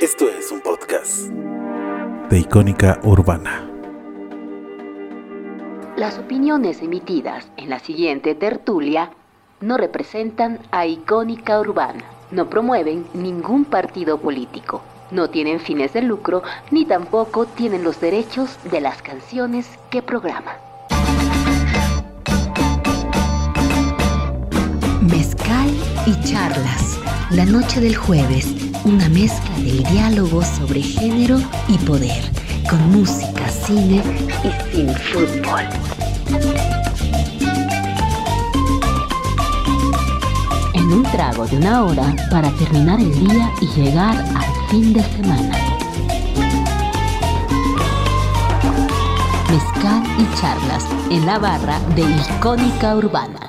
Esto 0.00 0.28
es 0.28 0.52
un 0.52 0.60
podcast 0.60 1.26
de 2.30 2.38
Icónica 2.38 3.00
Urbana. 3.02 3.68
Las 5.96 6.20
opiniones 6.20 6.82
emitidas 6.82 7.50
en 7.56 7.68
la 7.68 7.80
siguiente 7.80 8.36
tertulia 8.36 9.10
no 9.60 9.76
representan 9.76 10.60
a 10.70 10.86
Icónica 10.86 11.58
Urbana, 11.58 12.04
no 12.30 12.48
promueven 12.48 13.06
ningún 13.12 13.64
partido 13.64 14.18
político, 14.18 14.82
no 15.10 15.30
tienen 15.30 15.58
fines 15.58 15.94
de 15.94 16.02
lucro 16.02 16.44
ni 16.70 16.84
tampoco 16.84 17.46
tienen 17.46 17.82
los 17.82 18.00
derechos 18.00 18.56
de 18.70 18.80
las 18.80 19.02
canciones 19.02 19.68
que 19.90 20.00
programan. 20.00 20.54
Mezcal 25.02 25.70
y 26.06 26.20
charlas. 26.22 27.00
La 27.30 27.44
noche 27.44 27.80
del 27.80 27.94
jueves, 27.94 28.67
una 28.84 29.08
mezcla 29.08 29.56
del 29.56 29.82
diálogo 29.84 30.42
sobre 30.42 30.82
género 30.82 31.38
y 31.68 31.78
poder, 31.78 32.22
con 32.68 32.92
música, 32.92 33.48
cine 33.48 34.02
y 34.44 34.74
sin 34.76 34.88
fútbol. 34.94 35.62
En 40.74 40.92
un 40.92 41.02
trago 41.04 41.46
de 41.46 41.56
una 41.56 41.84
hora 41.84 42.14
para 42.30 42.50
terminar 42.52 43.00
el 43.00 43.12
día 43.26 43.52
y 43.60 43.66
llegar 43.80 44.16
al 44.16 44.68
fin 44.70 44.92
de 44.92 45.02
semana. 45.02 45.56
Mezcal 49.50 50.02
y 50.18 50.40
charlas 50.40 50.84
en 51.10 51.26
la 51.26 51.38
barra 51.38 51.80
de 51.94 52.02
Icónica 52.02 52.94
Urbana. 52.96 53.47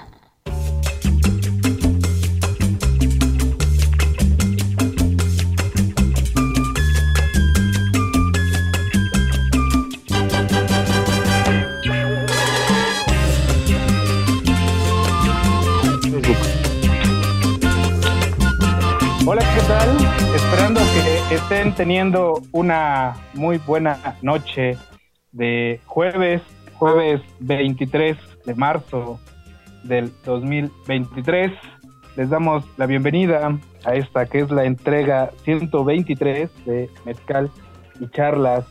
Estén 21.40 21.74
teniendo 21.74 22.42
una 22.52 23.16
muy 23.34 23.58
buena 23.60 24.18
noche 24.22 24.78
de 25.32 25.80
jueves, 25.86 26.42
jueves 26.74 27.22
23 27.40 28.18
de 28.46 28.56
marzo 28.56 29.20
del 29.84 30.12
2023. 30.26 31.52
Les 32.18 32.30
damos 32.30 32.66
la 32.78 32.86
bienvenida 32.88 33.58
a 33.86 33.96
esta 33.96 34.26
que 34.26 34.40
es 34.40 34.52
la 34.52 34.66
entrega 34.66 35.32
123 35.46 36.50
de 36.66 36.90
Mezcal 37.06 37.50
y 38.02 38.08
Charlas, 38.10 38.66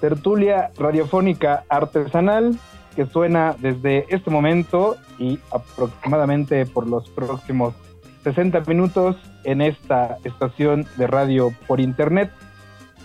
tertulia 0.00 0.70
radiofónica 0.76 1.64
artesanal 1.68 2.58
que 2.96 3.06
suena 3.06 3.54
desde 3.60 4.06
este 4.08 4.28
momento 4.28 4.96
y 5.18 5.38
aproximadamente 5.52 6.66
por 6.66 6.86
los 6.86 7.08
próximos 7.10 7.74
60 8.22 8.60
minutos 8.66 9.16
en 9.44 9.60
esta 9.60 10.16
estación 10.24 10.86
de 10.96 11.06
radio 11.06 11.52
por 11.66 11.80
internet 11.80 12.30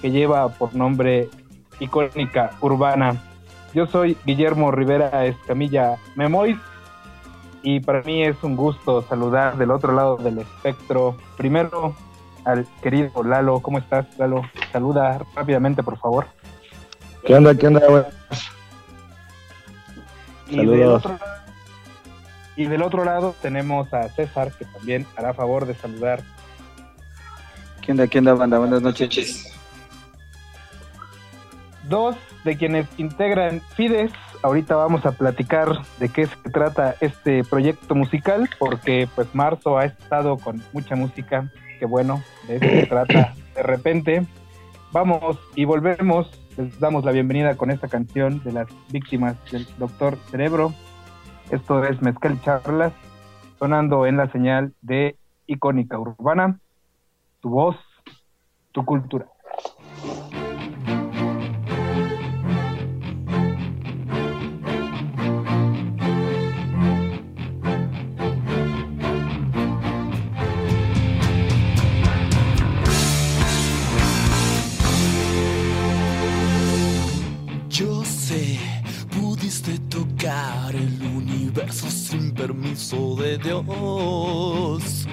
que 0.01 0.11
lleva 0.11 0.47
por 0.49 0.75
nombre 0.75 1.29
Icónica 1.79 2.51
Urbana. 2.61 3.15
Yo 3.73 3.87
soy 3.87 4.17
Guillermo 4.25 4.71
Rivera 4.71 5.25
Escamilla 5.25 5.97
Memois 6.15 6.57
y 7.63 7.79
para 7.79 8.01
mí 8.03 8.23
es 8.23 8.41
un 8.43 8.55
gusto 8.55 9.01
saludar 9.03 9.57
del 9.57 9.71
otro 9.71 9.93
lado 9.93 10.17
del 10.17 10.39
espectro. 10.39 11.17
Primero 11.35 11.95
al 12.45 12.65
querido 12.81 13.23
Lalo, 13.23 13.59
¿cómo 13.59 13.79
estás 13.79 14.05
Lalo? 14.17 14.43
Saluda 14.71 15.19
rápidamente 15.35 15.83
por 15.83 15.97
favor. 15.97 16.27
¿Qué 17.25 17.35
onda? 17.35 17.55
¿Qué 17.55 17.67
onda? 17.67 18.09
Saludos. 20.49 21.03
Y 22.57 22.65
del 22.65 22.81
otro 22.81 23.05
lado 23.05 23.35
tenemos 23.39 23.93
a 23.93 24.09
César, 24.09 24.51
que 24.51 24.65
también 24.65 25.05
hará 25.15 25.33
favor 25.33 25.67
de 25.67 25.75
saludar. 25.75 26.21
¿Qué 27.83 27.91
onda, 27.91 28.07
qué 28.07 28.17
onda, 28.17 28.33
banda? 28.33 28.57
Buenas 28.57 28.81
noches. 28.81 29.53
Dos 31.83 32.15
de 32.43 32.57
quienes 32.57 32.87
integran 32.97 33.61
Fides. 33.75 34.11
Ahorita 34.41 34.75
vamos 34.75 35.05
a 35.05 35.11
platicar 35.11 35.69
de 35.99 36.09
qué 36.09 36.25
se 36.25 36.49
trata 36.49 36.95
este 36.99 37.43
proyecto 37.43 37.93
musical, 37.93 38.49
porque 38.57 39.07
pues 39.15 39.33
marzo 39.33 39.77
ha 39.77 39.85
estado 39.85 40.37
con 40.37 40.61
mucha 40.73 40.95
música. 40.95 41.51
Que 41.79 41.85
bueno, 41.85 42.23
de 42.47 42.55
eso 42.55 42.65
se 42.65 42.87
trata 42.87 43.35
de 43.55 43.63
repente. 43.63 44.25
Vamos 44.91 45.37
y 45.53 45.65
volvemos. 45.65 46.27
Les 46.57 46.79
damos 46.79 47.05
la 47.05 47.11
bienvenida 47.11 47.55
con 47.55 47.69
esta 47.69 47.87
canción 47.87 48.43
de 48.43 48.51
las 48.51 48.67
víctimas 48.89 49.35
del 49.51 49.67
Doctor 49.77 50.17
Cerebro. 50.31 50.73
Esto 51.49 51.81
es 51.85 52.01
Mezcal 52.01 52.41
Charlas, 52.41 52.91
sonando 53.57 54.05
en 54.05 54.17
la 54.17 54.29
señal 54.31 54.73
de 54.81 55.17
Icónica 55.45 55.97
Urbana, 55.97 56.59
tu 57.39 57.49
voz, 57.49 57.77
tu 58.73 58.83
cultura. 58.83 59.27
Permiso 82.37 83.15
de 83.15 83.37
Dios. 83.39 85.07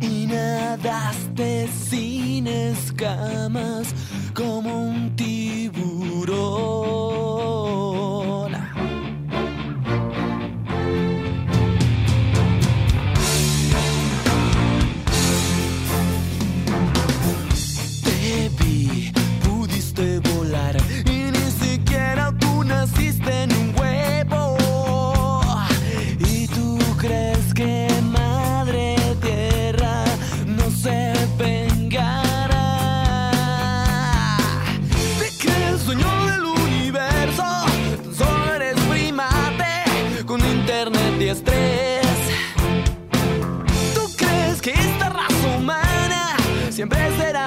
Y 0.00 0.26
nadaste 0.26 1.68
sin 1.68 2.46
escamas 2.48 3.94
como 4.34 4.90
un 4.90 5.14
tiburón. 5.16 5.80
siempre 46.80 46.98
será 47.18 47.39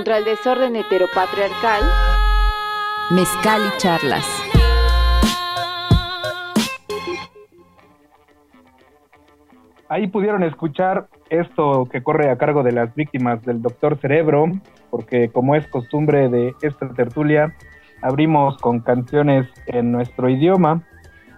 Contra 0.00 0.16
el 0.16 0.24
desorden 0.24 0.76
heteropatriarcal. 0.76 1.82
Mezcal 3.10 3.60
y 3.60 3.76
charlas. 3.76 4.24
Ahí 9.90 10.06
pudieron 10.06 10.42
escuchar 10.42 11.08
esto 11.28 11.86
que 11.92 12.02
corre 12.02 12.30
a 12.30 12.38
cargo 12.38 12.62
de 12.62 12.72
las 12.72 12.94
víctimas 12.94 13.44
del 13.44 13.60
doctor 13.60 13.98
Cerebro, 13.98 14.46
porque 14.88 15.28
como 15.28 15.54
es 15.54 15.68
costumbre 15.68 16.30
de 16.30 16.54
esta 16.62 16.88
tertulia, 16.94 17.54
abrimos 18.00 18.56
con 18.56 18.80
canciones 18.80 19.48
en 19.66 19.92
nuestro 19.92 20.30
idioma. 20.30 20.82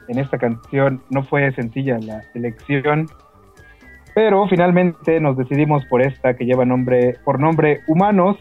En 0.06 0.20
esta 0.20 0.38
canción 0.38 1.02
no 1.10 1.24
fue 1.24 1.50
sencilla 1.50 1.98
la 1.98 2.22
elección, 2.32 3.08
pero 4.14 4.46
finalmente 4.48 5.20
nos 5.20 5.36
decidimos 5.36 5.84
por 5.86 6.02
esta 6.02 6.34
que 6.34 6.44
lleva 6.44 6.64
nombre 6.64 7.16
por 7.24 7.40
nombre 7.40 7.80
Humanos, 7.86 8.36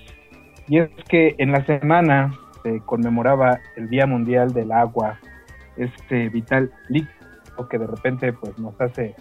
y 0.68 0.79
es 0.79 0.89
que 1.09 1.35
en 1.38 1.51
la 1.51 1.65
semana 1.65 2.33
se 2.63 2.79
conmemoraba 2.81 3.59
el 3.75 3.89
Día 3.89 4.06
Mundial 4.06 4.53
del 4.53 4.71
Agua, 4.71 5.19
este 5.77 6.29
vital 6.29 6.71
líquido 6.89 7.21
que 7.69 7.77
de 7.77 7.88
repente 7.88 8.33
pues 8.33 8.57
nos 8.57 8.79
hace 8.81 9.15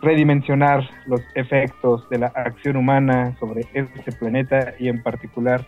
redimensionar 0.00 0.88
los 1.06 1.20
efectos 1.34 2.08
de 2.08 2.18
la 2.18 2.28
acción 2.28 2.76
humana 2.76 3.36
sobre 3.38 3.62
este 3.74 4.12
planeta 4.12 4.74
y 4.78 4.88
en 4.88 5.02
particular 5.02 5.64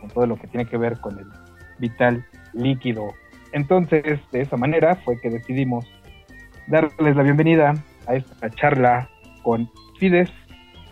con 0.00 0.10
todo 0.10 0.26
lo 0.26 0.36
que 0.36 0.48
tiene 0.48 0.66
que 0.66 0.76
ver 0.76 1.00
con 1.00 1.18
el 1.18 1.26
vital 1.78 2.24
líquido. 2.52 3.12
Entonces, 3.52 4.20
de 4.32 4.40
esa 4.40 4.56
manera 4.56 4.96
fue 4.96 5.20
que 5.20 5.30
decidimos 5.30 5.86
darles 6.66 7.16
la 7.16 7.22
bienvenida 7.22 7.74
a 8.06 8.14
esta 8.14 8.50
charla 8.50 9.08
con 9.42 9.70
Fides, 9.98 10.30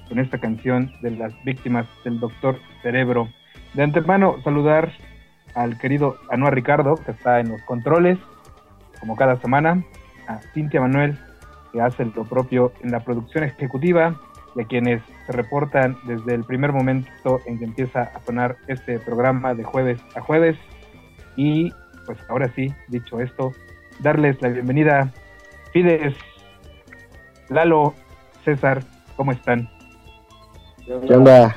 con 0.09 0.19
esta 0.19 0.39
canción 0.39 0.93
de 1.03 1.13
las 1.13 1.33
víctimas 1.45 1.87
del 2.05 2.21
doctor 2.21 2.59
Cerebro. 2.83 3.29
De 3.75 3.83
antemano, 3.83 4.37
saludar 4.43 4.93
al 5.55 5.79
querido 5.79 6.17
Anuar 6.31 6.55
Ricardo, 6.55 6.97
que 6.97 7.13
está 7.13 7.41
en 7.41 7.51
los 7.51 7.63
controles, 7.63 8.19
como 9.01 9.17
cada 9.17 9.41
semana, 9.41 9.83
a 10.29 10.39
Cintia 10.55 10.81
Manuel, 10.81 11.19
que 11.73 11.81
hace 11.81 12.05
lo 12.05 12.25
propio 12.25 12.73
en 12.83 12.93
la 12.93 13.01
producción 13.01 13.45
ejecutiva, 13.45 14.21
y 14.55 14.61
a 14.61 14.65
quienes 14.67 15.03
se 15.27 15.33
reportan 15.33 15.97
desde 16.05 16.35
el 16.35 16.45
primer 16.45 16.73
momento 16.73 17.41
en 17.47 17.59
que 17.59 17.65
empieza 17.65 18.03
a 18.03 18.21
sonar 18.21 18.57
este 18.69 18.99
programa 18.99 19.55
de 19.55 19.65
jueves 19.65 20.01
a 20.15 20.21
jueves. 20.21 20.59
Y 21.37 21.73
pues 22.05 22.19
ahora 22.29 22.49
sí, 22.55 22.73
dicho 22.89 23.21
esto, 23.21 23.53
darles 24.01 24.41
la 24.43 24.49
bienvenida. 24.49 25.11
Fides, 25.73 26.15
Lalo, 27.53 27.95
César, 28.45 28.83
¿cómo 29.17 29.33
están? 29.33 29.69
¿Qué 30.87 30.95
onda? 31.15 31.55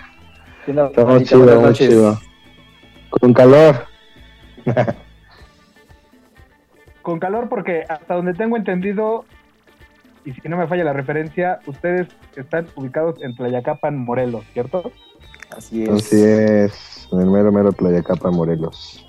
¿Qué 0.65 0.71
onda, 0.71 0.87
Estamos 0.87 1.23
chido, 1.23 1.61
muy 1.61 1.73
chido. 1.73 2.19
Con 3.09 3.33
calor. 3.33 3.85
Con 7.01 7.19
calor 7.19 7.47
porque 7.47 7.85
hasta 7.87 8.15
donde 8.15 8.33
tengo 8.33 8.57
entendido, 8.57 9.25
y 10.25 10.33
si 10.33 10.49
no 10.49 10.57
me 10.57 10.67
falla 10.67 10.83
la 10.83 10.93
referencia, 10.93 11.59
ustedes 11.65 12.07
están 12.35 12.67
ubicados 12.75 13.21
en 13.21 13.35
Tlayacapan, 13.35 13.97
Morelos, 13.97 14.43
¿cierto? 14.53 14.91
Así 15.55 15.83
es. 15.83 15.89
Así 15.89 16.21
es. 16.21 17.07
En 17.11 17.21
el 17.21 17.27
mero 17.27 17.51
mero 17.51 17.71
Playacapa, 17.71 18.31
Morelos. 18.31 19.07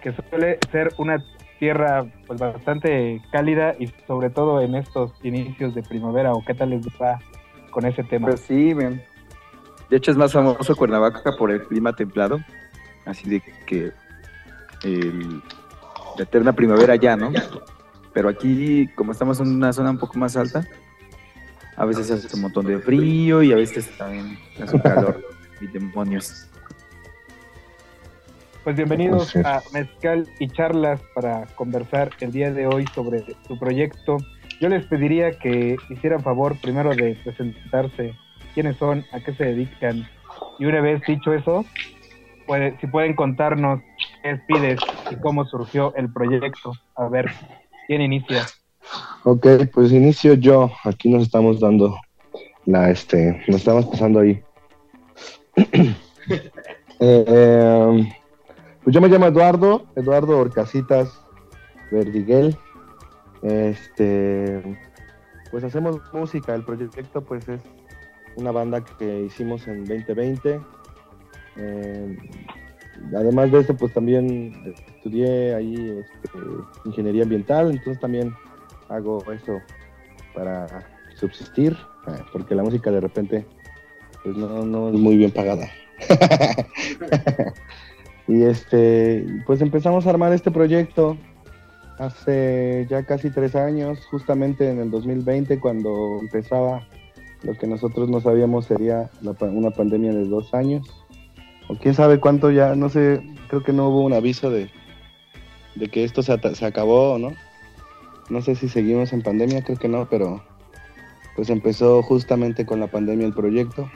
Que 0.00 0.12
suele 0.12 0.58
ser 0.70 0.92
una 0.98 1.24
tierra 1.58 2.06
pues 2.26 2.40
bastante 2.40 3.20
cálida 3.32 3.74
y 3.78 3.92
sobre 4.06 4.30
todo 4.30 4.60
en 4.60 4.74
estos 4.74 5.12
inicios 5.22 5.74
de 5.74 5.82
primavera, 5.82 6.32
¿o 6.32 6.44
qué 6.44 6.54
tal 6.54 6.70
les 6.70 6.86
va 7.00 7.18
con 7.70 7.86
ese 7.86 8.02
tema? 8.04 8.28
Pues 8.28 8.40
sí. 8.40 8.74
De 8.74 9.96
hecho 9.96 10.10
es 10.10 10.16
más 10.16 10.32
famoso 10.32 10.74
Cuernavaca 10.74 11.32
por 11.38 11.50
el 11.50 11.62
clima 11.62 11.94
templado. 11.94 12.38
Así 13.04 13.28
de 13.28 13.42
que 13.66 13.92
el, 14.82 15.40
la 16.16 16.22
eterna 16.22 16.52
primavera 16.52 16.96
ya, 16.96 17.16
¿no? 17.16 17.32
Pero 18.12 18.28
aquí, 18.28 18.88
como 18.94 19.12
estamos 19.12 19.38
en 19.40 19.48
una 19.48 19.72
zona 19.72 19.90
un 19.90 19.98
poco 19.98 20.18
más 20.18 20.36
alta, 20.36 20.66
a 21.76 21.84
veces 21.84 22.10
hace 22.10 22.34
un 22.34 22.42
montón 22.42 22.66
de 22.66 22.78
frío 22.78 23.42
y 23.42 23.52
a 23.52 23.56
veces 23.56 23.96
también 23.96 24.38
hace 24.60 24.74
un 24.74 24.82
calor. 24.82 25.22
y 25.60 25.66
demonios. 25.66 26.48
Pues 28.66 28.74
bienvenidos 28.74 29.36
a 29.44 29.62
Mezcal 29.72 30.26
y 30.40 30.48
Charlas 30.48 31.00
para 31.14 31.46
conversar 31.54 32.10
el 32.18 32.32
día 32.32 32.52
de 32.52 32.66
hoy 32.66 32.84
sobre 32.96 33.22
su 33.46 33.56
proyecto. 33.56 34.16
Yo 34.60 34.68
les 34.68 34.84
pediría 34.86 35.38
que 35.38 35.76
hicieran 35.88 36.20
favor 36.24 36.60
primero 36.60 36.92
de 36.96 37.14
presentarse, 37.22 38.12
quiénes 38.54 38.76
son, 38.78 39.04
a 39.12 39.20
qué 39.20 39.32
se 39.34 39.44
dedican. 39.44 40.04
Y 40.58 40.64
una 40.64 40.80
vez 40.80 41.00
dicho 41.06 41.32
eso, 41.32 41.64
puede- 42.48 42.76
si 42.80 42.88
pueden 42.88 43.14
contarnos 43.14 43.82
qué 44.24 44.32
es 44.32 44.40
Pides 44.48 44.80
y 45.12 45.14
cómo 45.20 45.44
surgió 45.44 45.94
el 45.94 46.12
proyecto. 46.12 46.72
A 46.96 47.06
ver, 47.06 47.30
¿quién 47.86 48.02
inicia? 48.02 48.48
Ok, 49.22 49.46
pues 49.72 49.92
inicio 49.92 50.34
yo. 50.34 50.72
Aquí 50.82 51.08
nos 51.08 51.22
estamos 51.22 51.60
dando 51.60 51.96
la, 52.64 52.90
este, 52.90 53.44
nos 53.46 53.58
estamos 53.58 53.86
pasando 53.86 54.18
ahí. 54.18 54.42
Eh, 56.98 57.24
eh, 57.28 58.08
pues 58.86 58.94
yo 58.94 59.00
me 59.00 59.08
llamo 59.08 59.26
Eduardo, 59.26 59.84
Eduardo 59.96 60.38
Orcasitas 60.38 61.20
Verdiguel. 61.90 62.56
Este, 63.42 64.62
pues 65.50 65.64
hacemos 65.64 66.00
música. 66.12 66.54
El 66.54 66.62
proyecto, 66.62 67.20
pues 67.20 67.48
es 67.48 67.60
una 68.36 68.52
banda 68.52 68.84
que 68.84 69.22
hicimos 69.22 69.66
en 69.66 69.86
2020. 69.86 70.60
Eh, 71.56 72.16
además 73.16 73.50
de 73.50 73.58
esto, 73.58 73.76
pues 73.76 73.92
también 73.92 74.72
estudié 74.94 75.56
ahí 75.56 76.04
este, 76.22 76.38
ingeniería 76.84 77.24
ambiental, 77.24 77.72
entonces 77.72 77.98
también 77.98 78.32
hago 78.88 79.18
eso 79.32 79.60
para 80.32 80.68
subsistir, 81.16 81.76
eh, 82.06 82.22
porque 82.32 82.54
la 82.54 82.62
música 82.62 82.92
de 82.92 83.00
repente 83.00 83.44
pues 84.22 84.36
no, 84.36 84.64
no 84.64 84.90
es 84.90 84.94
muy 84.94 85.16
bien 85.16 85.32
pagada. 85.32 85.68
y 88.28 88.42
este, 88.42 89.24
pues 89.46 89.60
empezamos 89.60 90.06
a 90.06 90.10
armar 90.10 90.32
este 90.32 90.50
proyecto 90.50 91.16
hace 91.98 92.86
ya 92.90 93.04
casi 93.04 93.30
tres 93.30 93.54
años, 93.54 94.04
justamente 94.10 94.70
en 94.70 94.78
el 94.80 94.90
2020, 94.90 95.60
cuando 95.60 96.18
empezaba 96.20 96.86
lo 97.42 97.54
que 97.54 97.66
nosotros 97.66 98.08
no 98.08 98.20
sabíamos 98.20 98.66
sería 98.66 99.10
la 99.22 99.34
una 99.40 99.70
pandemia 99.70 100.12
de 100.12 100.26
dos 100.26 100.52
años. 100.54 100.86
O 101.68 101.76
quién 101.76 101.94
sabe 101.94 102.20
cuánto 102.20 102.50
ya, 102.50 102.74
no 102.74 102.88
sé, 102.88 103.22
creo 103.48 103.62
que 103.62 103.72
no 103.72 103.88
hubo 103.88 104.04
un 104.04 104.12
aviso 104.12 104.50
de, 104.50 104.70
de 105.74 105.88
que 105.88 106.04
esto 106.04 106.22
se, 106.22 106.36
se 106.54 106.66
acabó 106.66 107.18
no. 107.18 107.32
No 108.28 108.42
sé 108.42 108.56
si 108.56 108.68
seguimos 108.68 109.12
en 109.12 109.22
pandemia, 109.22 109.62
creo 109.62 109.78
que 109.78 109.88
no, 109.88 110.08
pero 110.08 110.42
pues 111.36 111.48
empezó 111.48 112.02
justamente 112.02 112.66
con 112.66 112.80
la 112.80 112.88
pandemia 112.88 113.26
el 113.26 113.34
proyecto. 113.34 113.88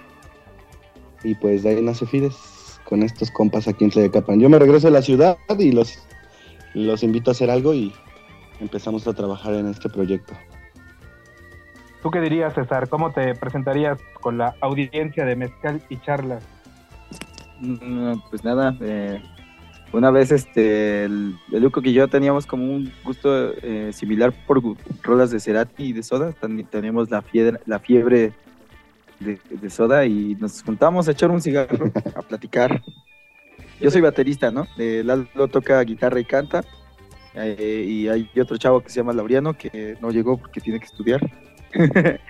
Y 1.25 1.34
pues 1.34 1.62
de 1.62 1.70
ahí 1.70 1.82
nace 1.82 2.06
Fides, 2.06 2.34
con 2.90 3.02
estos 3.04 3.30
compas 3.30 3.68
aquí 3.68 3.85
en 3.85 3.90
Tlayacapan. 3.90 4.40
Yo 4.40 4.50
me 4.50 4.59
regreso 4.59 4.88
a 4.88 4.90
la 4.90 5.00
ciudad 5.00 5.38
y 5.59 5.70
los, 5.73 5.99
los 6.75 7.02
invito 7.02 7.30
a 7.30 7.32
hacer 7.32 7.49
algo 7.50 7.73
y 7.73 7.92
empezamos 8.61 9.06
a 9.06 9.14
trabajar 9.14 9.54
en 9.54 9.68
este 9.68 9.88
proyecto. 9.88 10.35
¿Tú 12.02 12.11
qué 12.11 12.20
dirías, 12.20 12.52
César? 12.54 12.88
¿Cómo 12.88 13.12
te 13.12 13.35
presentarías 13.37 13.99
con 14.20 14.38
la 14.38 14.56
audiencia 14.61 15.25
de 15.25 15.37
Mezcal 15.37 15.80
y 15.88 15.99
Charlas? 15.99 16.42
No, 17.61 18.23
pues 18.30 18.42
nada, 18.42 18.76
eh, 18.80 19.23
una 19.92 20.11
vez 20.11 20.32
este, 20.32 21.04
el, 21.04 21.37
el 21.52 21.62
Luco 21.62 21.80
y 21.85 21.92
yo 21.92 22.09
teníamos 22.09 22.47
como 22.47 22.64
un 22.64 22.90
gusto 23.04 23.52
eh, 23.62 23.90
similar 23.92 24.32
por 24.47 24.62
rolas 25.02 25.30
de 25.30 25.38
Cerati 25.40 25.85
y 25.85 25.92
de 25.92 26.02
Soda, 26.02 26.32
Ten- 26.32 26.64
teníamos 26.66 27.11
la 27.11 27.20
fiebre, 27.23 27.61
la 27.66 27.78
fiebre 27.78 28.32
de, 29.20 29.38
de 29.48 29.70
Soda 29.70 30.04
y 30.06 30.34
nos 30.36 30.62
juntamos 30.62 31.06
a 31.08 31.12
echar 31.12 31.30
un 31.30 31.40
cigarro, 31.40 31.92
a 32.16 32.22
platicar. 32.22 32.82
Yo 33.80 33.90
soy 33.90 34.00
baterista, 34.00 34.50
¿no? 34.50 34.66
Eh, 34.78 35.02
Lalo 35.04 35.48
toca 35.48 35.80
guitarra 35.82 36.20
y 36.20 36.24
canta, 36.24 36.64
eh, 37.34 37.84
y 37.86 38.08
hay 38.08 38.28
otro 38.40 38.56
chavo 38.56 38.80
que 38.80 38.90
se 38.90 38.96
llama 38.96 39.12
Laureano 39.12 39.54
que 39.54 39.96
no 40.00 40.10
llegó 40.10 40.36
porque 40.36 40.60
tiene 40.60 40.80
que 40.80 40.86
estudiar. 40.86 41.20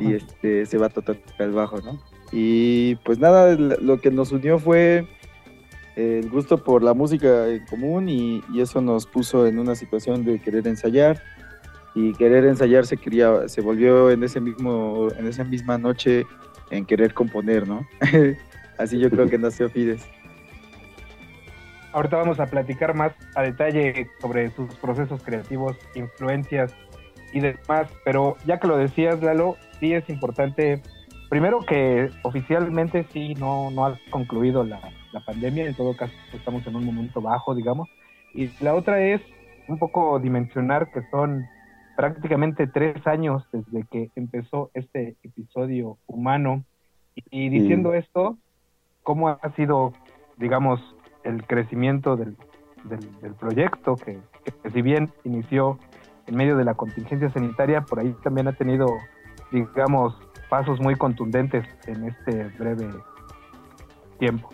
y 0.00 0.14
este 0.14 0.66
se 0.66 0.78
va 0.78 0.86
a 0.86 0.90
tocar 0.90 1.16
el 1.38 1.52
bajo, 1.52 1.80
¿no? 1.80 2.00
Y 2.30 2.96
pues 2.96 3.18
nada, 3.18 3.54
lo 3.54 4.00
que 4.00 4.10
nos 4.10 4.32
unió 4.32 4.58
fue 4.58 5.06
el 5.96 6.30
gusto 6.30 6.64
por 6.64 6.82
la 6.82 6.94
música 6.94 7.48
en 7.48 7.66
común 7.66 8.08
y, 8.08 8.42
y 8.52 8.60
eso 8.60 8.80
nos 8.80 9.06
puso 9.06 9.46
en 9.46 9.58
una 9.58 9.74
situación 9.74 10.24
de 10.24 10.40
querer 10.40 10.66
ensayar 10.66 11.22
y 11.94 12.12
querer 12.14 12.44
ensayar 12.44 12.86
se 12.86 12.96
quería, 12.96 13.48
se 13.48 13.60
volvió 13.60 14.10
en 14.10 14.22
ese 14.22 14.40
mismo, 14.40 15.08
en 15.18 15.26
esa 15.26 15.44
misma 15.44 15.78
noche 15.78 16.24
en 16.70 16.86
querer 16.86 17.12
componer, 17.12 17.68
¿no? 17.68 17.86
Así 18.78 18.98
yo 18.98 19.10
creo 19.10 19.28
que 19.28 19.38
nació 19.38 19.68
Fides. 19.68 20.08
Ahorita 21.92 22.16
vamos 22.16 22.40
a 22.40 22.46
platicar 22.46 22.94
más 22.94 23.12
a 23.34 23.42
detalle 23.42 24.08
sobre 24.20 24.50
sus 24.50 24.74
procesos 24.76 25.22
creativos, 25.22 25.76
influencias 25.94 26.74
y 27.34 27.40
demás, 27.40 27.88
pero 28.04 28.36
ya 28.46 28.58
que 28.58 28.66
lo 28.66 28.78
decías, 28.78 29.22
Lalo, 29.22 29.56
sí 29.78 29.92
es 29.92 30.08
importante 30.08 30.80
primero 31.28 31.60
que 31.60 32.10
oficialmente 32.22 33.06
sí 33.12 33.34
no, 33.34 33.70
no 33.70 33.86
ha 33.86 33.98
concluido 34.10 34.64
la, 34.64 34.80
la 35.12 35.20
pandemia, 35.20 35.66
en 35.66 35.74
todo 35.74 35.96
caso 35.96 36.12
estamos 36.34 36.66
en 36.66 36.76
un 36.76 36.84
momento 36.84 37.20
bajo, 37.20 37.54
digamos. 37.54 37.88
Y 38.34 38.50
la 38.60 38.74
otra 38.74 39.00
es 39.00 39.20
un 39.68 39.78
poco 39.78 40.18
dimensionar 40.18 40.90
que 40.90 41.00
son 41.10 41.46
prácticamente 41.96 42.66
tres 42.66 43.06
años 43.06 43.44
desde 43.52 43.84
que 43.90 44.10
empezó 44.16 44.70
este 44.74 45.16
episodio 45.22 45.98
humano. 46.06 46.64
Y, 47.30 47.50
diciendo 47.50 47.92
esto, 47.92 48.38
¿cómo 49.02 49.28
ha 49.28 49.54
sido, 49.54 49.92
digamos, 50.38 50.80
el 51.24 51.46
crecimiento 51.46 52.16
del, 52.16 52.36
del, 52.84 53.34
proyecto 53.34 53.96
que, 53.96 54.18
que, 54.62 54.70
si 54.70 54.80
bien 54.80 55.10
inició 55.24 55.78
en 56.26 56.36
medio 56.36 56.56
de 56.56 56.64
la 56.64 56.74
contingencia 56.74 57.30
sanitaria, 57.30 57.82
por 57.82 58.00
ahí 58.00 58.14
también 58.22 58.48
ha 58.48 58.52
tenido, 58.52 58.86
digamos, 59.50 60.16
pasos 60.48 60.80
muy 60.80 60.96
contundentes 60.96 61.66
en 61.86 62.04
este 62.04 62.44
breve 62.58 62.88
tiempo? 64.18 64.48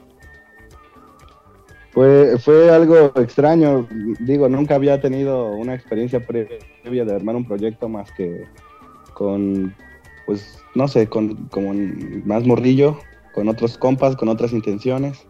Fue, 1.98 2.38
fue 2.38 2.70
algo 2.70 3.12
extraño, 3.16 3.88
digo, 4.20 4.48
nunca 4.48 4.76
había 4.76 5.00
tenido 5.00 5.50
una 5.50 5.74
experiencia 5.74 6.24
previa 6.24 7.04
de 7.04 7.12
armar 7.12 7.34
un 7.34 7.44
proyecto 7.44 7.88
más 7.88 8.12
que 8.12 8.44
con, 9.14 9.74
pues, 10.24 10.62
no 10.76 10.86
sé, 10.86 11.08
con 11.08 11.48
como 11.48 11.74
más 12.24 12.46
morrillo, 12.46 13.00
con 13.34 13.48
otros 13.48 13.76
compas, 13.76 14.14
con 14.14 14.28
otras 14.28 14.52
intenciones, 14.52 15.26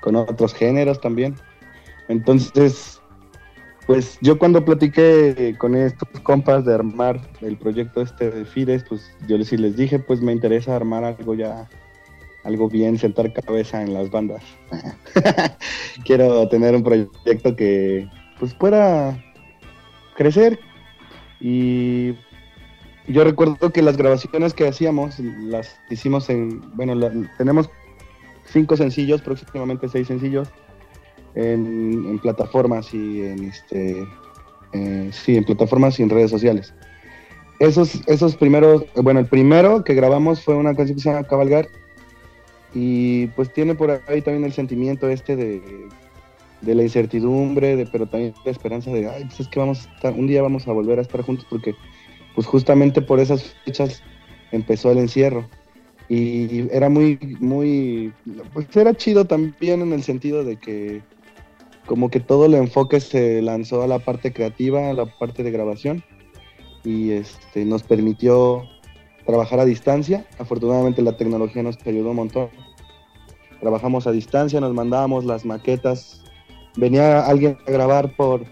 con 0.00 0.16
otros 0.16 0.54
géneros 0.54 0.98
también. 0.98 1.34
Entonces, 2.08 3.02
pues 3.86 4.16
yo 4.22 4.38
cuando 4.38 4.64
platiqué 4.64 5.54
con 5.58 5.74
estos 5.74 6.08
compas 6.22 6.64
de 6.64 6.72
armar 6.72 7.20
el 7.42 7.58
proyecto 7.58 8.00
este 8.00 8.30
de 8.30 8.46
Fides, 8.46 8.82
pues 8.88 9.14
yo 9.28 9.36
les, 9.36 9.52
les 9.52 9.76
dije, 9.76 9.98
pues 9.98 10.22
me 10.22 10.32
interesa 10.32 10.74
armar 10.74 11.04
algo 11.04 11.34
ya 11.34 11.68
algo 12.44 12.68
bien, 12.68 12.98
sentar 12.98 13.32
cabeza 13.32 13.82
en 13.82 13.94
las 13.94 14.10
bandas. 14.10 14.42
Quiero 16.04 16.48
tener 16.48 16.74
un 16.74 16.82
proyecto 16.82 17.56
que 17.56 18.08
pues 18.38 18.54
pueda 18.54 19.16
crecer 20.16 20.58
y 21.40 22.14
yo 23.08 23.24
recuerdo 23.24 23.70
que 23.70 23.82
las 23.82 23.96
grabaciones 23.96 24.54
que 24.54 24.66
hacíamos 24.66 25.18
las 25.18 25.78
hicimos 25.90 26.30
en, 26.30 26.60
bueno, 26.76 26.94
tenemos 27.38 27.68
cinco 28.44 28.76
sencillos, 28.76 29.22
próximamente 29.22 29.88
seis 29.88 30.06
sencillos 30.06 30.48
en, 31.34 32.18
plataformas 32.20 32.92
y 32.94 33.22
en 33.22 33.44
este, 33.44 34.06
eh, 34.72 35.10
sí, 35.12 35.36
en 35.36 35.44
plataformas 35.44 35.98
y 35.98 36.02
en 36.02 36.10
redes 36.10 36.30
sociales. 36.30 36.74
Esos, 37.58 38.00
esos 38.06 38.36
primeros, 38.36 38.84
bueno, 38.96 39.20
el 39.20 39.26
primero 39.26 39.84
que 39.84 39.94
grabamos 39.94 40.42
fue 40.42 40.54
una 40.54 40.74
canción 40.74 40.96
que 40.96 41.02
se 41.02 41.10
llama 41.10 41.26
Cabalgar, 41.26 41.68
y 42.74 43.26
pues 43.28 43.52
tiene 43.52 43.74
por 43.74 43.90
ahí 44.08 44.22
también 44.22 44.44
el 44.44 44.52
sentimiento 44.52 45.08
este 45.08 45.36
de, 45.36 45.88
la 46.62 46.82
incertidumbre, 46.82 47.76
de, 47.76 47.86
pero 47.86 48.06
también 48.06 48.34
la 48.44 48.50
esperanza 48.50 48.90
de, 48.90 49.08
ay, 49.08 49.24
pues 49.24 49.40
es 49.40 49.48
que 49.48 49.60
vamos 49.60 49.86
a 49.86 49.94
estar, 49.94 50.12
un 50.12 50.26
día 50.26 50.42
vamos 50.42 50.66
a 50.68 50.72
volver 50.72 50.98
a 50.98 51.02
estar 51.02 51.22
juntos 51.22 51.46
porque 51.48 51.74
pues 52.34 52.46
justamente 52.46 53.02
por 53.02 53.20
esas 53.20 53.54
fechas 53.64 54.02
empezó 54.52 54.90
el 54.90 54.98
encierro. 54.98 55.48
Y 56.08 56.68
era 56.74 56.88
muy, 56.88 57.18
muy, 57.40 58.12
pues 58.52 58.74
era 58.76 58.92
chido 58.94 59.24
también 59.24 59.80
en 59.80 59.92
el 59.92 60.02
sentido 60.02 60.44
de 60.44 60.56
que 60.56 61.02
como 61.86 62.10
que 62.10 62.20
todo 62.20 62.46
el 62.46 62.54
enfoque 62.54 63.00
se 63.00 63.40
lanzó 63.42 63.82
a 63.82 63.86
la 63.86 63.98
parte 63.98 64.32
creativa, 64.32 64.90
a 64.90 64.92
la 64.92 65.06
parte 65.06 65.42
de 65.42 65.50
grabación 65.50 66.04
y 66.84 67.12
este, 67.12 67.64
nos 67.64 67.82
permitió 67.82 68.64
trabajar 69.26 69.60
a 69.60 69.64
distancia. 69.64 70.26
Afortunadamente 70.38 71.02
la 71.02 71.16
tecnología 71.16 71.62
nos 71.62 71.78
ayudó 71.86 72.10
un 72.10 72.16
montón. 72.16 72.48
Trabajamos 73.60 74.06
a 74.06 74.12
distancia, 74.12 74.60
nos 74.60 74.74
mandábamos 74.74 75.24
las 75.24 75.44
maquetas. 75.44 76.22
Venía 76.76 77.24
alguien 77.26 77.58
a 77.66 77.70
grabar 77.70 78.16
por 78.16 78.42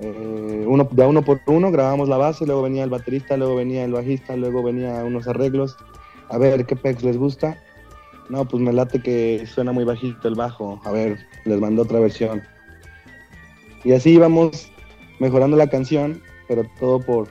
eh, 0.00 0.64
uno, 0.66 0.88
de 0.90 1.06
uno 1.06 1.22
por 1.22 1.40
uno, 1.46 1.70
grabábamos 1.70 2.08
la 2.08 2.16
base, 2.16 2.44
luego 2.44 2.62
venía 2.62 2.82
el 2.82 2.90
baterista, 2.90 3.36
luego 3.36 3.54
venía 3.54 3.84
el 3.84 3.92
bajista, 3.92 4.36
luego 4.36 4.62
venía 4.62 5.04
unos 5.04 5.28
arreglos. 5.28 5.76
A 6.28 6.38
ver 6.38 6.66
qué 6.66 6.74
pex 6.74 7.02
les 7.02 7.16
gusta. 7.16 7.56
No, 8.28 8.46
pues 8.46 8.62
me 8.62 8.72
late 8.72 9.00
que 9.00 9.46
suena 9.46 9.72
muy 9.72 9.84
bajito 9.84 10.26
el 10.26 10.34
bajo. 10.34 10.80
A 10.84 10.90
ver, 10.90 11.18
les 11.44 11.60
mandó 11.60 11.82
otra 11.82 12.00
versión. 12.00 12.42
Y 13.84 13.92
así 13.92 14.10
íbamos 14.10 14.72
mejorando 15.18 15.56
la 15.56 15.68
canción, 15.68 16.22
pero 16.48 16.64
todo 16.80 17.00
por 17.00 17.28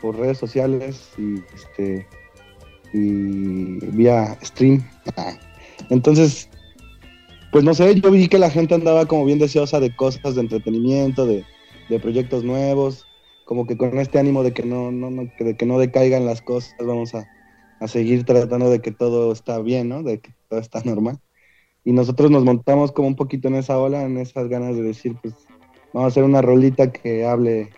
por 0.00 0.16
redes 0.16 0.38
sociales 0.38 1.10
y, 1.18 1.36
este, 1.54 2.06
y 2.92 3.84
vía 3.92 4.38
stream. 4.42 4.82
Entonces, 5.90 6.48
pues 7.52 7.64
no 7.64 7.74
sé, 7.74 8.00
yo 8.00 8.10
vi 8.10 8.28
que 8.28 8.38
la 8.38 8.50
gente 8.50 8.74
andaba 8.74 9.06
como 9.06 9.24
bien 9.24 9.38
deseosa 9.38 9.80
de 9.80 9.94
cosas 9.94 10.34
de 10.34 10.42
entretenimiento, 10.42 11.26
de, 11.26 11.44
proyectos 12.00 12.44
nuevos, 12.44 13.04
como 13.44 13.66
que 13.66 13.76
con 13.76 13.98
este 13.98 14.20
ánimo 14.20 14.44
de 14.44 14.52
que 14.52 14.62
no, 14.62 14.92
no, 14.92 15.10
no, 15.10 15.28
de 15.40 15.56
que 15.56 15.66
no 15.66 15.76
decaigan 15.80 16.24
las 16.24 16.40
cosas, 16.40 16.72
vamos 16.78 17.16
a, 17.16 17.28
a 17.80 17.88
seguir 17.88 18.24
tratando 18.24 18.70
de 18.70 18.80
que 18.80 18.92
todo 18.92 19.32
está 19.32 19.58
bien, 19.58 19.88
¿no? 19.88 20.04
De 20.04 20.20
que 20.20 20.32
todo 20.48 20.60
está 20.60 20.82
normal. 20.84 21.18
Y 21.84 21.92
nosotros 21.92 22.30
nos 22.30 22.44
montamos 22.44 22.92
como 22.92 23.08
un 23.08 23.16
poquito 23.16 23.48
en 23.48 23.56
esa 23.56 23.76
ola, 23.76 24.02
en 24.02 24.18
esas 24.18 24.48
ganas 24.48 24.76
de 24.76 24.82
decir, 24.82 25.16
pues 25.20 25.34
vamos 25.92 26.04
a 26.04 26.08
hacer 26.08 26.22
una 26.22 26.42
rolita 26.42 26.92
que 26.92 27.26
hable 27.26 27.70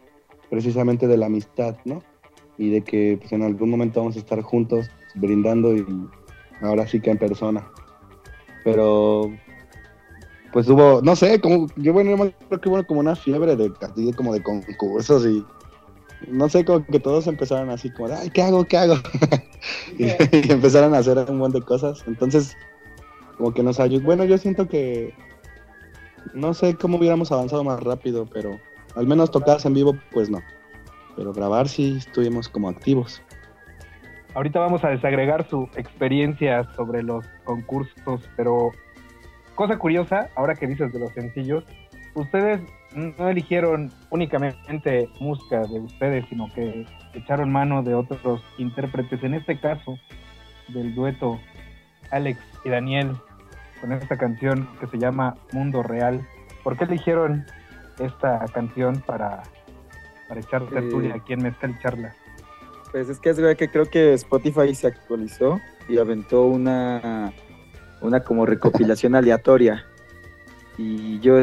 precisamente 0.51 1.07
de 1.07 1.17
la 1.17 1.27
amistad, 1.27 1.77
¿no? 1.87 2.03
Y 2.59 2.71
de 2.71 2.83
que 2.83 3.19
pues, 3.21 3.33
en 3.33 3.43
algún 3.43 3.71
momento 3.71 4.01
vamos 4.01 4.17
a 4.17 4.21
estar 4.21 4.41
juntos 4.43 4.91
brindando 5.15 5.75
y 5.75 5.85
ahora 6.61 6.87
sí 6.87 7.01
que 7.01 7.11
en 7.11 7.19
persona. 7.19 7.67
Pero 8.65 9.31
pues 10.53 10.69
hubo, 10.69 11.01
no 11.03 11.17
sé, 11.17 11.41
como 11.41 11.67
yo 11.77 11.93
bueno, 11.93 12.31
creo 12.49 12.61
que 12.61 12.69
hubo 12.69 12.85
como 12.87 13.01
una 13.01 13.17
fiebre 13.17 13.57
de 13.57 13.73
así 13.81 14.13
como 14.13 14.35
de 14.35 14.43
concursos 14.43 15.25
y 15.27 15.45
no 16.29 16.49
sé, 16.49 16.65
como 16.65 16.85
que 16.87 17.01
todos 17.01 17.27
empezaron 17.27 17.71
así 17.71 17.91
como, 17.91 18.15
ay, 18.15 18.31
¿qué 18.31 18.43
hago? 18.43 18.65
¿Qué 18.65 18.77
hago? 18.77 18.95
y, 19.99 20.09
empezaron 20.53 20.95
a 20.95 20.99
hacer 20.99 21.19
un 21.19 21.39
montón 21.39 21.63
de 21.63 21.67
cosas. 21.67 22.05
Entonces, 22.07 22.57
como 23.39 23.53
que 23.53 23.65
nos 23.65 23.81
ayudó. 23.81 24.05
Bueno, 24.05 24.25
yo 24.25 24.39
siento 24.39 24.69
que 24.69 25.13
no 26.33 26.55
sé 26.55 26.77
cómo 26.77 26.99
hubiéramos 26.99 27.33
avanzado 27.33 27.65
más 27.65 27.83
rápido, 27.83 28.29
pero 28.33 28.61
al 28.95 29.09
menos 29.09 29.33
tocadas 29.33 29.67
en 29.67 29.75
vivo, 29.75 29.97
pues 30.13 30.31
no 30.31 30.41
pero 31.17 31.33
grabar 31.33 31.69
sí 31.69 31.97
estuvimos 31.99 32.49
como 32.49 32.69
activos. 32.69 33.23
Ahorita 34.35 34.61
vamos 34.61 34.83
a 34.85 34.89
desagregar 34.89 35.49
su 35.49 35.69
experiencia 35.77 36.65
sobre 36.75 37.03
los 37.03 37.27
concursos, 37.45 38.29
pero 38.37 38.71
cosa 39.55 39.79
curiosa, 39.79 40.31
ahora 40.37 40.55
que 40.55 40.67
dices 40.67 40.93
de 40.93 40.99
los 40.99 41.13
sencillos, 41.13 41.65
ustedes 42.15 42.61
no 42.95 43.29
eligieron 43.29 43.91
únicamente 44.11 45.09
música 45.21 45.61
de 45.61 45.81
ustedes, 45.81 46.25
sino 46.29 46.49
que 46.55 46.87
echaron 47.15 47.53
mano 47.53 47.83
de 47.83 47.95
otros 47.95 48.43
intérpretes, 48.59 49.23
en 49.23 49.35
este 49.35 49.59
caso 49.59 49.99
del 50.69 50.95
dueto 50.95 51.39
Alex 52.11 52.39
y 52.65 52.71
Daniel, 52.71 53.13
con 53.81 53.93
esta 53.93 54.17
canción 54.17 54.69
que 54.81 54.87
se 54.87 54.99
llama 54.99 55.35
Mundo 55.53 55.83
Real. 55.83 56.27
¿Por 56.63 56.77
qué 56.77 56.85
eligieron 56.85 57.45
esta 57.99 58.45
canción 58.53 59.03
para 59.07 59.43
para 60.33 60.41
echar 60.41 60.67
tertulia 60.67 61.17
aquí 61.17 61.35
en 61.35 61.43
Mezcal 61.43 61.75
y 61.79 61.83
Charla. 61.83 62.17
Pues 62.91 63.11
es 63.11 63.19
que 63.19 63.29
es 63.29 63.37
verdad 63.37 63.55
que 63.55 63.69
creo 63.69 63.85
que 63.85 64.15
Spotify 64.15 64.75
se 64.75 64.87
actualizó 64.87 65.61
y 65.91 65.99
aventó 65.99 66.47
una, 66.47 67.35
una 68.01 68.21
como 68.21 68.47
recopilación 68.47 69.15
aleatoria. 69.15 69.85
Y 70.79 71.21
yo, 71.21 71.37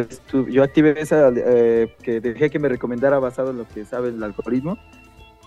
yo 0.47 0.63
activé 0.63 0.99
esa, 0.99 1.31
eh, 1.35 1.95
que 2.01 2.19
dejé 2.19 2.49
que 2.49 2.57
me 2.57 2.67
recomendara 2.67 3.19
basado 3.19 3.51
en 3.51 3.59
lo 3.59 3.67
que 3.67 3.85
sabe 3.85 4.09
el 4.09 4.23
algoritmo. 4.23 4.79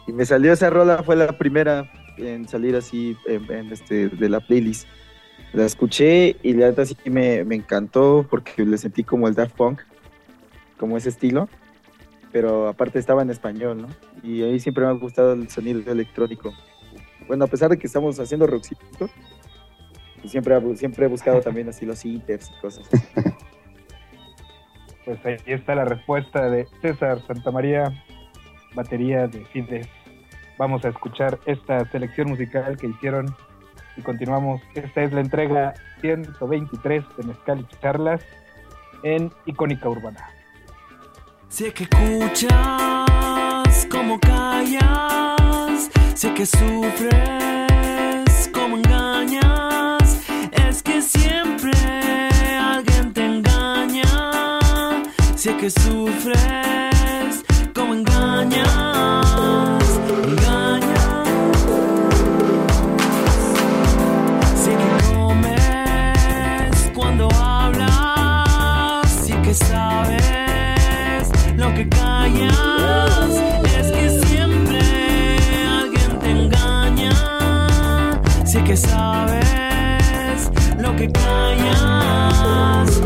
Y 0.06 0.12
me 0.12 0.24
salió 0.24 0.52
esa 0.52 0.70
rola, 0.70 1.02
fue 1.02 1.16
la 1.16 1.36
primera 1.36 1.90
en 2.18 2.46
salir 2.46 2.76
así 2.76 3.16
en, 3.26 3.72
este, 3.72 4.08
de 4.08 4.28
la 4.28 4.38
playlist. 4.38 4.86
La 5.52 5.64
escuché 5.64 6.36
y 6.44 6.52
la 6.52 6.66
verdad 6.66 6.84
sí 6.84 6.96
me, 7.10 7.42
me 7.42 7.56
encantó 7.56 8.24
porque 8.30 8.64
le 8.64 8.78
sentí 8.78 9.02
como 9.02 9.26
el 9.26 9.34
Daft 9.34 9.56
Punk, 9.56 9.80
como 10.78 10.96
ese 10.96 11.08
estilo 11.08 11.48
pero 12.32 12.68
aparte 12.68 12.98
estaba 12.98 13.22
en 13.22 13.30
español, 13.30 13.82
¿no? 13.82 13.88
Y 14.22 14.42
ahí 14.42 14.58
siempre 14.58 14.84
me 14.84 14.90
ha 14.90 14.94
gustado 14.94 15.34
el 15.34 15.48
sonido 15.50 15.92
electrónico. 15.92 16.52
Bueno, 17.28 17.44
a 17.44 17.48
pesar 17.48 17.70
de 17.70 17.78
que 17.78 17.86
estamos 17.86 18.18
haciendo 18.18 18.46
rockcito, 18.46 19.10
siempre, 20.24 20.76
siempre 20.76 21.04
he 21.04 21.08
buscado 21.08 21.40
también 21.42 21.68
así 21.68 21.84
los 21.84 22.04
inters 22.04 22.50
y 22.50 22.60
cosas. 22.60 22.88
Pues 25.04 25.18
ahí 25.26 25.36
está 25.46 25.74
la 25.74 25.84
respuesta 25.84 26.48
de 26.48 26.66
César 26.80 27.20
Santamaría, 27.26 27.92
batería 28.74 29.26
de 29.26 29.44
Fides. 29.46 29.88
Vamos 30.58 30.84
a 30.84 30.90
escuchar 30.90 31.40
esta 31.46 31.84
selección 31.90 32.28
musical 32.28 32.76
que 32.76 32.86
hicieron 32.86 33.26
y 33.96 34.02
continuamos. 34.02 34.62
Esta 34.74 35.02
es 35.02 35.12
la 35.12 35.20
entrega 35.20 35.74
123 36.02 37.04
de 37.16 37.24
Mezcal 37.24 37.60
y 37.60 37.80
Charlas 37.80 38.24
en 39.02 39.32
Icónica 39.44 39.88
Urbana. 39.88 40.41
Si 41.54 41.66
es 41.66 41.74
que 41.74 41.82
escuchas 41.84 42.48
como 43.90 44.18
callas, 44.18 45.90
si 46.14 46.28
es 46.28 46.32
que 46.32 46.46
sufres 46.46 47.10
como 48.54 48.78
engañas, 48.78 50.16
es 50.50 50.82
que 50.82 51.02
siempre 51.02 51.72
alguien 52.58 53.12
te 53.12 53.26
engaña, 53.26 55.02
si 55.36 55.50
es 55.50 55.56
que 55.56 55.68
sufres 55.68 57.44
como 57.74 57.92
engañas. 57.96 59.01
Es 72.48 73.90
que 73.92 74.10
siempre 74.26 74.80
alguien 75.80 76.18
te 76.20 76.30
engaña. 76.30 77.12
Si 78.44 78.58
que 78.62 78.76
sabes 78.76 80.50
lo 80.78 80.94
que 80.96 81.10
callas. 81.10 83.00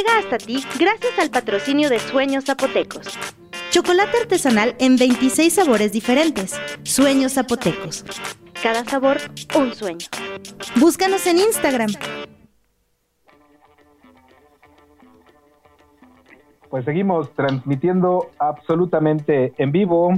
llega 0.00 0.18
hasta 0.18 0.38
ti 0.38 0.64
gracias 0.78 1.18
al 1.18 1.30
patrocinio 1.30 1.90
de 1.90 1.98
Sueños 1.98 2.44
Zapotecos. 2.44 3.18
Chocolate 3.70 4.18
artesanal 4.22 4.74
en 4.78 4.96
26 4.96 5.52
sabores 5.52 5.92
diferentes. 5.92 6.58
Sueños 6.84 7.34
Zapotecos. 7.34 8.04
Cada 8.62 8.84
sabor, 8.84 9.18
un 9.58 9.74
sueño. 9.74 10.06
Búscanos 10.76 11.26
en 11.26 11.38
Instagram. 11.38 11.90
Pues 16.70 16.84
seguimos 16.84 17.30
transmitiendo 17.34 18.30
absolutamente 18.38 19.52
en 19.58 19.72
vivo 19.72 20.12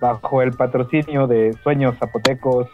bajo 0.00 0.42
el 0.42 0.52
patrocinio 0.52 1.26
de 1.26 1.54
Sueños 1.62 1.96
Zapotecos. 1.98 2.68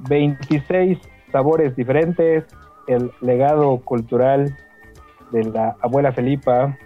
26 0.00 0.98
sabores 1.32 1.74
diferentes, 1.74 2.44
el 2.86 3.10
legado 3.20 3.78
cultural 3.80 4.54
de 5.32 5.44
la 5.44 5.76
abuela 5.80 6.12
Felipa 6.12 6.76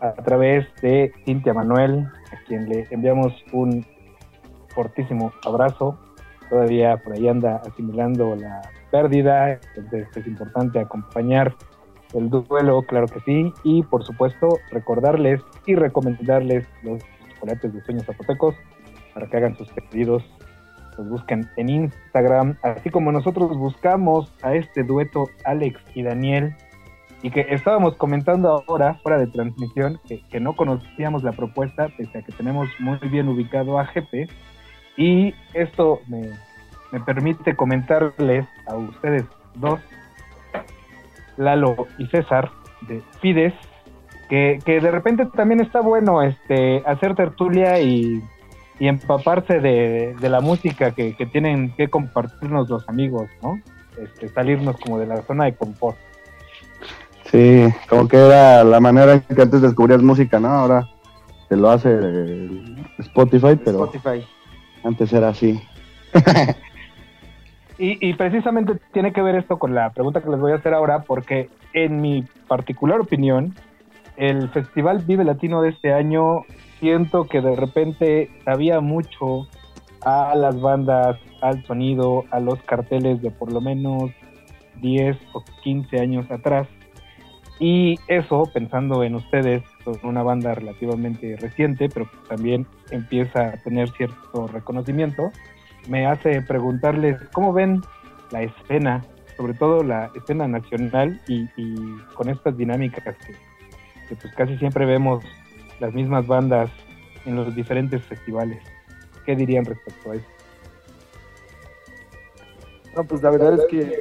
a 0.00 0.12
través 0.12 0.66
de 0.82 1.12
Cintia 1.24 1.54
Manuel, 1.54 2.06
a 2.32 2.44
quien 2.46 2.68
le 2.68 2.86
enviamos 2.90 3.32
un 3.52 3.84
fortísimo 4.74 5.32
abrazo. 5.44 5.98
Todavía 6.50 6.96
por 6.98 7.14
ahí 7.14 7.26
anda 7.28 7.62
asimilando 7.66 8.36
la 8.36 8.62
pérdida, 8.90 9.58
entonces 9.74 10.08
es 10.16 10.26
importante 10.26 10.78
acompañar 10.78 11.54
el 12.14 12.30
duelo, 12.30 12.82
claro 12.82 13.06
que 13.06 13.20
sí, 13.20 13.52
y 13.64 13.82
por 13.82 14.04
supuesto 14.04 14.58
recordarles 14.70 15.40
y 15.66 15.74
recomendarles 15.74 16.66
los 16.82 17.02
chocolates 17.34 17.74
de 17.74 17.82
sueños 17.82 18.04
zapotecos 18.04 18.54
para 19.12 19.26
que 19.26 19.36
hagan 19.36 19.56
sus 19.56 19.68
pedidos, 19.72 20.22
los 20.96 21.08
busquen 21.08 21.48
en 21.56 21.68
Instagram, 21.68 22.56
así 22.62 22.90
como 22.90 23.10
nosotros 23.12 23.56
buscamos 23.58 24.32
a 24.42 24.54
este 24.54 24.82
dueto 24.82 25.28
Alex 25.44 25.80
y 25.94 26.02
Daniel 26.02 26.54
y 27.22 27.30
que 27.30 27.46
estábamos 27.50 27.96
comentando 27.96 28.62
ahora, 28.68 28.94
fuera 29.02 29.18
de 29.18 29.26
transmisión, 29.26 30.00
que, 30.06 30.40
no 30.40 30.54
conocíamos 30.54 31.22
la 31.22 31.32
propuesta, 31.32 31.88
pese 31.96 32.18
a 32.18 32.22
que 32.22 32.32
tenemos 32.32 32.68
muy 32.78 32.98
bien 33.08 33.28
ubicado 33.28 33.78
a 33.78 33.84
GP. 33.84 34.28
Y 34.96 35.34
esto 35.54 36.00
me, 36.08 36.30
me 36.92 37.00
permite 37.00 37.56
comentarles 37.56 38.46
a 38.66 38.76
ustedes 38.76 39.24
dos, 39.54 39.80
Lalo 41.36 41.86
y 41.98 42.06
César, 42.06 42.50
de 42.82 43.02
Fides, 43.20 43.54
que, 44.28 44.58
que 44.64 44.80
de 44.80 44.90
repente 44.90 45.26
también 45.26 45.60
está 45.60 45.80
bueno 45.80 46.22
este 46.22 46.82
hacer 46.86 47.14
tertulia 47.14 47.80
y, 47.80 48.22
y 48.78 48.88
empaparse 48.88 49.60
de, 49.60 50.14
de, 50.18 50.28
la 50.28 50.40
música 50.40 50.92
que, 50.92 51.14
que, 51.14 51.26
tienen 51.26 51.74
que 51.74 51.88
compartirnos 51.88 52.68
los 52.68 52.88
amigos, 52.88 53.28
¿no? 53.42 53.60
Este, 53.98 54.28
salirnos 54.28 54.76
como 54.78 54.98
de 54.98 55.06
la 55.06 55.22
zona 55.22 55.44
de 55.44 55.54
confort. 55.54 55.96
Sí, 57.30 57.64
como 57.88 58.08
que 58.08 58.16
era 58.16 58.64
la 58.64 58.80
manera 58.80 59.14
en 59.14 59.20
que 59.22 59.42
antes 59.42 59.60
descubrías 59.60 60.02
música, 60.02 60.38
¿no? 60.38 60.48
Ahora 60.48 60.88
se 61.48 61.56
lo 61.56 61.70
hace 61.70 62.48
Spotify, 62.98 63.58
pero 63.62 63.84
Spotify. 63.84 64.24
antes 64.84 65.12
era 65.12 65.28
así. 65.28 65.60
y, 67.78 68.08
y 68.08 68.14
precisamente 68.14 68.74
tiene 68.92 69.12
que 69.12 69.22
ver 69.22 69.34
esto 69.36 69.58
con 69.58 69.74
la 69.74 69.90
pregunta 69.90 70.22
que 70.22 70.30
les 70.30 70.40
voy 70.40 70.52
a 70.52 70.56
hacer 70.56 70.74
ahora, 70.74 71.02
porque 71.02 71.50
en 71.72 72.00
mi 72.00 72.24
particular 72.48 73.00
opinión, 73.00 73.54
el 74.16 74.48
Festival 74.50 74.98
Vive 75.06 75.24
Latino 75.24 75.62
de 75.62 75.70
este 75.70 75.92
año 75.92 76.42
siento 76.80 77.24
que 77.24 77.40
de 77.40 77.56
repente 77.56 78.30
sabía 78.44 78.80
mucho 78.80 79.46
a 80.04 80.34
las 80.34 80.60
bandas, 80.60 81.18
al 81.40 81.64
sonido, 81.66 82.24
a 82.30 82.40
los 82.40 82.60
carteles 82.62 83.20
de 83.22 83.30
por 83.30 83.52
lo 83.52 83.60
menos 83.60 84.10
10 84.80 85.16
o 85.32 85.42
15 85.62 86.00
años 86.00 86.30
atrás. 86.30 86.68
Y 87.58 87.98
eso, 88.08 88.50
pensando 88.52 89.02
en 89.02 89.14
ustedes, 89.14 89.62
son 89.82 89.98
una 90.02 90.22
banda 90.22 90.54
relativamente 90.54 91.36
reciente, 91.36 91.88
pero 91.88 92.08
también 92.28 92.66
empieza 92.90 93.48
a 93.48 93.62
tener 93.62 93.88
cierto 93.92 94.46
reconocimiento, 94.46 95.32
me 95.88 96.06
hace 96.06 96.42
preguntarles 96.42 97.16
cómo 97.32 97.52
ven 97.52 97.80
la 98.30 98.42
escena, 98.42 99.04
sobre 99.36 99.54
todo 99.54 99.82
la 99.82 100.10
escena 100.14 100.48
nacional 100.48 101.20
y, 101.28 101.46
con 102.14 102.28
estas 102.28 102.56
dinámicas 102.56 103.16
que, 103.18 104.16
pues 104.16 104.34
casi 104.34 104.56
siempre 104.58 104.84
vemos 104.84 105.24
las 105.80 105.94
mismas 105.94 106.26
bandas 106.26 106.70
en 107.24 107.36
los 107.36 107.54
diferentes 107.54 108.02
festivales. 108.04 108.62
¿Qué 109.24 109.34
dirían 109.34 109.64
respecto 109.64 110.12
a 110.12 110.14
eso? 110.16 110.26
No, 112.94 113.04
pues 113.04 113.22
la 113.22 113.30
verdad 113.30 113.54
es 113.54 113.66
que 113.66 114.00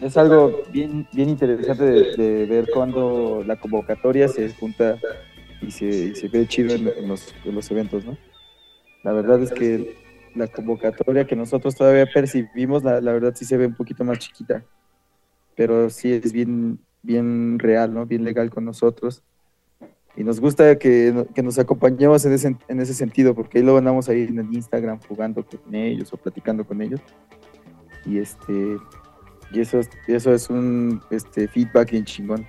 es 0.00 0.16
algo 0.16 0.62
bien, 0.72 1.06
bien 1.12 1.28
interesante 1.28 1.84
de, 1.84 2.46
ver 2.46 2.68
cuando 2.72 3.42
la 3.46 3.56
convocatoria 3.56 4.28
se 4.28 4.48
junta 4.54 4.98
y 5.60 5.70
se, 5.70 6.14
se 6.14 6.28
ve 6.28 6.46
chido 6.46 6.74
en, 6.74 7.08
los, 7.08 7.34
los, 7.44 7.70
eventos, 7.70 8.04
¿no? 8.04 8.16
La 9.04 9.12
verdad 9.12 9.42
es 9.42 9.50
que 9.50 9.96
la 10.34 10.46
convocatoria 10.46 11.26
que 11.26 11.36
nosotros 11.36 11.74
todavía 11.74 12.06
percibimos, 12.06 12.82
la, 12.82 13.00
la, 13.00 13.12
verdad 13.12 13.34
sí 13.34 13.44
se 13.44 13.56
ve 13.56 13.66
un 13.66 13.74
poquito 13.74 14.04
más 14.04 14.18
chiquita, 14.18 14.64
pero 15.54 15.90
sí 15.90 16.12
es 16.12 16.32
bien, 16.32 16.78
bien 17.02 17.58
real, 17.58 17.92
¿no? 17.92 18.06
Bien 18.06 18.24
legal 18.24 18.50
con 18.50 18.64
nosotros. 18.64 19.22
Y 20.16 20.24
nos 20.24 20.40
gusta 20.40 20.76
que, 20.78 21.26
que 21.34 21.42
nos 21.42 21.58
acompañemos 21.58 22.24
en 22.24 22.32
ese, 22.32 22.56
en 22.68 22.80
ese 22.80 22.94
sentido, 22.94 23.34
porque 23.34 23.58
ahí 23.58 23.64
luego 23.64 23.78
andamos 23.78 24.08
ahí 24.08 24.22
en 24.22 24.38
el 24.38 24.52
Instagram 24.52 24.98
jugando 25.06 25.44
con 25.44 25.74
ellos 25.74 26.12
o 26.12 26.16
platicando 26.16 26.64
con 26.64 26.80
ellos. 26.82 27.00
Y 28.06 28.18
este, 28.18 28.76
y 29.52 29.60
eso, 29.60 29.80
eso 30.06 30.32
es 30.32 30.48
un 30.48 31.02
este, 31.10 31.48
feedback 31.48 31.90
bien 31.90 32.04
chingón. 32.04 32.46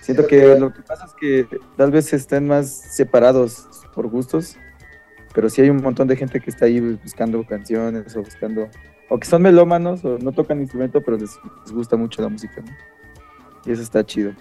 Siento 0.00 0.26
que 0.26 0.58
lo 0.58 0.72
que 0.72 0.82
pasa 0.82 1.06
es 1.06 1.14
que 1.14 1.46
tal 1.76 1.90
vez 1.90 2.12
estén 2.12 2.46
más 2.46 2.68
separados 2.68 3.68
por 3.94 4.06
gustos, 4.08 4.56
pero 5.34 5.48
sí 5.48 5.62
hay 5.62 5.70
un 5.70 5.82
montón 5.82 6.06
de 6.06 6.16
gente 6.16 6.40
que 6.40 6.50
está 6.50 6.66
ahí 6.66 6.78
buscando 6.78 7.44
canciones 7.44 8.14
o 8.16 8.20
buscando, 8.20 8.68
o 9.08 9.18
que 9.18 9.26
son 9.26 9.42
melómanos 9.42 10.04
o 10.04 10.18
no 10.18 10.32
tocan 10.32 10.60
instrumento, 10.60 11.00
pero 11.00 11.16
les, 11.16 11.38
gusta 11.72 11.96
mucho 11.96 12.22
la 12.22 12.28
música. 12.28 12.62
Y 13.64 13.72
eso 13.72 13.82
está 13.82 14.04
chido. 14.04 14.32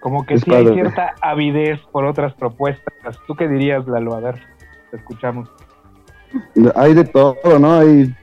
Como 0.00 0.26
que 0.26 0.38
sí 0.38 0.52
hay 0.52 0.66
cierta 0.66 1.14
avidez 1.20 1.78
por 1.92 2.04
otras 2.04 2.34
propuestas. 2.34 3.18
¿Tú 3.26 3.36
qué 3.36 3.48
dirías, 3.48 3.86
Lalo? 3.86 4.14
A 4.14 4.20
ver, 4.20 4.40
te 4.90 4.96
escuchamos. 4.96 5.48
Hay 6.74 6.94
de 6.94 7.04
todo, 7.04 7.36
¿no? 7.58 7.78
Hay 7.78 8.14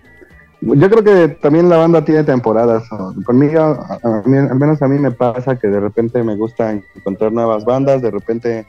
yo 0.62 0.90
creo 0.90 1.04
que 1.04 1.36
también 1.36 1.70
la 1.70 1.78
banda 1.78 2.04
tiene 2.04 2.24
temporadas. 2.24 2.84
Conmigo, 3.26 3.80
al 4.04 4.24
menos 4.26 4.82
a 4.82 4.88
mí 4.88 4.98
me 4.98 5.12
pasa 5.12 5.58
que 5.58 5.68
de 5.68 5.80
repente 5.80 6.24
me 6.24 6.36
gusta 6.36 6.72
encontrar 6.96 7.32
nuevas 7.32 7.64
bandas, 7.64 8.02
de 8.02 8.12
repente 8.12 8.66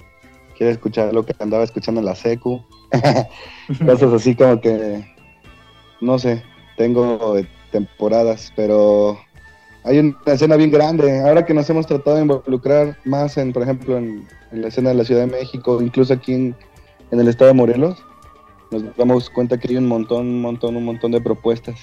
quiero 0.56 0.72
escuchar 0.72 1.14
lo 1.14 1.24
que 1.24 1.34
andaba 1.38 1.64
escuchando 1.64 2.00
en 2.00 2.06
la 2.06 2.14
secu. 2.14 2.62
Cosas 3.86 4.12
así 4.12 4.34
como 4.34 4.60
que, 4.60 5.04
no 6.00 6.18
sé, 6.18 6.42
tengo 6.76 7.36
temporadas, 7.70 8.52
pero 8.54 9.18
hay 9.84 9.98
una 9.98 10.16
escena 10.26 10.56
bien 10.56 10.70
grande. 10.70 11.20
Ahora 11.20 11.46
que 11.46 11.54
nos 11.54 11.68
hemos 11.70 11.86
tratado 11.86 12.16
de 12.16 12.22
involucrar 12.22 12.98
más 13.04 13.38
en, 13.38 13.52
por 13.52 13.62
ejemplo, 13.62 13.96
en, 13.96 14.26
la 14.52 14.68
escena 14.68 14.90
de 14.90 14.96
la 14.96 15.04
Ciudad 15.04 15.22
de 15.22 15.32
México, 15.32 15.80
incluso 15.80 16.12
aquí 16.12 16.32
en 16.32 16.54
el 17.10 17.28
estado 17.28 17.48
de 17.48 17.54
Morelos, 17.54 18.02
nos 18.70 18.96
damos 18.96 19.30
cuenta 19.30 19.58
que 19.58 19.68
hay 19.68 19.76
un 19.76 19.86
montón, 19.86 20.26
un 20.26 20.40
montón, 20.42 20.76
un 20.76 20.84
montón 20.84 21.12
de 21.12 21.20
propuestas. 21.20 21.78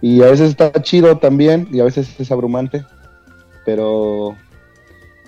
Y 0.00 0.22
a 0.22 0.26
veces 0.26 0.50
está 0.50 0.72
chido 0.82 1.18
también 1.18 1.68
y 1.72 1.80
a 1.80 1.84
veces 1.84 2.18
es 2.18 2.30
abrumante, 2.30 2.84
pero 3.64 4.36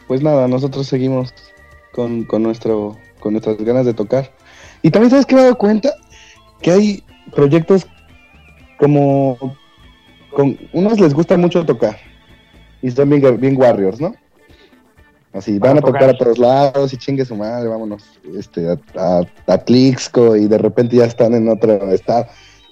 pues 0.06 0.22
nada, 0.22 0.48
nosotros 0.48 0.86
seguimos 0.86 1.32
con, 1.92 2.24
con, 2.24 2.42
nuestro, 2.42 2.96
con 3.20 3.32
nuestras 3.32 3.56
ganas 3.58 3.86
de 3.86 3.94
tocar. 3.94 4.30
Y 4.82 4.90
también 4.90 5.10
sabes 5.10 5.26
que 5.26 5.34
me 5.34 5.40
he 5.40 5.44
dado 5.44 5.58
cuenta 5.58 5.94
que 6.60 6.70
hay 6.70 7.04
proyectos 7.34 7.86
como 8.78 9.56
con 10.32 10.58
unos 10.72 11.00
les 11.00 11.14
gusta 11.14 11.36
mucho 11.36 11.64
tocar 11.64 11.96
y 12.82 12.90
son 12.90 13.08
bien, 13.08 13.40
bien 13.40 13.56
warriors, 13.56 14.00
¿no? 14.00 14.14
Así, 15.36 15.58
van 15.58 15.76
a 15.76 15.82
tocar 15.82 16.08
a 16.08 16.16
todos 16.16 16.38
lados 16.38 16.92
y 16.94 16.96
chingue 16.96 17.24
su 17.24 17.36
madre, 17.36 17.68
vámonos 17.68 18.02
este, 18.38 18.70
a, 18.70 19.20
a, 19.46 19.64
y 19.68 20.46
de 20.46 20.58
repente 20.58 20.96
ya 20.96 21.04
están 21.04 21.34
en 21.34 21.48
otro 21.50 21.92
estado 21.92 22.26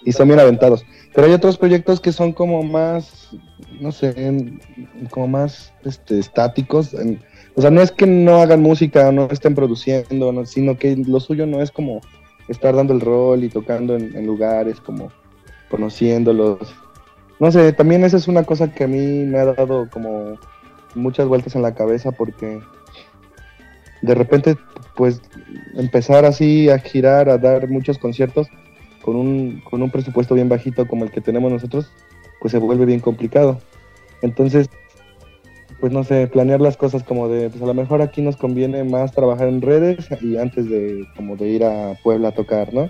y 0.05 0.13
son 0.13 0.29
bien 0.29 0.41
aventados. 0.41 0.85
Pero 1.15 1.27
hay 1.27 1.35
otros 1.35 1.59
proyectos 1.59 2.01
que 2.01 2.11
son 2.11 2.33
como 2.33 2.63
más, 2.63 3.31
no 3.81 3.93
sé, 3.93 4.15
como 5.11 5.29
más 5.29 5.75
este, 5.85 6.19
estáticos. 6.19 6.95
o 7.55 7.61
sea, 7.61 7.71
no 7.71 7.83
es 7.83 7.91
que 7.91 8.07
no 8.07 8.37
hagan 8.41 8.63
música, 8.63 9.13
no 9.13 9.29
estén 9.31 9.55
produciendo, 9.55 10.47
sino 10.47 10.79
que 10.79 10.97
lo 10.97 11.21
suyo 11.21 11.47
no 11.47 11.61
es 11.61 11.71
como 11.71 12.01
estar 12.49 12.75
dando 12.75 12.95
el 12.95 13.01
rol 13.01 13.45
y 13.45 13.51
tocando 13.51 13.95
en, 13.95 14.17
en 14.17 14.27
lugares, 14.27 14.81
como 14.81 15.13
conociéndolos. 15.71 16.75
No 17.41 17.53
sé, 17.53 17.73
también 17.75 18.05
esa 18.05 18.17
es 18.17 18.27
una 18.27 18.45
cosa 18.45 18.73
que 18.73 18.85
a 18.85 18.89
mí 18.89 19.25
me 19.25 19.39
ha 19.39 19.45
dado 19.47 19.89
como 19.91 20.39
muchas 20.95 21.27
vueltas 21.27 21.55
en 21.55 21.63
la 21.63 21.75
cabeza 21.75 22.13
porque 22.13 22.61
de 24.03 24.15
repente 24.15 24.57
pues 24.97 25.21
empezar 25.77 26.25
así 26.25 26.69
a 26.69 26.79
girar, 26.79 27.29
a 27.29 27.39
dar 27.39 27.69
muchos 27.69 27.99
conciertos 27.99 28.49
con 29.03 29.17
un, 29.17 29.63
con 29.69 29.83
un 29.83 29.91
presupuesto 29.91 30.35
bien 30.35 30.49
bajito 30.49 30.87
como 30.87 31.05
el 31.05 31.11
que 31.11 31.21
tenemos 31.21 31.51
nosotros, 31.51 31.91
pues 32.41 32.53
se 32.53 32.59
vuelve 32.59 32.87
bien 32.87 33.01
complicado. 33.01 33.61
Entonces, 34.23 34.71
pues 35.81 35.93
no 35.93 36.05
sé, 36.05 36.27
planear 36.29 36.61
las 36.61 36.77
cosas 36.77 37.03
como 37.03 37.29
de, 37.29 37.51
pues 37.51 37.63
a 37.63 37.67
lo 37.67 37.75
mejor 37.75 38.01
aquí 38.01 38.23
nos 38.23 38.37
conviene 38.37 38.85
más 38.85 39.13
trabajar 39.13 39.49
en 39.49 39.61
redes 39.61 40.09
y 40.23 40.37
antes 40.37 40.69
de 40.71 41.05
como 41.17 41.37
de 41.37 41.49
ir 41.49 41.65
a 41.65 41.99
Puebla 42.03 42.29
a 42.29 42.33
tocar, 42.33 42.73
¿no? 42.73 42.89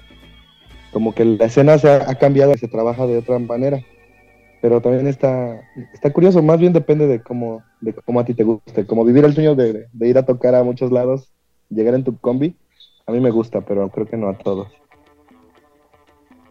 Como 0.93 1.15
que 1.15 1.25
la 1.25 1.47
escena 1.47 1.79
se 1.79 1.89
ha, 1.91 2.09
ha 2.09 2.15
cambiado 2.17 2.53
y 2.53 2.59
se 2.59 2.69
trabaja 2.69 3.07
de 3.07 3.19
otra 3.19 3.39
manera 3.39 3.81
pero 4.65 4.81
también 4.81 5.07
está, 5.07 5.61
está 5.93 6.11
curioso, 6.11 6.43
más 6.43 6.59
bien 6.59 6.73
depende 6.73 7.07
de 7.07 7.21
cómo, 7.21 7.63
de 7.85 7.93
cómo 7.93 8.21
a 8.21 8.25
ti 8.25 8.35
te 8.35 8.45
guste, 8.45 8.87
como 8.87 9.05
vivir 9.05 9.25
el 9.25 9.35
sueño 9.35 9.55
de, 9.55 9.89
ir 10.01 10.19
a 10.19 10.25
tocar 10.25 10.55
a 10.55 10.65
muchos 10.65 10.91
lados, 10.91 11.31
llegar 11.69 11.95
en 11.95 12.05
tu 12.05 12.17
combi, 12.19 12.57
a 13.07 13.13
mí 13.13 13.21
me 13.21 13.31
gusta, 13.31 13.61
pero 13.61 13.89
creo 13.91 14.07
que 14.07 14.17
no 14.17 14.29
a 14.29 14.39
todos. 14.39 14.69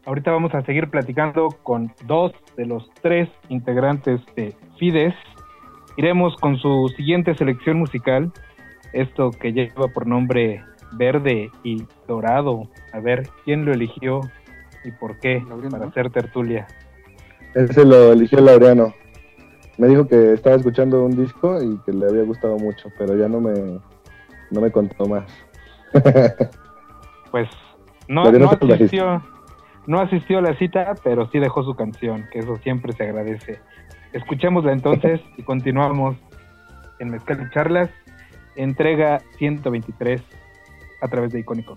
Ahorita 0.05 0.31
vamos 0.31 0.53
a 0.53 0.63
seguir 0.65 0.89
platicando 0.89 1.49
con 1.63 1.91
dos 2.05 2.33
de 2.57 2.65
los 2.65 2.89
tres 3.01 3.29
integrantes 3.49 4.21
de 4.35 4.53
Fides. 4.77 5.15
Iremos 5.97 6.35
con 6.37 6.57
su 6.57 6.89
siguiente 6.97 7.35
selección 7.35 7.79
musical, 7.79 8.31
esto 8.91 9.31
que 9.31 9.53
lleva 9.53 9.87
por 9.87 10.05
nombre 10.05 10.61
Verde 10.97 11.49
y 11.63 11.83
Dorado. 12.07 12.67
A 12.91 12.99
ver 12.99 13.29
quién 13.45 13.65
lo 13.65 13.71
eligió 13.71 14.21
y 14.83 14.91
por 14.91 15.19
qué 15.19 15.41
para 15.71 15.87
hacer 15.87 16.11
tertulia. 16.11 16.67
Ese 17.55 17.85
lo 17.85 18.11
eligió 18.11 18.41
Laureano. 18.41 18.93
Me 19.77 19.87
dijo 19.87 20.07
que 20.07 20.33
estaba 20.33 20.55
escuchando 20.55 21.03
un 21.03 21.15
disco 21.15 21.61
y 21.61 21.77
que 21.79 21.93
le 21.93 22.07
había 22.07 22.23
gustado 22.23 22.57
mucho, 22.57 22.89
pero 22.97 23.15
ya 23.17 23.27
no 23.27 23.39
me, 23.39 23.79
no 24.51 24.61
me 24.61 24.71
contó 24.71 25.07
más. 25.07 25.25
pues 27.31 27.49
no, 28.07 28.31
no 28.31 28.49
asistió, 28.49 29.23
no 29.87 29.99
asistió 29.99 30.39
a 30.39 30.41
la 30.41 30.57
cita, 30.57 30.93
pero 31.03 31.29
sí 31.29 31.39
dejó 31.39 31.63
su 31.63 31.75
canción, 31.75 32.25
que 32.31 32.39
eso 32.39 32.57
siempre 32.57 32.93
se 32.93 33.03
agradece. 33.03 33.59
Escuchémosla 34.13 34.71
entonces 34.71 35.21
y 35.37 35.43
continuamos 35.43 36.15
en 36.99 37.09
Mezcal 37.09 37.45
y 37.45 37.53
Charlas, 37.53 37.89
entrega 38.55 39.21
123 39.37 40.21
a 41.01 41.07
través 41.07 41.33
de 41.33 41.39
Icónico. 41.39 41.75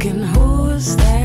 looking 0.00 0.22
who's 0.22 0.96
that? 0.96 1.19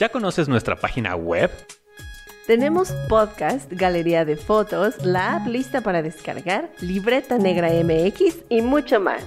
¿Ya 0.00 0.08
conoces 0.08 0.48
nuestra 0.48 0.74
página 0.76 1.14
web? 1.14 1.50
Tenemos 2.46 2.90
podcast, 3.10 3.70
galería 3.70 4.24
de 4.24 4.36
fotos, 4.36 4.94
la 5.04 5.36
app 5.36 5.46
lista 5.46 5.82
para 5.82 6.00
descargar, 6.00 6.70
libreta 6.80 7.36
negra 7.36 7.68
MX 7.68 8.46
y 8.48 8.62
mucho 8.62 8.98
más. 8.98 9.22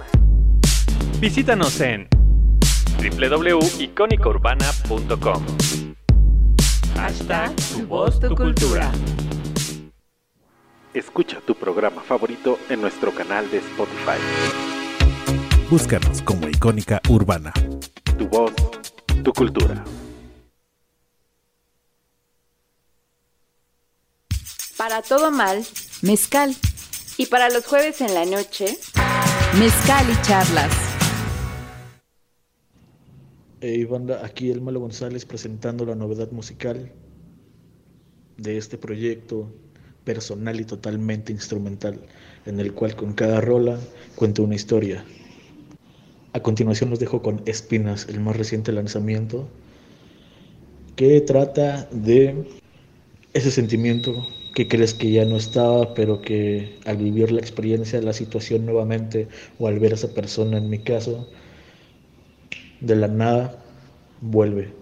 Visítanos 1.20 1.80
en 1.80 2.08
www.icónicaurbana.com. 2.98 5.44
Hashtag 6.96 7.54
tu 7.54 7.86
voz, 7.86 8.18
tu 8.18 8.34
cultura. 8.34 8.90
Escucha 10.92 11.40
tu 11.46 11.54
programa 11.54 12.02
favorito 12.02 12.58
en 12.68 12.80
nuestro 12.80 13.14
canal 13.14 13.48
de 13.48 13.58
Spotify. 13.58 14.18
Búscanos 15.70 16.20
como 16.22 16.48
Icónica 16.48 17.00
Urbana. 17.08 17.52
Tu 18.18 18.26
voz, 18.26 18.52
tu 19.22 19.32
cultura. 19.32 19.84
Para 24.86 25.00
todo 25.00 25.30
mal, 25.30 25.64
Mezcal. 26.02 26.54
y 27.16 27.24
para 27.24 27.48
los 27.48 27.64
jueves 27.64 28.02
en 28.02 28.12
la 28.12 28.26
noche, 28.26 28.76
Mezcal 29.58 30.06
y 30.12 30.26
charlas. 30.26 30.70
Hey 33.62 33.82
banda, 33.86 34.20
aquí 34.22 34.50
el 34.50 34.60
Malo 34.60 34.80
González 34.80 35.24
presentando 35.24 35.86
la 35.86 35.94
novedad 35.94 36.30
musical 36.32 36.92
de 38.36 38.58
este 38.58 38.76
proyecto 38.76 39.50
personal 40.04 40.60
y 40.60 40.66
totalmente 40.66 41.32
instrumental, 41.32 41.98
en 42.44 42.60
el 42.60 42.74
cual 42.74 42.94
con 42.94 43.14
cada 43.14 43.40
rola 43.40 43.78
cuento 44.16 44.42
una 44.42 44.54
historia. 44.54 45.02
A 46.34 46.40
continuación 46.40 46.90
los 46.90 46.98
dejo 46.98 47.22
con 47.22 47.40
Espinas, 47.46 48.06
el 48.10 48.20
más 48.20 48.36
reciente 48.36 48.70
lanzamiento, 48.70 49.48
que 50.94 51.22
trata 51.22 51.88
de 51.90 52.60
ese 53.32 53.50
sentimiento 53.50 54.12
que 54.54 54.68
crees 54.68 54.94
que 54.94 55.10
ya 55.10 55.24
no 55.24 55.36
estaba, 55.36 55.94
pero 55.94 56.22
que 56.22 56.78
al 56.86 56.96
vivir 56.96 57.32
la 57.32 57.40
experiencia, 57.40 58.00
la 58.00 58.12
situación 58.12 58.64
nuevamente, 58.64 59.28
o 59.58 59.66
al 59.66 59.78
ver 59.80 59.92
a 59.92 59.94
esa 59.96 60.14
persona, 60.14 60.58
en 60.58 60.70
mi 60.70 60.78
caso, 60.78 61.28
de 62.80 62.96
la 62.96 63.08
nada, 63.08 63.62
vuelve. 64.20 64.72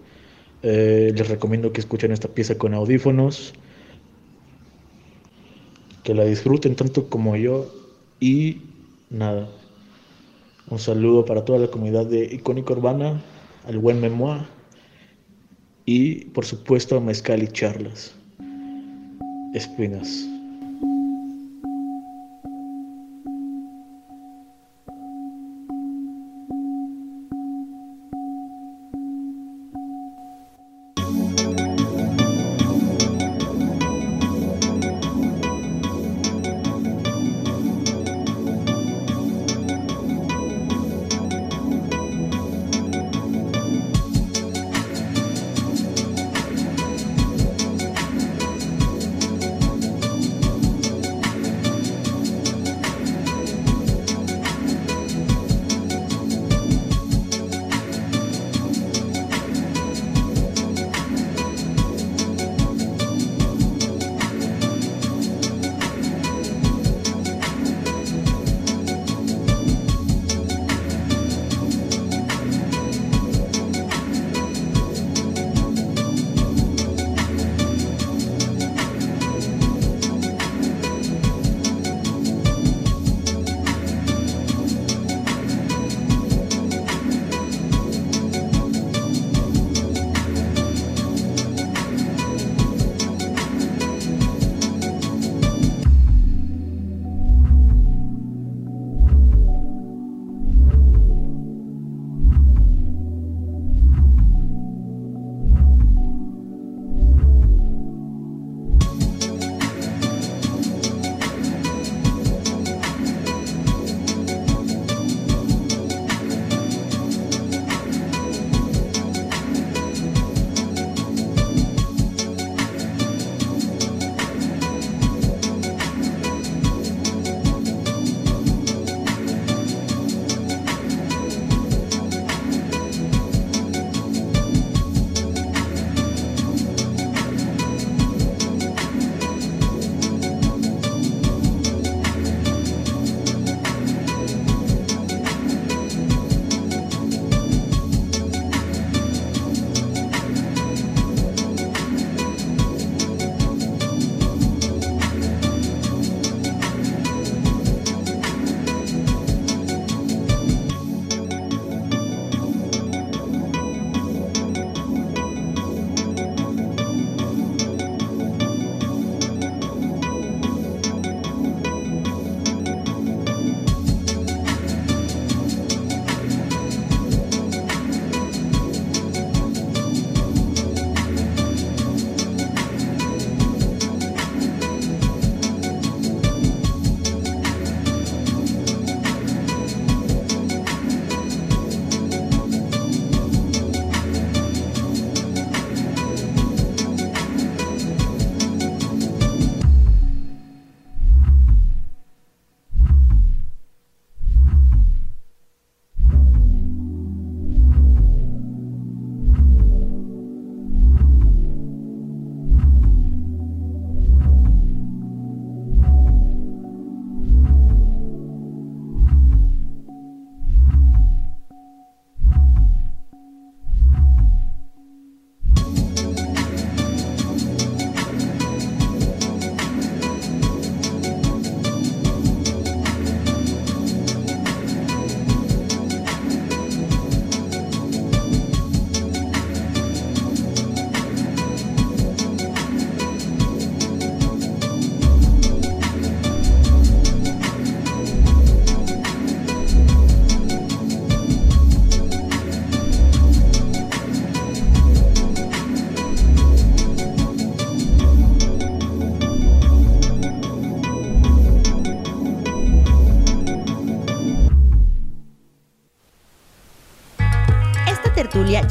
Eh, 0.62 1.12
les 1.16 1.28
recomiendo 1.28 1.72
que 1.72 1.80
escuchen 1.80 2.12
esta 2.12 2.28
pieza 2.28 2.56
con 2.58 2.74
audífonos, 2.74 3.54
que 6.04 6.14
la 6.14 6.24
disfruten 6.24 6.76
tanto 6.76 7.08
como 7.08 7.36
yo 7.36 7.72
y 8.20 8.60
nada. 9.08 9.48
Un 10.68 10.78
saludo 10.78 11.24
para 11.24 11.44
toda 11.44 11.58
la 11.58 11.68
comunidad 11.68 12.06
de 12.06 12.24
Icónica 12.24 12.74
Urbana, 12.74 13.22
al 13.66 13.78
buen 13.78 14.00
Memoir 14.00 14.42
y 15.86 16.26
por 16.26 16.44
supuesto 16.44 16.96
a 16.96 17.00
Mezcal 17.00 17.42
y 17.42 17.48
Charlas. 17.48 18.14
Espinas. 19.52 20.31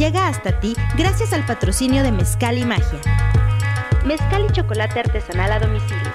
Llega 0.01 0.27
hasta 0.27 0.59
ti 0.59 0.73
gracias 0.97 1.31
al 1.31 1.45
patrocinio 1.45 2.01
de 2.01 2.11
Mezcal 2.11 2.57
y 2.57 2.65
Magia. 2.65 2.99
Mezcal 4.03 4.47
y 4.49 4.51
chocolate 4.51 4.99
artesanal 4.99 5.51
a 5.51 5.59
domicilio. 5.59 6.09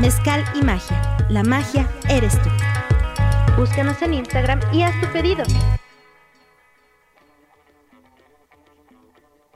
Mezcal 0.00 0.44
y 0.54 0.62
Magia. 0.62 0.96
La 1.28 1.42
magia 1.42 1.88
eres 2.08 2.40
tú. 2.40 2.48
Búscanos 3.58 4.00
en 4.00 4.14
Instagram 4.14 4.60
y 4.72 4.82
haz 4.82 4.94
tu 5.00 5.08
pedido. 5.08 5.42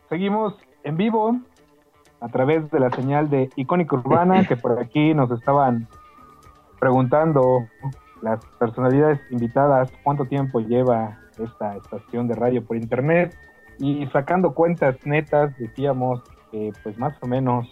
Seguimos 0.09 0.54
en 0.82 0.96
vivo 0.96 1.38
a 2.20 2.28
través 2.28 2.68
de 2.72 2.80
la 2.80 2.90
señal 2.90 3.30
de 3.30 3.50
Icónica 3.54 3.94
Urbana, 3.94 4.44
que 4.48 4.56
por 4.56 4.80
aquí 4.80 5.14
nos 5.14 5.30
estaban 5.30 5.86
preguntando 6.80 7.68
las 8.20 8.44
personalidades 8.59 9.20
invitadas 9.30 9.92
cuánto 10.02 10.24
tiempo 10.24 10.59
lleva 10.59 11.20
esta 11.41 11.76
estación 11.76 12.28
de 12.28 12.34
radio 12.34 12.64
por 12.64 12.76
internet 12.76 13.36
y 13.78 14.07
sacando 14.09 14.55
cuentas 14.55 14.97
netas 15.05 15.57
decíamos 15.59 16.22
que 16.51 16.72
pues 16.82 16.99
más 16.99 17.14
o 17.22 17.26
menos 17.26 17.68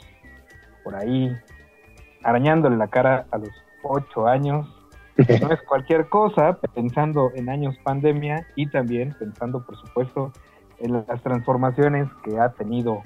por 0.84 0.94
ahí 0.94 1.36
arañándole 2.22 2.76
la 2.76 2.88
cara 2.88 3.26
a 3.30 3.38
los 3.38 3.50
ocho 3.82 4.26
años 4.26 4.66
no 5.40 5.50
es 5.50 5.62
cualquier 5.62 6.08
cosa 6.08 6.58
pensando 6.74 7.32
en 7.34 7.48
años 7.48 7.76
pandemia 7.82 8.46
y 8.54 8.66
también 8.68 9.14
pensando 9.18 9.64
por 9.64 9.76
supuesto 9.76 10.32
en 10.78 10.92
las 10.92 11.22
transformaciones 11.22 12.08
que 12.24 12.38
ha 12.38 12.50
tenido 12.50 13.02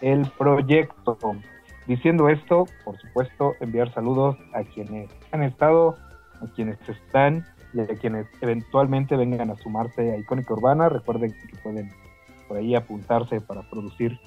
el 0.00 0.26
proyecto. 0.38 1.18
Diciendo 1.86 2.28
esto, 2.28 2.66
por 2.84 2.98
supuesto, 2.98 3.54
enviar 3.60 3.92
saludos 3.92 4.36
a 4.54 4.62
quienes 4.62 5.10
han 5.32 5.42
estado, 5.42 5.96
a 6.40 6.46
quienes 6.54 6.78
están 6.88 7.44
y 7.72 7.80
a 7.80 7.86
quienes 7.86 8.26
eventualmente 8.40 9.16
vengan 9.16 9.50
a 9.50 9.56
sumarse 9.56 10.12
a 10.12 10.16
Icónica 10.16 10.54
Urbana. 10.54 10.88
Recuerden 10.88 11.32
que 11.32 11.56
pueden 11.62 11.90
por 12.48 12.56
ahí 12.56 12.74
apuntarse 12.74 13.40
para 13.40 13.62
producir 13.70 14.18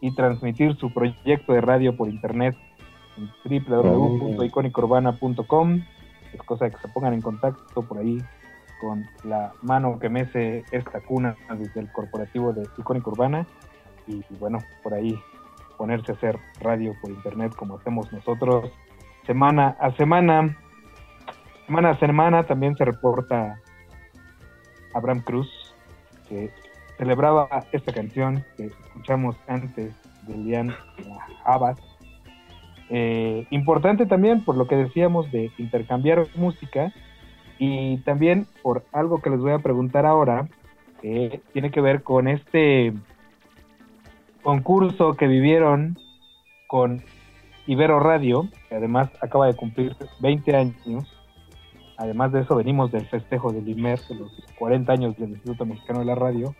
y 0.00 0.14
transmitir 0.14 0.76
su 0.76 0.92
proyecto 0.92 1.52
de 1.52 1.60
radio 1.60 1.96
por 1.96 2.08
internet 2.08 2.56
en 3.16 3.30
www.icónicaurbana.com. 3.64 5.82
Es 6.32 6.42
cosa 6.42 6.70
que 6.70 6.78
se 6.78 6.88
pongan 6.88 7.14
en 7.14 7.20
contacto 7.20 7.82
por 7.82 7.98
ahí 7.98 8.18
con 8.80 9.06
la 9.24 9.52
mano 9.62 9.98
que 9.98 10.08
mece 10.08 10.64
esta 10.72 11.00
cuna 11.00 11.36
desde 11.58 11.80
el 11.80 11.92
corporativo 11.92 12.52
de 12.52 12.66
Icónica 12.78 13.10
Urbana 13.10 13.46
y 14.06 14.22
bueno, 14.38 14.58
por 14.82 14.94
ahí 14.94 15.18
ponerse 15.76 16.12
a 16.12 16.14
hacer 16.14 16.38
radio 16.60 16.94
por 17.00 17.10
internet 17.10 17.54
como 17.54 17.76
hacemos 17.76 18.10
nosotros 18.12 18.70
semana 19.26 19.76
a 19.80 19.90
semana. 19.92 20.56
Semana 21.70 21.90
a 21.90 21.98
semana 22.00 22.42
también 22.42 22.74
se 22.74 22.84
reporta 22.84 23.60
Abraham 24.92 25.20
Cruz, 25.20 25.72
que 26.28 26.50
celebraba 26.98 27.48
esta 27.70 27.92
canción 27.92 28.44
que 28.56 28.66
escuchamos 28.66 29.36
antes 29.46 29.94
de 30.26 30.36
Lian 30.36 30.74
Abad. 31.44 31.78
Eh, 32.88 33.46
importante 33.50 34.06
también 34.06 34.44
por 34.44 34.56
lo 34.56 34.66
que 34.66 34.74
decíamos 34.74 35.30
de 35.30 35.52
intercambiar 35.58 36.26
música 36.34 36.92
y 37.60 37.98
también 37.98 38.48
por 38.64 38.82
algo 38.90 39.22
que 39.22 39.30
les 39.30 39.38
voy 39.38 39.52
a 39.52 39.60
preguntar 39.60 40.06
ahora, 40.06 40.48
que 41.00 41.40
tiene 41.52 41.70
que 41.70 41.80
ver 41.80 42.02
con 42.02 42.26
este 42.26 42.94
concurso 44.42 45.14
que 45.14 45.28
vivieron 45.28 45.96
con 46.66 47.00
Ibero 47.68 48.00
Radio, 48.00 48.48
que 48.68 48.74
además 48.74 49.08
acaba 49.22 49.46
de 49.46 49.54
cumplir 49.54 49.94
20 50.18 50.56
años. 50.56 51.19
Además 52.00 52.32
de 52.32 52.40
eso, 52.40 52.56
venimos 52.56 52.90
del 52.90 53.06
festejo 53.06 53.52
del 53.52 53.68
IMER, 53.68 54.00
de 54.08 54.14
los 54.14 54.32
40 54.58 54.90
años 54.90 55.16
del 55.18 55.32
Instituto 55.32 55.66
Mexicano 55.66 55.98
de 55.98 56.06
la 56.06 56.14
Radio. 56.14 56.54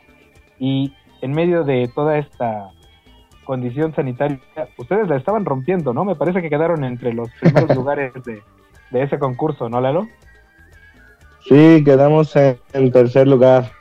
Y 0.59 0.93
en 1.22 1.32
medio 1.32 1.64
de 1.64 1.91
toda 1.95 2.18
esta 2.18 2.72
condición 3.45 3.95
sanitaria, 3.95 4.38
ustedes 4.76 5.09
la 5.09 5.16
estaban 5.16 5.47
rompiendo, 5.47 5.95
¿no? 5.95 6.05
Me 6.05 6.14
parece 6.14 6.43
que 6.43 6.51
quedaron 6.51 6.84
entre 6.84 7.14
los 7.14 7.30
primeros 7.41 7.74
lugares 7.74 8.12
de, 8.22 8.43
de 8.91 9.03
ese 9.03 9.18
concurso, 9.18 9.70
¿no, 9.70 9.80
Lalo? 9.80 10.09
Sí, 11.49 11.82
quedamos 11.86 12.36
en, 12.36 12.93
tercer 12.93 13.26
lugar. 13.26 13.72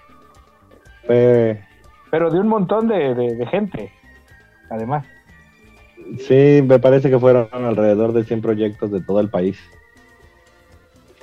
Pero 1.06 2.30
de 2.32 2.40
un 2.40 2.48
montón 2.48 2.88
de, 2.88 3.46
gente, 3.52 3.92
además. 4.70 5.06
Sí, 6.20 6.62
me 6.66 6.80
parece 6.80 7.10
que 7.10 7.20
fueron 7.20 7.50
alrededor 7.52 8.14
de 8.14 8.24
100 8.24 8.42
proyectos 8.42 8.92
de 8.92 9.02
todo 9.02 9.20
el 9.20 9.30
país. 9.30 9.60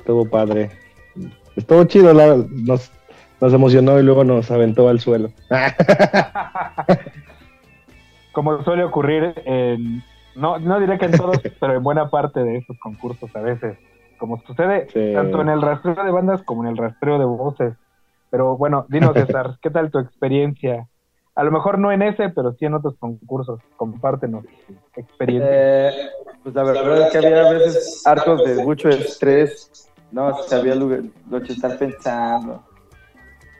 Estuvo 0.07 0.24
padre. 0.24 0.70
Estuvo 1.57 1.82
chido, 1.82 2.14
nos, 2.14 2.92
nos 3.40 3.52
emocionó 3.52 3.98
y 3.98 4.04
luego 4.04 4.22
nos 4.22 4.52
aventó 4.52 4.88
al 4.88 5.00
suelo. 5.00 5.30
Como 8.32 8.62
suele 8.62 8.84
ocurrir 8.84 9.34
en, 9.44 10.04
no, 10.36 10.61
no 10.61 10.78
diré 10.78 10.96
que 10.96 11.07
en 11.07 11.16
todos, 11.16 11.40
pero 11.61 11.74
en 11.74 11.82
buena 11.82 12.09
parte 12.09 12.44
de 12.44 12.59
esos 12.59 12.78
concursos 12.78 13.34
a 13.34 13.40
veces 13.40 13.76
como 14.16 14.40
sucede 14.42 14.86
tanto 15.12 15.40
en 15.40 15.48
el 15.48 15.61
rastreo 15.61 15.96
de 15.96 16.12
bandas 16.12 16.40
como 16.44 16.62
en 16.62 16.70
el 16.70 16.76
rastreo 16.76 17.18
de 17.18 17.24
voces. 17.24 17.74
Pero 18.30 18.57
bueno, 18.57 18.86
dinos 18.88 19.12
César, 19.14 19.59
¿qué 19.61 19.70
tal 19.70 19.90
tu 19.90 19.98
experiencia? 19.98 20.86
A 21.34 21.42
lo 21.42 21.50
mejor 21.50 21.80
no 21.80 21.90
en 21.90 22.02
ese, 22.02 22.28
pero 22.28 22.52
sí 22.52 22.64
en 22.64 22.74
otros 22.74 22.94
concursos. 23.00 23.59
Compártenos 23.76 24.44
tu 24.94 25.00
experiencia. 25.00 25.88
Eh, 25.88 26.11
pues 26.44 26.54
la 26.54 26.62
verdad, 26.62 27.09
es 27.09 27.12
que 27.12 27.18
había 27.18 27.48
a 27.48 27.52
veces 27.52 28.07
hartos 28.07 28.44
de 28.44 28.64
mucho 28.64 28.88
estrés. 28.88 29.90
No, 30.12 30.28
o 30.28 30.42
sea, 30.44 30.59
había 30.59 30.74
lugar, 30.74 31.02
lo 31.28 31.42
que 31.42 31.52
estar 31.52 31.78
pensando. 31.78 32.64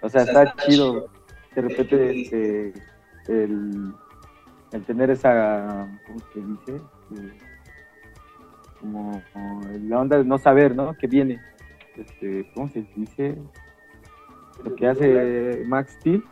O 0.03 0.09
sea, 0.09 0.23
está 0.23 0.55
chido. 0.57 1.09
De 1.55 1.63
repente, 1.63 2.21
este, 2.21 2.73
el, 3.29 3.93
el 4.73 4.85
tener 4.85 5.11
esa, 5.11 5.89
¿cómo 6.07 6.21
se 6.33 6.41
dice? 6.41 6.85
como, 8.81 9.23
la 9.83 10.01
onda 10.01 10.19
de 10.19 10.25
no 10.25 10.39
saber, 10.39 10.75
¿no? 10.75 10.95
Que 10.95 11.07
viene. 11.07 11.41
Este, 11.97 12.51
¿Cómo 12.55 12.69
se 12.69 12.87
dice? 12.95 13.37
Lo 14.65 14.75
que 14.75 14.87
hace 14.87 15.65
Max 15.67 15.97
Steel. 16.01 16.23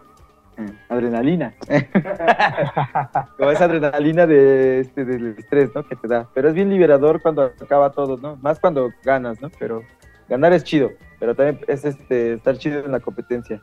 Eh, 0.57 0.73
adrenalina. 0.89 1.53
como 3.37 3.51
esa 3.51 3.65
adrenalina 3.65 4.25
de, 4.25 4.81
este, 4.81 5.05
del 5.05 5.35
estrés, 5.37 5.71
¿no? 5.75 5.85
Que 5.85 5.97
te 5.97 6.07
da. 6.07 6.29
Pero 6.33 6.49
es 6.49 6.55
bien 6.55 6.71
liberador 6.71 7.21
cuando 7.21 7.43
acaba 7.43 7.91
todo, 7.91 8.17
¿no? 8.19 8.37
Más 8.37 8.61
cuando 8.61 8.93
ganas, 9.03 9.41
¿no? 9.41 9.51
Pero 9.59 9.83
ganar 10.29 10.53
es 10.53 10.65
chido, 10.65 10.93
pero 11.19 11.35
también 11.35 11.61
es 11.69 11.85
este, 11.85 12.35
estar 12.35 12.57
chido 12.59 12.85
en 12.85 12.93
la 12.93 13.01
competencia. 13.01 13.63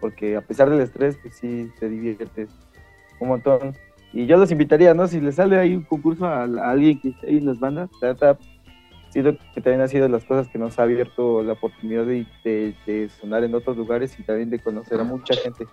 Porque 0.00 0.36
a 0.36 0.40
pesar 0.40 0.68
del 0.68 0.80
estrés, 0.80 1.16
pues 1.22 1.36
sí, 1.36 1.70
te 1.80 1.88
diviertes 1.88 2.50
un 3.18 3.28
montón. 3.28 3.74
Y 4.12 4.26
yo 4.26 4.36
los 4.36 4.50
invitaría, 4.50 4.94
¿no? 4.94 5.08
Si 5.08 5.20
les 5.20 5.36
sale 5.36 5.58
ahí 5.58 5.74
un 5.74 5.82
concurso 5.82 6.26
a, 6.26 6.44
alguien 6.44 7.00
que 7.00 7.10
esté 7.10 7.28
ahí 7.28 7.38
en 7.38 7.46
las 7.46 7.58
bandas, 7.58 7.90
trata, 8.00 8.38
sido 9.10 9.36
que 9.54 9.60
también 9.60 9.80
ha 9.80 9.88
sido 9.88 10.04
de 10.04 10.10
las 10.10 10.24
cosas 10.24 10.48
que 10.48 10.58
nos 10.58 10.78
ha 10.78 10.82
abierto 10.82 11.42
la 11.42 11.54
oportunidad 11.54 12.04
de, 12.04 13.10
sonar 13.20 13.44
en 13.44 13.54
otros 13.54 13.76
lugares 13.76 14.18
y 14.18 14.22
también 14.22 14.50
de 14.50 14.58
conocer 14.58 15.00
a 15.00 15.04
mucha 15.04 15.34
gente. 15.34 15.66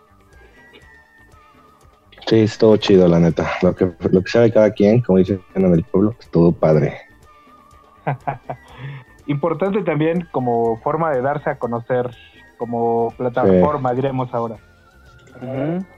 Sí, 2.27 2.39
estuvo 2.39 2.77
chido, 2.77 3.07
la 3.07 3.19
neta. 3.19 3.51
Lo 3.61 3.75
que, 3.75 3.91
lo 4.11 4.21
que 4.21 4.29
sabe 4.29 4.51
cada 4.51 4.71
quien, 4.71 5.01
como 5.01 5.19
dicen 5.19 5.41
en 5.55 5.73
el 5.73 5.83
pueblo, 5.83 6.15
estuvo 6.19 6.51
padre. 6.53 6.97
Importante 9.27 9.81
también 9.83 10.27
como 10.31 10.77
forma 10.81 11.11
de 11.11 11.21
darse 11.21 11.49
a 11.49 11.57
conocer, 11.57 12.09
como 12.57 13.13
plataforma, 13.17 13.93
diremos 13.93 14.33
ahora. 14.33 14.57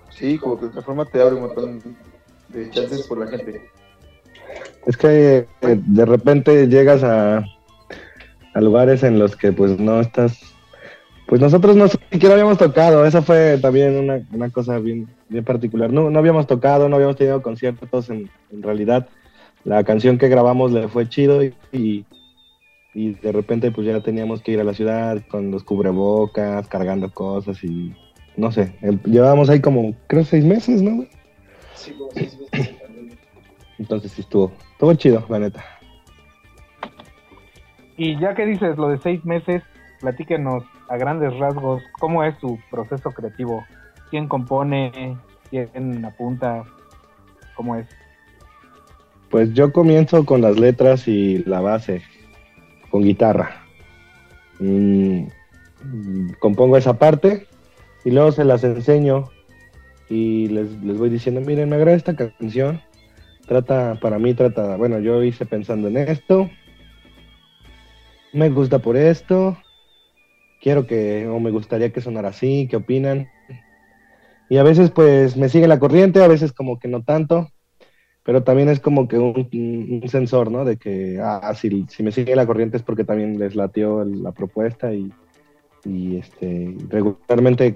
Sí, 0.09 0.37
como 0.37 0.57
plataforma 0.57 1.05
te 1.05 1.21
abre 1.21 1.35
un 1.35 1.41
montón 1.41 1.81
de 2.49 2.69
chances 2.69 3.05
por 3.07 3.19
la 3.19 3.27
gente. 3.27 3.69
Es 4.85 4.95
que 4.97 5.47
eh, 5.61 5.79
de 5.85 6.05
repente 6.05 6.67
llegas 6.67 7.03
a, 7.03 7.43
a 8.53 8.61
lugares 8.61 9.03
en 9.03 9.19
los 9.19 9.35
que 9.35 9.51
pues 9.51 9.79
no 9.79 9.99
estás 9.99 10.55
pues 11.27 11.41
nosotros 11.41 11.75
no 11.75 11.87
siquiera 11.87 12.33
habíamos 12.33 12.57
tocado, 12.57 13.05
esa 13.05 13.21
fue 13.21 13.57
también 13.59 13.97
una, 13.97 14.21
una 14.31 14.49
cosa 14.49 14.77
bien, 14.77 15.07
bien 15.27 15.43
particular. 15.43 15.91
No, 15.91 16.09
no 16.09 16.19
habíamos 16.19 16.45
tocado, 16.45 16.87
no 16.87 16.95
habíamos 16.95 17.15
tenido 17.15 17.41
conciertos 17.41 18.09
en, 18.09 18.29
en 18.51 18.61
realidad. 18.61 19.07
La 19.63 19.83
canción 19.83 20.19
que 20.19 20.29
grabamos 20.29 20.71
le 20.71 20.87
fue 20.87 21.09
chido 21.09 21.43
y, 21.43 21.53
y, 21.71 22.05
de 22.95 23.31
repente 23.33 23.71
pues 23.71 23.85
ya 23.85 24.01
teníamos 24.01 24.41
que 24.41 24.53
ir 24.53 24.61
a 24.61 24.63
la 24.63 24.73
ciudad 24.73 25.21
con 25.27 25.51
los 25.51 25.63
cubrebocas, 25.63 26.67
cargando 26.67 27.11
cosas 27.13 27.61
y 27.63 27.93
no 28.37 28.51
sé, 28.51 28.73
llevábamos 29.05 29.49
ahí 29.49 29.59
como 29.59 29.93
creo 30.07 30.23
seis 30.23 30.45
meses, 30.45 30.81
¿no? 30.81 31.05
Entonces 33.77 34.13
sí 34.13 34.21
estuvo, 34.21 34.53
estuvo 34.71 34.93
chido, 34.93 35.25
la 35.29 35.39
neta. 35.39 35.63
Y 37.97 38.17
ya 38.19 38.33
que 38.33 38.45
dices 38.45 38.77
lo 38.77 38.87
de 38.87 38.97
seis 38.99 39.23
meses, 39.25 39.61
platíquenos 39.99 40.63
a 40.89 40.97
grandes 40.97 41.37
rasgos 41.37 41.83
cómo 41.99 42.23
es 42.23 42.35
su 42.39 42.57
proceso 42.71 43.11
creativo. 43.11 43.63
¿Quién 44.09 44.27
compone? 44.27 45.17
¿Quién 45.49 46.05
apunta? 46.05 46.63
¿Cómo 47.55 47.75
es? 47.75 47.87
Pues 49.29 49.53
yo 49.53 49.73
comienzo 49.73 50.25
con 50.25 50.41
las 50.41 50.57
letras 50.57 51.07
y 51.07 51.43
la 51.45 51.59
base, 51.59 52.01
con 52.95 53.03
guitarra. 53.03 53.61
Mm, 54.57 55.25
compongo 56.39 56.77
esa 56.77 56.97
parte 56.97 57.45
y 58.05 58.11
luego 58.11 58.31
se 58.31 58.45
las 58.45 58.63
enseño 58.63 59.31
y 60.09 60.47
les, 60.47 60.71
les 60.81 60.97
voy 60.97 61.09
diciendo, 61.09 61.41
miren, 61.41 61.67
me 61.67 61.75
agrada 61.75 61.97
esta 61.97 62.15
canción, 62.15 62.81
trata, 63.47 63.99
para 63.99 64.17
mí 64.17 64.33
trata, 64.33 64.77
bueno, 64.77 64.99
yo 64.99 65.21
hice 65.23 65.45
pensando 65.45 65.89
en 65.89 65.97
esto, 65.97 66.49
me 68.31 68.49
gusta 68.49 68.79
por 68.79 68.95
esto, 68.95 69.57
quiero 70.61 70.87
que, 70.87 71.27
o 71.27 71.37
me 71.41 71.51
gustaría 71.51 71.91
que 71.91 71.99
sonara 71.99 72.29
así, 72.29 72.65
¿qué 72.69 72.77
opinan? 72.77 73.27
Y 74.49 74.55
a 74.55 74.63
veces 74.63 74.89
pues 74.89 75.35
me 75.35 75.49
sigue 75.49 75.67
la 75.67 75.79
corriente, 75.79 76.23
a 76.23 76.29
veces 76.29 76.53
como 76.53 76.79
que 76.79 76.87
no 76.87 77.03
tanto, 77.03 77.49
pero 78.25 78.43
también 78.43 78.69
es 78.69 78.79
como 78.79 79.07
que 79.07 79.19
un, 79.19 80.01
sensor, 80.07 80.51
¿no? 80.51 80.65
De 80.65 80.77
que, 80.77 81.19
ah, 81.23 81.53
si, 81.53 81.85
me 81.99 82.11
sigue 82.11 82.35
la 82.35 82.47
corriente 82.47 82.75
es 82.75 82.83
porque 82.83 83.03
también 83.03 83.37
les 83.37 83.55
latió 83.55 84.03
la 84.03 84.31
propuesta 84.31 84.91
y, 84.91 85.13
y 85.85 86.17
este, 86.17 86.75
regularmente 86.89 87.75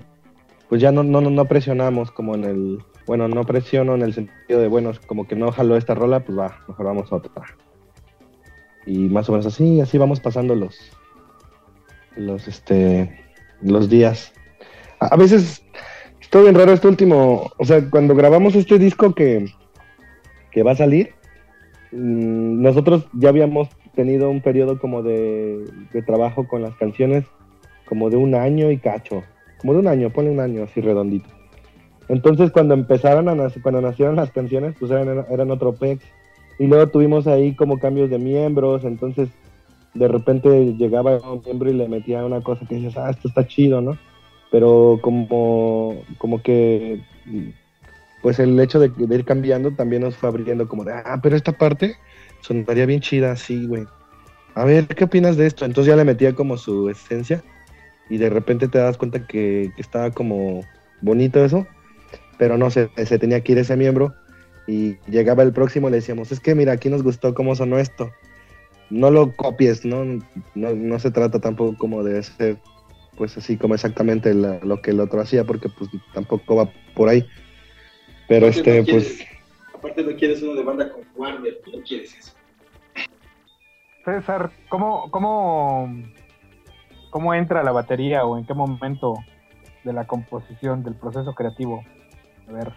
pues 0.67 0.81
ya 0.81 0.91
no, 0.91 1.03
no, 1.03 1.21
no 1.21 1.45
presionamos 1.45 2.11
como 2.11 2.33
en 2.35 2.43
el, 2.43 2.79
bueno, 3.05 3.27
no 3.27 3.43
presiono 3.43 3.93
en 3.93 4.01
el 4.01 4.13
sentido 4.13 4.59
de, 4.59 4.67
bueno, 4.67 4.91
como 5.07 5.27
que 5.27 5.35
no 5.35 5.51
jaló 5.51 5.77
esta 5.77 5.93
rola, 5.93 6.19
pues 6.21 6.37
va, 6.37 6.59
mejor 6.67 6.85
vamos 6.85 7.11
a 7.11 7.17
otra. 7.17 7.31
Y 8.87 9.09
más 9.09 9.29
o 9.29 9.33
menos 9.33 9.45
así, 9.45 9.81
así 9.81 9.99
vamos 9.99 10.19
pasando 10.19 10.55
los, 10.55 10.75
los, 12.15 12.47
este, 12.47 13.19
los 13.61 13.89
días. 13.89 14.31
A, 14.99 15.15
veces, 15.15 15.63
está 16.19 16.41
bien 16.41 16.55
raro 16.55 16.71
este 16.71 16.87
último, 16.87 17.51
o 17.57 17.65
sea, 17.65 17.87
cuando 17.89 18.15
grabamos 18.15 18.55
este 18.55 18.79
disco 18.79 19.13
que, 19.13 19.45
que 20.51 20.63
va 20.63 20.71
a 20.71 20.75
salir, 20.75 21.11
mm, 21.91 22.61
nosotros 22.61 23.07
ya 23.13 23.29
habíamos 23.29 23.69
tenido 23.95 24.29
un 24.29 24.41
periodo 24.41 24.79
como 24.79 25.03
de, 25.03 25.65
trabajo 26.05 26.47
con 26.47 26.61
las 26.61 26.75
canciones 26.75 27.25
como 27.85 28.09
de 28.09 28.17
un 28.17 28.35
año 28.35 28.71
y 28.71 28.77
cacho 28.77 29.23
como 29.59 29.73
de 29.73 29.79
un 29.79 29.87
año, 29.87 30.09
ponle 30.09 30.31
un 30.31 30.39
año 30.39 30.63
así 30.63 30.79
redondito. 30.79 31.29
Entonces 32.07 32.49
cuando 32.51 32.73
empezaron 32.73 33.27
a 33.27 33.49
cuando 33.61 33.81
nacieron 33.81 34.15
las 34.15 34.31
canciones, 34.31 34.73
pues 34.79 34.89
eran, 34.91 35.25
eran 35.29 35.51
otro 35.51 35.73
pex. 35.73 36.03
Y 36.57 36.67
luego 36.67 36.87
tuvimos 36.87 37.27
ahí 37.27 37.53
como 37.55 37.77
cambios 37.77 38.09
de 38.09 38.19
miembros, 38.19 38.83
entonces 38.83 39.29
de 39.93 40.07
repente 40.07 40.73
llegaba 40.77 41.17
un 41.17 41.41
miembro 41.43 41.69
y 41.69 41.73
le 41.73 41.87
metía 41.87 42.25
una 42.25 42.41
cosa 42.41 42.65
que 42.67 42.75
dices, 42.75 42.97
ah, 42.97 43.09
esto 43.09 43.27
está 43.27 43.47
chido, 43.47 43.81
¿no? 43.81 43.97
Pero 44.51 44.99
como, 45.01 46.01
como 46.17 46.41
que, 46.41 47.01
pues 48.21 48.39
el 48.39 48.59
hecho 48.59 48.79
de, 48.79 48.89
de 48.89 49.15
ir 49.15 49.25
cambiando 49.25 49.71
también 49.71 50.01
nos 50.01 50.15
fue 50.15 50.29
abriendo 50.29 50.67
como 50.67 50.83
de, 50.83 50.93
ah, 50.93 51.19
pero 51.21 51.35
esta 51.35 51.51
parte 51.51 51.95
sonaría 52.41 52.85
bien 52.85 53.01
chida, 53.01 53.35
sí, 53.35 53.65
güey. 53.65 53.85
A 54.55 54.65
ver, 54.65 54.87
¿qué 54.87 55.03
opinas 55.05 55.37
de 55.37 55.47
esto? 55.47 55.65
Entonces 55.65 55.89
ya 55.89 55.95
le 55.95 56.03
metía 56.03 56.33
como 56.33 56.57
su 56.57 56.89
esencia 56.89 57.43
y 58.09 58.17
de 58.17 58.29
repente 58.29 58.67
te 58.67 58.79
das 58.79 58.97
cuenta 58.97 59.25
que, 59.25 59.71
estaba 59.77 60.11
como 60.11 60.61
bonito 61.01 61.43
eso, 61.43 61.67
pero 62.37 62.57
no 62.57 62.69
se, 62.69 62.89
se 63.05 63.19
tenía 63.19 63.41
que 63.41 63.53
ir 63.53 63.57
ese 63.59 63.77
miembro 63.77 64.13
y 64.67 64.97
llegaba 65.09 65.43
el 65.43 65.53
próximo 65.53 65.89
le 65.89 65.97
decíamos, 65.97 66.31
es 66.31 66.39
que 66.39 66.55
mira, 66.55 66.73
aquí 66.73 66.89
nos 66.89 67.03
gustó 67.03 67.33
cómo 67.33 67.55
sonó 67.55 67.79
esto. 67.79 68.11
No 68.89 69.11
lo 69.11 69.35
copies, 69.35 69.85
¿no? 69.85 70.19
No, 70.55 70.99
se 70.99 71.11
trata 71.11 71.39
tampoco 71.39 71.77
como 71.77 72.03
de 72.03 72.21
ser, 72.23 72.57
pues 73.17 73.37
así 73.37 73.57
como 73.57 73.75
exactamente 73.75 74.33
lo 74.33 74.81
que 74.81 74.91
el 74.91 74.99
otro 74.99 75.21
hacía, 75.21 75.43
porque 75.43 75.69
pues 75.69 75.89
tampoco 76.13 76.55
va 76.55 76.71
por 76.95 77.09
ahí. 77.09 77.25
Pero 78.29 78.47
este, 78.47 78.83
pues... 78.83 79.25
Aparte 79.73 80.03
no 80.03 80.15
quieres 80.15 80.41
uno 80.41 80.55
de 80.55 80.63
banda 80.63 80.89
con 80.89 81.01
Warner, 81.15 81.59
no 81.73 81.81
quieres 81.83 82.17
eso. 82.17 82.33
César, 84.05 84.51
¿cómo, 84.69 85.11
cómo 85.11 85.89
cómo 87.09 87.33
entra 87.33 87.63
la 87.63 87.71
batería 87.71 88.25
o 88.25 88.37
en 88.37 88.45
qué 88.45 88.53
momento 88.53 89.15
de 89.83 89.93
la 89.93 90.05
composición, 90.05 90.83
del 90.83 90.95
proceso 90.95 91.33
creativo. 91.33 91.83
A 92.47 92.53
ver. 92.53 92.73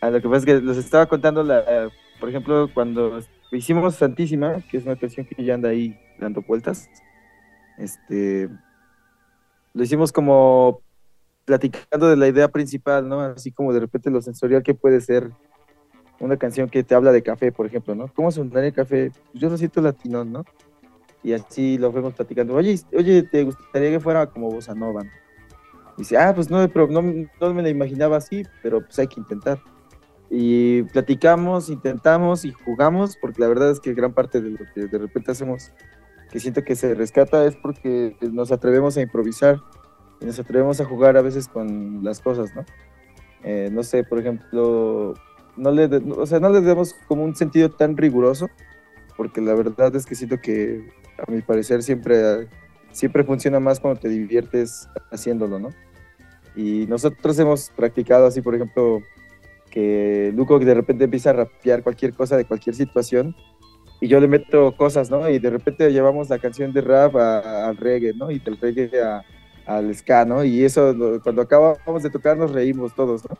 Ah, 0.00 0.10
lo 0.10 0.20
que 0.20 0.28
pasa 0.28 0.38
es 0.38 0.44
que 0.44 0.60
les 0.60 0.76
estaba 0.76 1.06
contando, 1.06 1.42
la, 1.42 1.90
por 2.20 2.28
ejemplo, 2.28 2.70
cuando 2.72 3.20
hicimos 3.52 3.94
Santísima, 3.94 4.60
que 4.70 4.78
es 4.78 4.84
una 4.84 4.96
canción 4.96 5.26
que 5.26 5.42
ya 5.42 5.54
anda 5.54 5.70
ahí 5.70 5.98
dando 6.18 6.42
vueltas, 6.42 6.88
este, 7.78 8.48
lo 9.72 9.82
hicimos 9.82 10.12
como 10.12 10.80
platicando 11.46 12.08
de 12.08 12.16
la 12.16 12.28
idea 12.28 12.48
principal, 12.48 13.08
¿no? 13.08 13.20
Así 13.20 13.50
como 13.50 13.72
de 13.72 13.80
repente 13.80 14.10
lo 14.10 14.20
sensorial 14.20 14.62
que 14.62 14.74
puede 14.74 15.00
ser 15.00 15.30
una 16.20 16.36
canción 16.36 16.68
que 16.68 16.84
te 16.84 16.94
habla 16.94 17.12
de 17.12 17.22
café, 17.22 17.52
por 17.52 17.64
ejemplo, 17.64 17.94
¿no? 17.94 18.12
¿Cómo 18.12 18.30
sonaría 18.30 18.68
el 18.68 18.74
café? 18.74 19.12
Yo 19.32 19.48
lo 19.48 19.56
siento 19.56 19.80
latino, 19.80 20.24
¿no? 20.24 20.44
y 21.26 21.32
así 21.32 21.76
lo 21.76 21.90
fuimos 21.90 22.14
platicando. 22.14 22.54
Oye, 22.54 22.78
oye, 22.96 23.24
¿te 23.24 23.42
gustaría 23.42 23.90
que 23.90 23.98
fuera 23.98 24.26
como 24.26 24.48
Bossa 24.48 24.76
Nova? 24.76 25.02
dice, 25.96 26.16
ah, 26.16 26.32
pues 26.32 26.50
no, 26.50 26.68
pero 26.68 26.86
no, 26.86 27.02
no 27.02 27.54
me 27.54 27.62
la 27.62 27.68
imaginaba 27.68 28.18
así, 28.18 28.44
pero 28.62 28.80
pues 28.80 28.96
hay 29.00 29.08
que 29.08 29.18
intentar. 29.18 29.60
Y 30.30 30.84
platicamos, 30.84 31.68
intentamos 31.68 32.44
y 32.44 32.52
jugamos, 32.52 33.16
porque 33.20 33.40
la 33.40 33.48
verdad 33.48 33.72
es 33.72 33.80
que 33.80 33.92
gran 33.92 34.12
parte 34.12 34.40
de 34.40 34.50
lo 34.50 34.58
que 34.72 34.86
de 34.86 34.98
repente 34.98 35.32
hacemos, 35.32 35.72
que 36.30 36.38
siento 36.38 36.62
que 36.62 36.76
se 36.76 36.94
rescata, 36.94 37.44
es 37.44 37.56
porque 37.56 38.16
nos 38.20 38.52
atrevemos 38.52 38.96
a 38.96 39.00
improvisar 39.00 39.60
y 40.20 40.26
nos 40.26 40.38
atrevemos 40.38 40.80
a 40.80 40.84
jugar 40.84 41.16
a 41.16 41.22
veces 41.22 41.48
con 41.48 42.02
las 42.02 42.20
cosas, 42.20 42.54
¿no? 42.54 42.64
Eh, 43.44 43.68
no 43.72 43.82
sé, 43.82 44.04
por 44.04 44.18
ejemplo, 44.18 45.14
no 45.56 45.70
le, 45.70 45.86
o 45.86 46.26
sea, 46.26 46.40
no 46.40 46.50
le 46.50 46.60
damos 46.62 46.94
como 47.06 47.24
un 47.24 47.36
sentido 47.36 47.70
tan 47.70 47.96
riguroso, 47.96 48.48
porque 49.16 49.40
la 49.40 49.54
verdad 49.54 49.94
es 49.94 50.06
que 50.06 50.14
siento 50.14 50.38
que 50.40 50.88
a 51.18 51.30
mi 51.30 51.40
parecer 51.42 51.82
siempre, 51.82 52.48
siempre 52.92 53.24
funciona 53.24 53.60
más 53.60 53.80
cuando 53.80 54.00
te 54.00 54.08
diviertes 54.08 54.88
haciéndolo, 55.10 55.58
¿no? 55.58 55.70
Y 56.54 56.86
nosotros 56.86 57.38
hemos 57.38 57.70
practicado 57.70 58.26
así, 58.26 58.40
por 58.40 58.54
ejemplo, 58.54 59.02
que 59.70 60.32
Luco 60.34 60.58
de 60.58 60.74
repente 60.74 61.04
empieza 61.04 61.30
a 61.30 61.34
rapear 61.34 61.82
cualquier 61.82 62.14
cosa 62.14 62.36
de 62.36 62.46
cualquier 62.46 62.74
situación 62.74 63.36
y 64.00 64.08
yo 64.08 64.20
le 64.20 64.28
meto 64.28 64.74
cosas, 64.76 65.10
¿no? 65.10 65.28
Y 65.28 65.38
de 65.38 65.50
repente 65.50 65.90
llevamos 65.92 66.28
la 66.28 66.38
canción 66.38 66.72
de 66.72 66.80
rap 66.80 67.14
al 67.16 67.76
reggae, 67.76 68.12
¿no? 68.14 68.30
Y 68.30 68.38
del 68.38 68.58
reggae 68.58 68.90
al 69.66 69.94
ska, 69.94 70.24
¿no? 70.24 70.44
Y 70.44 70.64
eso, 70.64 70.94
cuando 71.22 71.42
acabamos 71.42 72.02
de 72.02 72.10
tocar, 72.10 72.36
nos 72.36 72.52
reímos 72.52 72.94
todos, 72.94 73.28
¿no? 73.28 73.36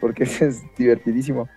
Porque 0.00 0.24
es 0.40 0.62
divertidísimo 0.76 1.48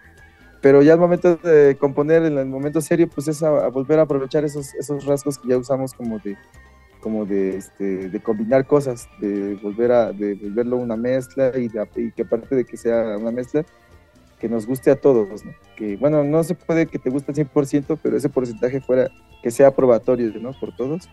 pero 0.63 0.81
ya 0.81 0.93
el 0.93 0.99
momento 0.99 1.35
de 1.35 1.75
componer, 1.77 2.23
en 2.23 2.37
el 2.37 2.45
momento 2.45 2.79
serio, 2.79 3.09
pues 3.13 3.27
es 3.27 3.43
a, 3.43 3.67
volver 3.67 3.99
a 3.99 4.03
aprovechar 4.03 4.45
esos, 4.45 4.73
esos 4.75 5.03
rasgos 5.05 5.37
que 5.37 5.49
ya 5.49 5.57
usamos 5.57 5.93
como 5.93 6.19
de 6.19 6.37
como 7.01 7.25
de, 7.25 7.57
este, 7.57 8.07
de 8.07 8.19
combinar 8.21 8.65
cosas, 8.65 9.09
de 9.19 9.55
volver 9.55 9.91
a 9.91 10.13
de 10.13 10.35
volverlo 10.35 10.77
una 10.77 10.95
mezcla 10.95 11.51
y, 11.57 11.69
que 12.11 12.21
aparte 12.21 12.55
de 12.55 12.63
que 12.63 12.77
sea 12.77 13.17
una 13.17 13.31
mezcla, 13.31 13.65
que 14.39 14.47
nos 14.47 14.65
guste 14.65 14.89
a 14.89 14.95
todos, 14.95 15.43
¿no? 15.43 15.51
Que 15.75 15.97
bueno, 15.97 16.23
no 16.23 16.41
se 16.45 16.55
puede 16.55 16.85
que 16.85 16.97
te 16.97 17.09
guste 17.09 17.33
al 17.33 17.35
100%, 17.35 17.99
pero 18.01 18.15
ese 18.15 18.29
porcentaje 18.29 18.79
fuera 18.79 19.09
que 19.41 19.51
sea 19.51 19.75
probatorio, 19.75 20.31
¿no? 20.39 20.53
Por 20.57 20.73
todos. 20.73 21.09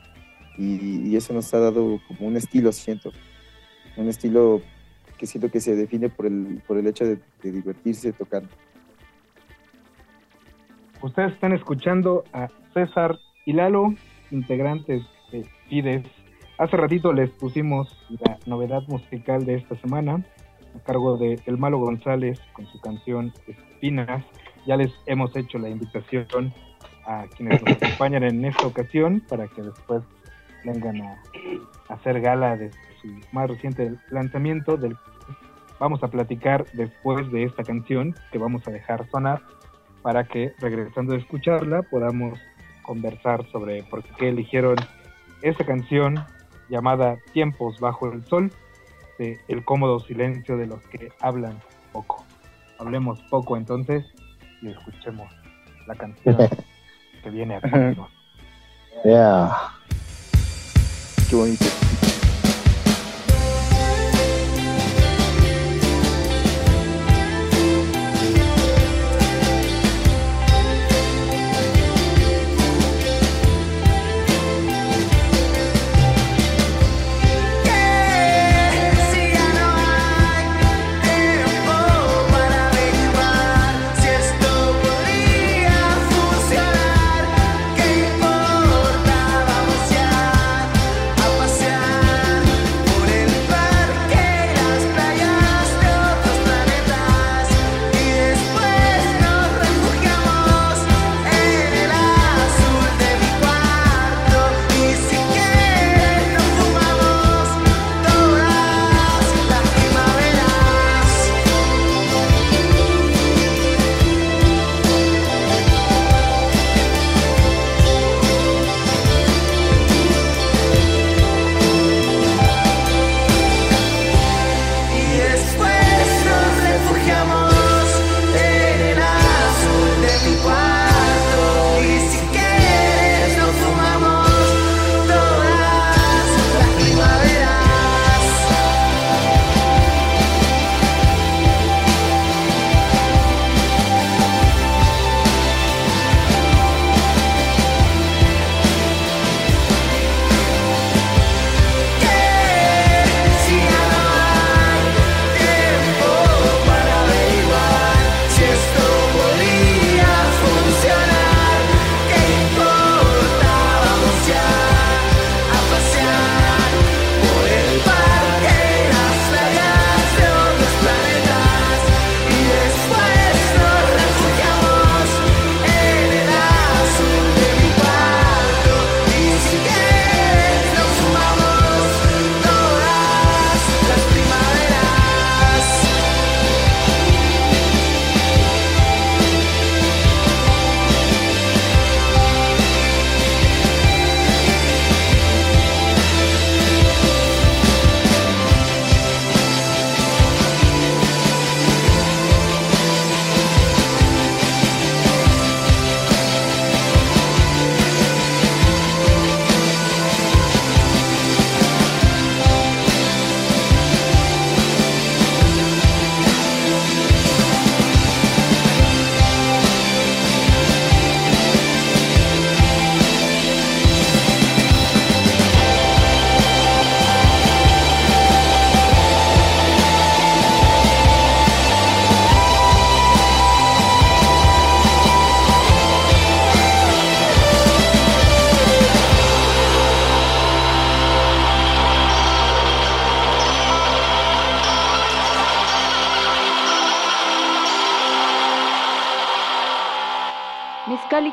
Y, 0.61 1.17
eso 1.17 1.33
nos 1.33 1.53
ha 1.55 1.59
dado 1.59 2.01
como 2.07 2.29
un 2.29 2.37
estilo, 2.37 2.71
siento. 2.71 3.13
Un 3.97 4.09
estilo 4.09 4.61
que 5.17 5.27
siento 5.27 5.51
que 5.51 5.59
se 5.61 5.75
define 5.75 6.11
por 6.11 6.27
el, 6.27 6.63
por 6.67 6.77
el 6.77 6.87
hecho 6.87 7.07
de, 7.07 7.19
de 7.43 7.53
divertirse 7.53 8.13
tocando. 8.13 8.51
Ustedes 11.01 11.33
están 11.33 11.53
escuchando 11.53 12.25
a 12.35 12.49
César 12.75 13.19
y 13.47 13.55
Lalo, 13.55 13.95
integrantes 14.31 15.03
de 15.33 15.47
Fides. 15.69 16.05
Hace 16.59 16.77
ratito 16.77 17.15
les 17.15 17.31
pusimos 17.31 17.89
la 18.11 18.39
novedad 18.45 18.83
musical 18.87 19.47
de 19.47 19.55
esta 19.55 19.77
semana 19.77 20.23
a 20.77 20.79
cargo 20.81 21.17
de 21.17 21.41
El 21.47 21.57
Malo 21.57 21.79
González 21.79 22.39
con 22.53 22.67
su 22.67 22.79
canción 22.81 23.33
Espinas. 23.47 24.25
Ya 24.67 24.77
les 24.77 24.93
hemos 25.07 25.35
hecho 25.37 25.59
la 25.59 25.71
invitación 25.71 26.53
a 27.07 27.25
quienes 27.35 27.63
nos 27.63 27.77
acompañan 27.83 28.25
en 28.25 28.45
esta 28.45 28.67
ocasión 28.67 29.21
para 29.27 29.49
que 29.49 29.63
después 29.63 30.03
vengan 30.65 31.01
a, 31.03 31.23
hacer 31.89 32.21
gala 32.21 32.57
de 32.57 32.71
su 33.01 33.09
más 33.33 33.49
reciente 33.49 33.95
lanzamiento. 34.11 34.77
Del, 34.77 34.97
vamos 35.79 36.03
a 36.03 36.09
platicar 36.09 36.67
después 36.73 37.31
de 37.33 37.45
esta 37.45 37.65
canción 37.65 38.15
que 38.31 38.39
vamos 38.39 38.67
a 38.67 38.71
dejar 38.71 39.09
sonar 39.11 39.43
para 40.03 40.25
que 40.25 40.55
regresando 40.59 41.15
a 41.15 41.19
escucharla 41.19 41.83
podamos 41.83 42.39
conversar 42.83 43.47
sobre 43.51 43.83
por 43.85 44.03
qué 44.03 44.29
eligieron 44.29 44.77
esa 45.43 45.65
canción 45.65 46.25
llamada 46.69 47.19
Tiempos 47.33 47.79
bajo 47.81 48.11
el 48.11 48.25
sol 48.25 48.51
de 49.19 49.39
El 49.49 49.65
cómodo 49.65 50.01
silencio 50.01 50.57
de 50.57 50.67
los 50.67 50.81
que 50.87 51.13
hablan 51.21 51.61
poco. 51.93 52.25
Hablemos 52.79 53.21
poco 53.31 53.57
entonces 53.57 54.05
y 54.63 54.69
escuchemos 54.69 55.31
la 55.87 55.95
canción 55.95 56.37
que 57.23 57.31
viene 57.31 57.57
a 57.57 57.61
continuación. 57.61 58.09
Yeah. 59.05 59.80
Qué 61.31 61.37
bonito. 61.37 61.65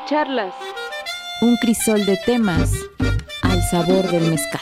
Charlas. 0.08 0.54
Un 1.42 1.58
crisol 1.58 2.06
de 2.06 2.16
temas 2.26 2.72
al 3.44 3.62
sabor 3.64 4.10
del 4.10 4.30
mezcal. 4.30 4.62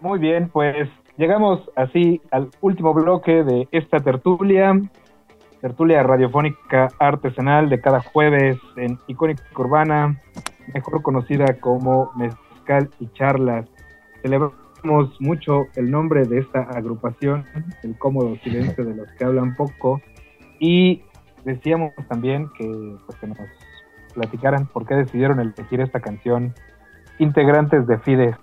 Muy 0.00 0.20
bien, 0.20 0.48
pues 0.48 0.88
llegamos 1.16 1.68
así 1.74 2.20
al 2.30 2.50
último 2.60 2.94
bloque 2.94 3.42
de 3.42 3.66
esta 3.72 3.98
tertulia, 3.98 4.80
tertulia 5.60 6.04
radiofónica 6.04 6.86
artesanal 7.00 7.68
de 7.68 7.80
cada 7.80 8.00
jueves 8.00 8.56
en 8.76 8.96
Icónica 9.08 9.42
Urbana, 9.56 10.22
mejor 10.72 11.02
conocida 11.02 11.58
como 11.58 12.12
Mezcal 12.14 12.90
y 13.00 13.08
Charlas. 13.08 13.66
Celebramos 14.22 15.20
mucho 15.20 15.64
el 15.74 15.90
nombre 15.90 16.22
de 16.26 16.38
esta 16.38 16.60
agrupación, 16.60 17.44
el 17.82 17.98
cómodo 17.98 18.36
silencio 18.44 18.84
de 18.84 18.94
los 18.94 19.10
que 19.14 19.24
hablan 19.24 19.56
poco, 19.56 20.00
y 20.58 21.02
decíamos 21.44 21.92
también 22.08 22.48
que, 22.58 22.96
pues, 23.06 23.18
que 23.18 23.26
nos 23.26 23.38
platicaran 24.14 24.66
por 24.66 24.86
qué 24.86 24.94
decidieron 24.94 25.40
elegir 25.40 25.80
esta 25.80 26.00
canción 26.00 26.54
integrantes 27.18 27.86
de 27.86 27.98
Fides. 27.98 28.36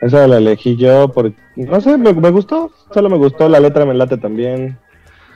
Esa 0.00 0.26
la 0.26 0.38
elegí 0.38 0.76
yo 0.76 1.12
porque, 1.12 1.36
no 1.56 1.80
sé, 1.80 1.98
me, 1.98 2.12
gustó, 2.12 2.70
solo 2.92 3.10
me 3.10 3.18
gustó, 3.18 3.48
la 3.48 3.60
letra 3.60 3.84
me 3.84 3.94
late 3.94 4.16
también, 4.16 4.78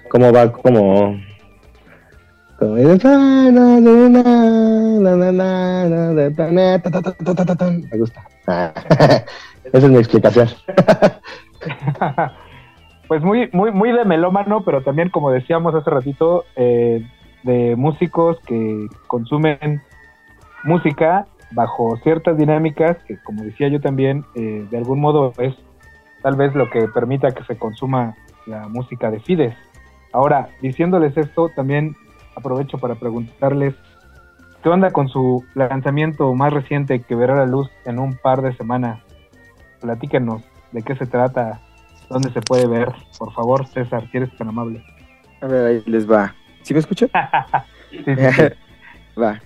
cómo 0.08 0.32
va, 0.32 0.50
como... 0.50 1.20
como 2.58 2.76
me 7.90 7.98
gusta. 7.98 8.24
Esa 9.64 9.86
es 9.86 9.88
mi 9.88 9.98
explicación. 9.98 10.48
pues 13.14 13.22
muy, 13.22 13.48
muy, 13.52 13.70
muy 13.70 13.92
de 13.92 14.04
melómano, 14.04 14.64
pero 14.64 14.82
también, 14.82 15.08
como 15.08 15.30
decíamos 15.30 15.72
hace 15.72 15.88
ratito, 15.88 16.46
eh, 16.56 17.06
de 17.44 17.76
músicos 17.76 18.40
que 18.40 18.88
consumen 19.06 19.80
música 20.64 21.26
bajo 21.52 21.96
ciertas 21.98 22.36
dinámicas 22.36 22.96
que, 23.06 23.16
como 23.22 23.44
decía 23.44 23.68
yo 23.68 23.80
también, 23.80 24.24
eh, 24.34 24.66
de 24.68 24.76
algún 24.76 25.00
modo 25.00 25.32
es 25.38 25.54
tal 26.22 26.34
vez 26.34 26.56
lo 26.56 26.68
que 26.70 26.88
permita 26.88 27.30
que 27.30 27.44
se 27.44 27.56
consuma 27.56 28.16
la 28.46 28.66
música 28.66 29.12
de 29.12 29.20
Fides. 29.20 29.54
Ahora, 30.12 30.48
diciéndoles 30.60 31.16
esto, 31.16 31.50
también 31.54 31.94
aprovecho 32.34 32.78
para 32.78 32.96
preguntarles 32.96 33.76
qué 34.64 34.70
onda 34.70 34.90
con 34.90 35.06
su 35.06 35.44
lanzamiento 35.54 36.34
más 36.34 36.52
reciente 36.52 37.00
que 37.00 37.14
verá 37.14 37.36
la 37.36 37.46
luz 37.46 37.70
en 37.84 38.00
un 38.00 38.16
par 38.16 38.42
de 38.42 38.56
semanas. 38.56 39.00
Platíquenos 39.80 40.42
de 40.72 40.82
qué 40.82 40.96
se 40.96 41.06
trata, 41.06 41.60
dónde 42.08 42.30
se 42.32 42.40
puede 42.40 42.66
ver. 42.66 42.92
Por 43.18 43.32
favor, 43.32 43.66
César, 43.66 44.08
si 44.10 44.16
eres 44.18 44.36
tan 44.36 44.48
amable. 44.48 44.84
A 45.40 45.46
ver, 45.46 45.66
ahí 45.66 45.82
les 45.86 46.10
va. 46.10 46.34
¿Sí 46.62 46.74
me 46.74 46.80
escuchan? 46.80 47.10
va. 49.20 49.40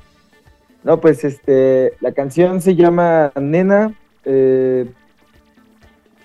No, 0.85 1.01
pues 1.01 1.25
este, 1.25 1.95
la 2.01 2.13
canción 2.13 2.61
se 2.61 2.75
llama 2.75 3.33
Nena. 3.41 3.95
Eh, 4.25 4.91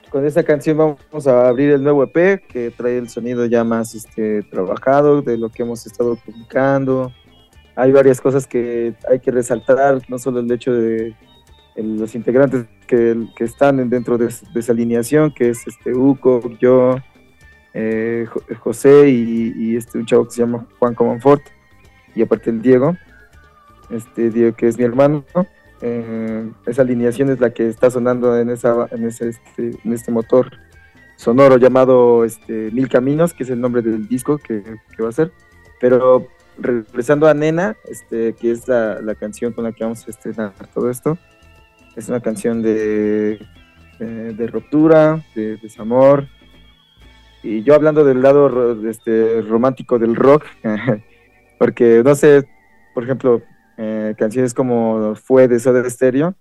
con 0.09 0.25
esta 0.27 0.43
canción 0.43 0.77
vamos 0.77 1.27
a 1.27 1.47
abrir 1.47 1.71
el 1.71 1.83
nuevo 1.83 2.03
EP 2.03 2.45
que 2.47 2.69
trae 2.69 2.99
el 2.99 3.09
sonido 3.09 3.47
ya 3.47 3.63
más 3.63 3.95
este, 3.95 4.43
trabajado 4.43 5.23
de 5.23 5.37
lo 5.37 5.49
que 5.49 5.63
hemos 5.63 5.87
estado 5.87 6.15
publicando. 6.17 7.11
Hay 7.75 7.91
varias 7.91 8.21
cosas 8.21 8.45
que 8.45 8.93
hay 9.09 9.19
que 9.19 9.31
resaltar, 9.31 9.99
no 10.07 10.19
solo 10.19 10.39
el 10.41 10.51
hecho 10.51 10.71
de 10.71 11.15
los 11.75 12.15
integrantes 12.15 12.65
que, 12.87 13.17
están 13.39 13.89
dentro 13.89 14.17
de, 14.17 14.27
esa 14.27 14.71
alineación, 14.71 15.31
que 15.31 15.49
es 15.49 15.65
este 15.67 15.93
Uco, 15.93 16.41
yo, 16.59 16.95
eh, 17.73 18.27
José 18.59 19.09
y, 19.09 19.75
este 19.75 19.97
un 19.97 20.05
chavo 20.05 20.25
que 20.25 20.31
se 20.31 20.41
llama 20.41 20.67
Juan 20.79 20.93
Comonfort, 20.93 21.41
y 22.15 22.21
aparte 22.21 22.49
el 22.49 22.61
Diego 22.61 22.95
este 23.89 24.29
Diego 24.29 24.55
que 24.55 24.67
es 24.67 24.77
mi 24.77 24.83
hermano. 24.83 25.23
Eh, 25.81 26.49
esa 26.65 26.81
alineación 26.81 27.29
es 27.29 27.39
la 27.39 27.53
que 27.53 27.67
está 27.67 27.91
sonando 27.91 28.37
en, 28.37 28.49
esa, 28.49 28.87
en, 28.91 29.05
ese, 29.05 29.29
este, 29.29 29.77
en 29.83 29.93
este 29.93 30.11
motor 30.11 30.49
sonoro 31.17 31.57
llamado 31.57 32.23
este, 32.23 32.71
Mil 32.71 32.87
Caminos, 32.87 33.33
que 33.33 33.43
es 33.43 33.49
el 33.49 33.59
nombre 33.59 33.81
del 33.81 34.07
disco 34.07 34.37
que, 34.37 34.63
va 35.01 35.09
a 35.09 35.11
ser. 35.11 35.31
Pero 35.81 36.27
regresando 36.57 37.27
a 37.27 37.33
Nena, 37.33 37.75
este, 37.85 38.33
que 38.33 38.51
es 38.51 38.67
la, 38.67 39.01
la, 39.01 39.15
canción 39.15 39.51
con 39.51 39.65
la 39.65 39.73
que 39.73 39.83
vamos 39.83 40.07
a 40.07 40.11
estrenar 40.11 40.53
todo 40.73 40.89
esto, 40.89 41.17
es 41.95 42.09
una 42.09 42.19
canción 42.19 42.61
de, 42.61 43.39
de, 43.99 44.47
ruptura, 44.47 45.23
de 45.35 45.57
desamor. 45.57 46.27
Y 47.43 47.63
yo 47.63 47.75
hablando 47.75 48.03
del 48.03 48.21
lado 48.21 48.89
este, 48.89 49.41
romántico 49.41 49.99
del 49.99 50.15
rock, 50.15 50.45
porque 51.59 52.01
no 52.03 52.15
sé, 52.15 52.47
por 52.93 53.03
ejemplo, 53.03 53.41
eh, 53.77 54.15
canciones 54.17 54.53
como 54.53 55.15
Fue 55.15 55.47
de 55.47 55.59
Soda 55.59 55.87
Stereo, 55.89 56.35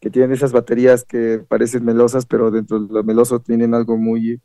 que 0.00 0.10
tienen 0.10 0.32
esas 0.32 0.52
baterías 0.52 1.04
que 1.04 1.44
parecen 1.48 1.84
melosas, 1.84 2.26
pero 2.26 2.50
dentro 2.50 2.80
de 2.80 2.92
lo 2.92 3.04
meloso 3.04 3.40
tienen 3.40 3.72
algo 3.72 3.96
muy, 3.96 4.40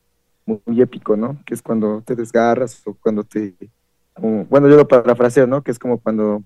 muy, 0.45 0.81
épico, 0.81 1.17
¿no? 1.17 1.39
Que 1.45 1.55
es 1.55 1.61
cuando 1.61 2.01
te 2.05 2.15
desgarras 2.15 2.81
o 2.85 2.93
cuando 2.93 3.23
te... 3.23 3.55
bueno, 4.21 4.69
yo 4.69 4.77
lo 4.77 4.87
parafraseo, 4.87 5.47
¿no? 5.47 5.63
Que 5.63 5.71
es 5.71 5.79
como 5.79 5.97
cuando 5.97 6.43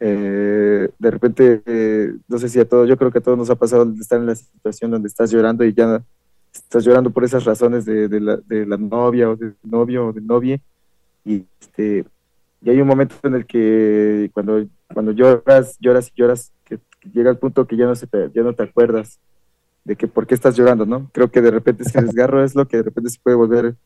eh, 0.00 0.88
de 0.98 1.10
repente, 1.10 1.62
eh, 1.66 2.12
no 2.28 2.38
sé 2.38 2.48
si 2.48 2.60
a 2.60 2.68
todos, 2.68 2.88
yo 2.88 2.96
creo 2.96 3.10
que 3.10 3.18
a 3.18 3.22
todos 3.22 3.38
nos 3.38 3.50
ha 3.50 3.54
pasado 3.56 3.90
estar 3.98 4.18
en 4.20 4.26
la 4.26 4.34
situación 4.34 4.90
donde 4.90 5.08
estás 5.08 5.30
llorando 5.30 5.64
y 5.64 5.72
ya 5.72 6.02
estás 6.52 6.84
llorando 6.84 7.10
por 7.10 7.24
esas 7.24 7.44
razones 7.44 7.84
de, 7.84 8.08
la, 8.20 8.36
de 8.36 8.66
la, 8.66 8.76
novia 8.76 9.30
o 9.30 9.36
del 9.36 9.54
novio 9.62 10.08
o 10.08 10.12
de 10.12 10.20
novia 10.20 10.60
y 11.24 11.44
este 11.60 12.04
y 12.62 12.70
hay 12.70 12.80
un 12.80 12.88
momento 12.88 13.14
en 13.22 13.34
el 13.34 13.46
que 13.46 14.30
cuando 14.32 14.66
cuando 14.92 15.12
lloras, 15.12 15.76
lloras 15.80 16.08
y 16.08 16.20
lloras, 16.20 16.52
que, 16.64 16.78
llega 17.12 17.30
el 17.30 17.38
punto 17.38 17.66
que 17.66 17.76
ya 17.76 17.86
no, 17.86 17.94
se 17.94 18.06
te, 18.06 18.30
ya 18.34 18.42
no 18.42 18.54
te 18.54 18.62
acuerdas 18.62 19.18
de 19.84 19.96
que 19.96 20.08
por 20.08 20.26
qué 20.26 20.34
estás 20.34 20.56
llorando, 20.56 20.86
¿no? 20.86 21.08
Creo 21.12 21.30
que 21.30 21.40
de 21.40 21.50
repente 21.50 21.84
ese 21.84 22.00
desgarro 22.02 22.42
es 22.42 22.54
lo 22.54 22.66
que 22.66 22.78
de 22.78 22.82
repente 22.84 23.10
se 23.10 23.20
puede 23.20 23.36
volver 23.36 23.76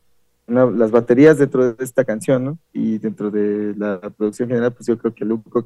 las 0.47 0.91
baterías 0.91 1.39
dentro 1.39 1.73
de 1.73 1.85
esta 1.85 2.05
canción, 2.05 2.45
¿no? 2.45 2.59
Y 2.73 2.99
dentro 2.99 3.31
de 3.31 3.75
la, 3.77 4.01
producción 4.11 4.49
general, 4.49 4.73
pues 4.73 4.87
yo 4.87 4.99
creo 4.99 5.15
que 5.15 5.25
Luco 5.25 5.65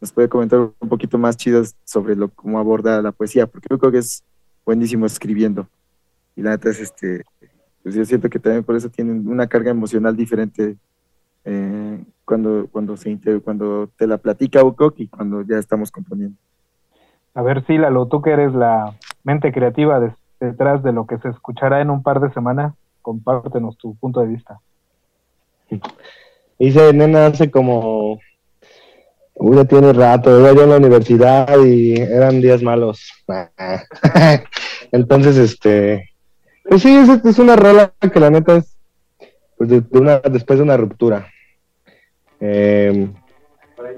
nos 0.00 0.12
puede 0.12 0.28
comentar 0.28 0.58
un 0.58 0.88
poquito 0.88 1.18
más 1.18 1.36
chido 1.36 1.62
sobre 1.84 2.14
lo, 2.16 2.28
cómo 2.28 2.58
aborda 2.58 3.00
la 3.02 3.12
poesía, 3.12 3.46
porque 3.46 3.68
yo 3.70 3.78
creo 3.78 3.92
que 3.92 3.98
es 3.98 4.22
buenísimo 4.64 5.06
escribiendo. 5.06 5.66
Y 6.34 6.42
la 6.42 6.50
neta 6.50 6.68
es 6.70 6.80
este, 6.80 7.24
pues 7.82 7.94
yo 7.94 8.04
siento 8.04 8.28
que 8.28 8.38
también 8.38 8.64
por 8.64 8.76
eso 8.76 8.88
tienen 8.88 9.26
una 9.28 9.46
carga 9.46 9.70
emocional 9.70 10.16
diferente 10.16 10.76
eh, 11.44 12.04
cuando, 12.24 12.66
cuando, 12.70 12.96
se, 12.96 13.18
cuando 13.42 13.88
te 13.96 14.06
la 14.06 14.18
platica 14.18 14.64
Ukok 14.64 14.98
y 14.98 15.08
cuando 15.08 15.42
ya 15.42 15.58
estamos 15.58 15.90
componiendo. 15.90 16.36
A 17.34 17.42
ver, 17.42 17.64
si 17.66 17.78
Lalo, 17.78 18.06
tú 18.06 18.22
que 18.22 18.30
eres 18.30 18.52
la 18.54 18.96
mente 19.22 19.52
creativa 19.52 20.00
detrás 20.40 20.82
de 20.82 20.92
lo 20.92 21.06
que 21.06 21.18
se 21.18 21.28
escuchará 21.28 21.80
en 21.80 21.90
un 21.90 22.02
par 22.02 22.20
de 22.20 22.32
semanas, 22.32 22.74
compártenos 23.02 23.76
tu 23.78 23.94
punto 23.94 24.20
de 24.20 24.26
vista. 24.26 24.58
Hice 26.58 26.92
nena 26.92 27.26
hace 27.26 27.50
como 27.50 28.18
ya 29.38 29.64
tiene 29.64 29.92
rato, 29.92 30.38
iba 30.38 30.52
yo 30.52 30.64
en 30.64 30.70
la 30.70 30.76
universidad 30.76 31.58
y 31.64 31.96
eran 31.96 32.40
días 32.40 32.62
malos. 32.62 33.12
Entonces, 34.92 35.36
este, 35.36 36.10
pues 36.68 36.82
sí, 36.82 36.96
es, 36.96 37.38
una 37.38 37.56
rola 37.56 37.92
que 38.12 38.20
la 38.20 38.30
neta 38.30 38.56
es, 38.56 38.76
pues 39.56 39.70
después 39.70 40.58
de 40.58 40.62
una 40.62 40.76
ruptura. 40.76 41.28
Eh, 42.40 43.08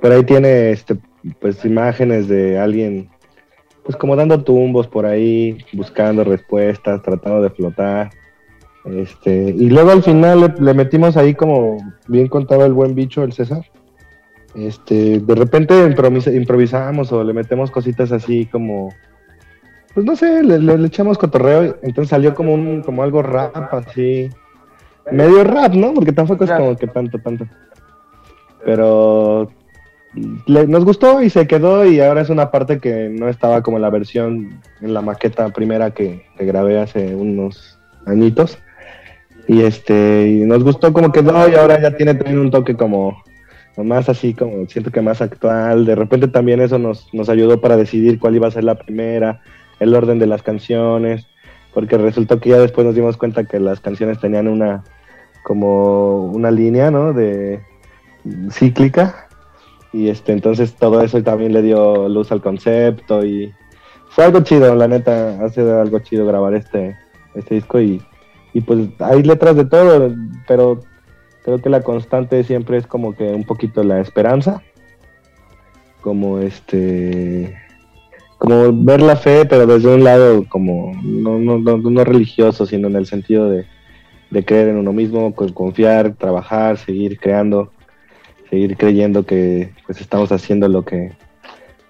por 0.00 0.12
ahí 0.12 0.24
tiene 0.24 0.70
este, 0.70 0.96
pues 1.40 1.64
imágenes 1.64 2.28
de 2.28 2.58
alguien 2.58 3.10
pues 3.88 3.96
como 3.96 4.16
dando 4.16 4.44
tumbos 4.44 4.86
por 4.86 5.06
ahí, 5.06 5.64
buscando 5.72 6.22
respuestas, 6.22 7.02
tratando 7.02 7.40
de 7.40 7.48
flotar. 7.48 8.10
Este, 8.84 9.54
y 9.56 9.70
luego 9.70 9.92
al 9.92 10.02
final 10.02 10.54
le, 10.60 10.74
metimos 10.74 11.16
ahí 11.16 11.34
como 11.34 11.78
bien 12.06 12.28
contaba 12.28 12.66
el 12.66 12.74
buen 12.74 12.94
bicho, 12.94 13.22
el 13.22 13.32
César. 13.32 13.64
Este, 14.66 15.20
de 15.20 15.34
repente 15.34 15.74
improvisamos 16.32 17.12
o 17.12 17.22
le 17.22 17.32
metemos 17.32 17.70
cositas 17.70 18.12
así 18.12 18.46
como 18.46 18.92
pues 19.94 20.06
no 20.06 20.14
sé, 20.16 20.42
le, 20.44 20.86
echamos 20.86 21.18
cotorreo, 21.18 21.76
entonces 21.82 22.10
salió 22.10 22.34
como 22.34 22.54
un, 22.54 22.82
como 22.82 23.02
algo 23.02 23.22
rap 23.22 23.74
así, 23.74 24.30
medio 25.10 25.42
rap, 25.44 25.74
¿no? 25.74 25.92
Porque 25.92 26.12
tampoco 26.12 26.44
es 26.44 26.50
como 26.52 26.76
que 26.76 26.86
tanto, 26.86 27.18
tanto 27.18 27.46
pero 28.64 29.50
nos 30.46 30.84
gustó 30.84 31.22
y 31.22 31.30
se 31.30 31.46
quedó 31.46 31.86
y 31.86 32.00
ahora 32.00 32.22
es 32.22 32.30
una 32.30 32.50
parte 32.50 32.80
que 32.80 33.08
no 33.08 33.28
estaba 33.28 33.62
como 33.62 33.78
la 33.78 33.90
versión, 33.90 34.60
en 34.80 34.94
la 34.94 35.00
maqueta 35.00 35.48
primera 35.50 35.90
que, 35.92 36.24
grabé 36.38 36.78
hace 36.78 37.14
unos 37.14 37.78
añitos. 38.06 38.58
Y 39.46 39.62
este, 39.62 40.28
y 40.28 40.44
nos 40.44 40.62
gustó 40.62 40.92
como 40.92 41.10
quedó 41.10 41.48
y 41.48 41.54
ahora 41.54 41.80
ya 41.80 41.96
tiene 41.96 42.14
también 42.14 42.38
un 42.38 42.50
toque 42.50 42.76
como, 42.76 43.22
más 43.84 44.08
así, 44.08 44.34
como 44.34 44.66
siento 44.66 44.90
que 44.90 45.00
más 45.00 45.20
actual. 45.20 45.84
De 45.84 45.94
repente 45.94 46.28
también 46.28 46.60
eso 46.60 46.78
nos, 46.78 47.12
nos 47.12 47.28
ayudó 47.28 47.60
para 47.60 47.76
decidir 47.76 48.18
cuál 48.18 48.36
iba 48.36 48.48
a 48.48 48.52
ser 48.52 48.64
la 48.64 48.76
primera, 48.76 49.42
el 49.80 49.94
orden 49.94 50.18
de 50.18 50.26
las 50.26 50.42
canciones, 50.42 51.26
porque 51.74 51.96
resultó 51.96 52.40
que 52.40 52.50
ya 52.50 52.58
después 52.58 52.86
nos 52.86 52.94
dimos 52.94 53.16
cuenta 53.16 53.44
que 53.44 53.60
las 53.60 53.80
canciones 53.80 54.18
tenían 54.20 54.48
una 54.48 54.84
como 55.44 56.26
una 56.26 56.50
línea, 56.50 56.90
¿no? 56.90 57.12
De 57.12 57.60
cíclica. 58.50 59.28
Y 59.92 60.08
este, 60.08 60.32
entonces 60.32 60.74
todo 60.74 61.00
eso 61.02 61.22
también 61.22 61.52
le 61.52 61.62
dio 61.62 62.08
luz 62.08 62.30
al 62.30 62.42
concepto 62.42 63.24
y 63.24 63.52
fue 64.10 64.24
algo 64.24 64.40
chido, 64.40 64.74
la 64.74 64.88
neta, 64.88 65.42
ha 65.42 65.48
sido 65.48 65.80
algo 65.80 65.98
chido 66.00 66.26
grabar 66.26 66.54
este, 66.54 66.96
este 67.34 67.54
disco 67.54 67.80
y, 67.80 68.02
y 68.52 68.60
pues 68.60 68.88
hay 68.98 69.22
letras 69.22 69.56
de 69.56 69.64
todo, 69.64 70.14
pero 70.46 70.80
creo 71.48 71.62
que 71.62 71.70
la 71.70 71.80
constante 71.80 72.44
siempre 72.44 72.76
es 72.76 72.86
como 72.86 73.16
que 73.16 73.24
un 73.32 73.44
poquito 73.44 73.82
la 73.82 74.02
esperanza, 74.02 74.62
como 76.02 76.40
este, 76.40 77.56
como 78.36 78.70
ver 78.84 79.00
la 79.00 79.16
fe, 79.16 79.46
pero 79.46 79.66
desde 79.66 79.94
un 79.94 80.04
lado 80.04 80.44
como 80.46 80.92
no, 81.02 81.38
no, 81.38 81.58
no, 81.58 81.78
no 81.78 82.04
religioso, 82.04 82.66
sino 82.66 82.88
en 82.88 82.96
el 82.96 83.06
sentido 83.06 83.48
de, 83.48 83.64
de 84.30 84.44
creer 84.44 84.68
en 84.68 84.76
uno 84.76 84.92
mismo, 84.92 85.34
confiar, 85.34 86.16
trabajar, 86.16 86.76
seguir 86.76 87.18
creando, 87.18 87.72
seguir 88.50 88.76
creyendo 88.76 89.24
que 89.24 89.72
pues 89.86 90.02
estamos 90.02 90.30
haciendo 90.32 90.68
lo 90.68 90.84
que 90.84 91.12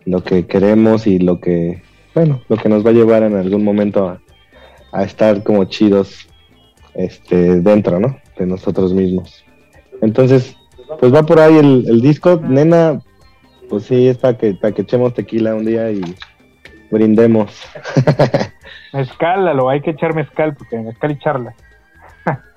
lo 0.04 0.22
que 0.22 0.46
queremos 0.46 1.08
y 1.08 1.18
lo 1.18 1.40
que 1.40 1.82
bueno, 2.14 2.42
lo 2.48 2.56
que 2.58 2.68
nos 2.68 2.86
va 2.86 2.90
a 2.90 2.94
llevar 2.94 3.24
en 3.24 3.34
algún 3.34 3.64
momento 3.64 4.08
a, 4.08 4.22
a 4.92 5.02
estar 5.02 5.42
como 5.42 5.64
chidos 5.64 6.28
este 6.94 7.60
dentro, 7.60 7.98
¿no? 7.98 8.20
De 8.38 8.46
nosotros 8.46 8.94
mismos. 8.94 9.47
Entonces, 10.00 10.56
pues 11.00 11.14
va 11.14 11.22
por 11.24 11.40
ahí 11.40 11.56
el, 11.56 11.84
el 11.88 12.00
disco, 12.00 12.40
nena, 12.42 13.00
pues 13.68 13.84
sí, 13.84 14.08
es 14.08 14.18
para 14.18 14.36
que, 14.36 14.54
para 14.54 14.72
que 14.72 14.82
echemos 14.82 15.14
tequila 15.14 15.54
un 15.54 15.64
día 15.64 15.90
y 15.90 16.00
brindemos. 16.90 17.52
mezcal, 18.92 19.56
lo 19.56 19.68
hay 19.68 19.80
que 19.80 19.90
echar 19.90 20.14
mezcal, 20.14 20.54
porque 20.54 20.78
mezcal 20.78 21.10
y 21.10 21.18
charla. 21.18 21.54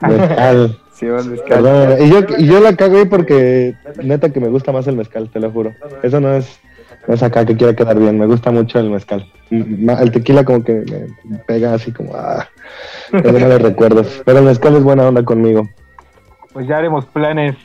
Mezcal. 0.02 0.78
Sí, 1.02 1.08
mezcal. 1.08 1.98
y, 2.00 2.12
yo, 2.12 2.20
y 2.38 2.46
yo 2.46 2.60
la 2.60 2.76
cago 2.76 2.98
ahí 2.98 3.06
porque 3.06 3.74
neta 4.04 4.32
que 4.32 4.40
me 4.40 4.50
gusta 4.50 4.72
más 4.72 4.86
el 4.86 4.96
mezcal, 4.96 5.32
te 5.32 5.40
lo 5.40 5.50
juro. 5.50 5.74
Eso 6.04 6.20
no 6.20 6.36
es, 6.36 6.60
no 7.08 7.16
es 7.16 7.24
acá 7.24 7.44
que 7.44 7.56
quiera 7.56 7.76
quedar 7.76 7.98
bien, 7.98 8.20
me 8.20 8.28
gusta 8.28 8.52
mucho 8.52 8.78
el 8.78 8.92
mezcal. 8.92 9.26
El 9.50 10.12
tequila 10.12 10.44
como 10.44 10.64
que 10.64 10.84
me 11.24 11.38
pega 11.40 11.74
así 11.74 11.92
como, 11.92 12.14
ah, 12.14 12.48
no 13.12 13.34
malos 13.34 13.64
recuerdos. 13.64 14.22
Pero 14.24 14.40
el 14.40 14.46
mezcal 14.46 14.76
es 14.76 14.84
buena 14.84 15.08
onda 15.08 15.24
conmigo. 15.24 15.68
Pues 16.54 16.68
ya 16.68 16.78
haremos 16.78 17.06
planes 17.06 17.56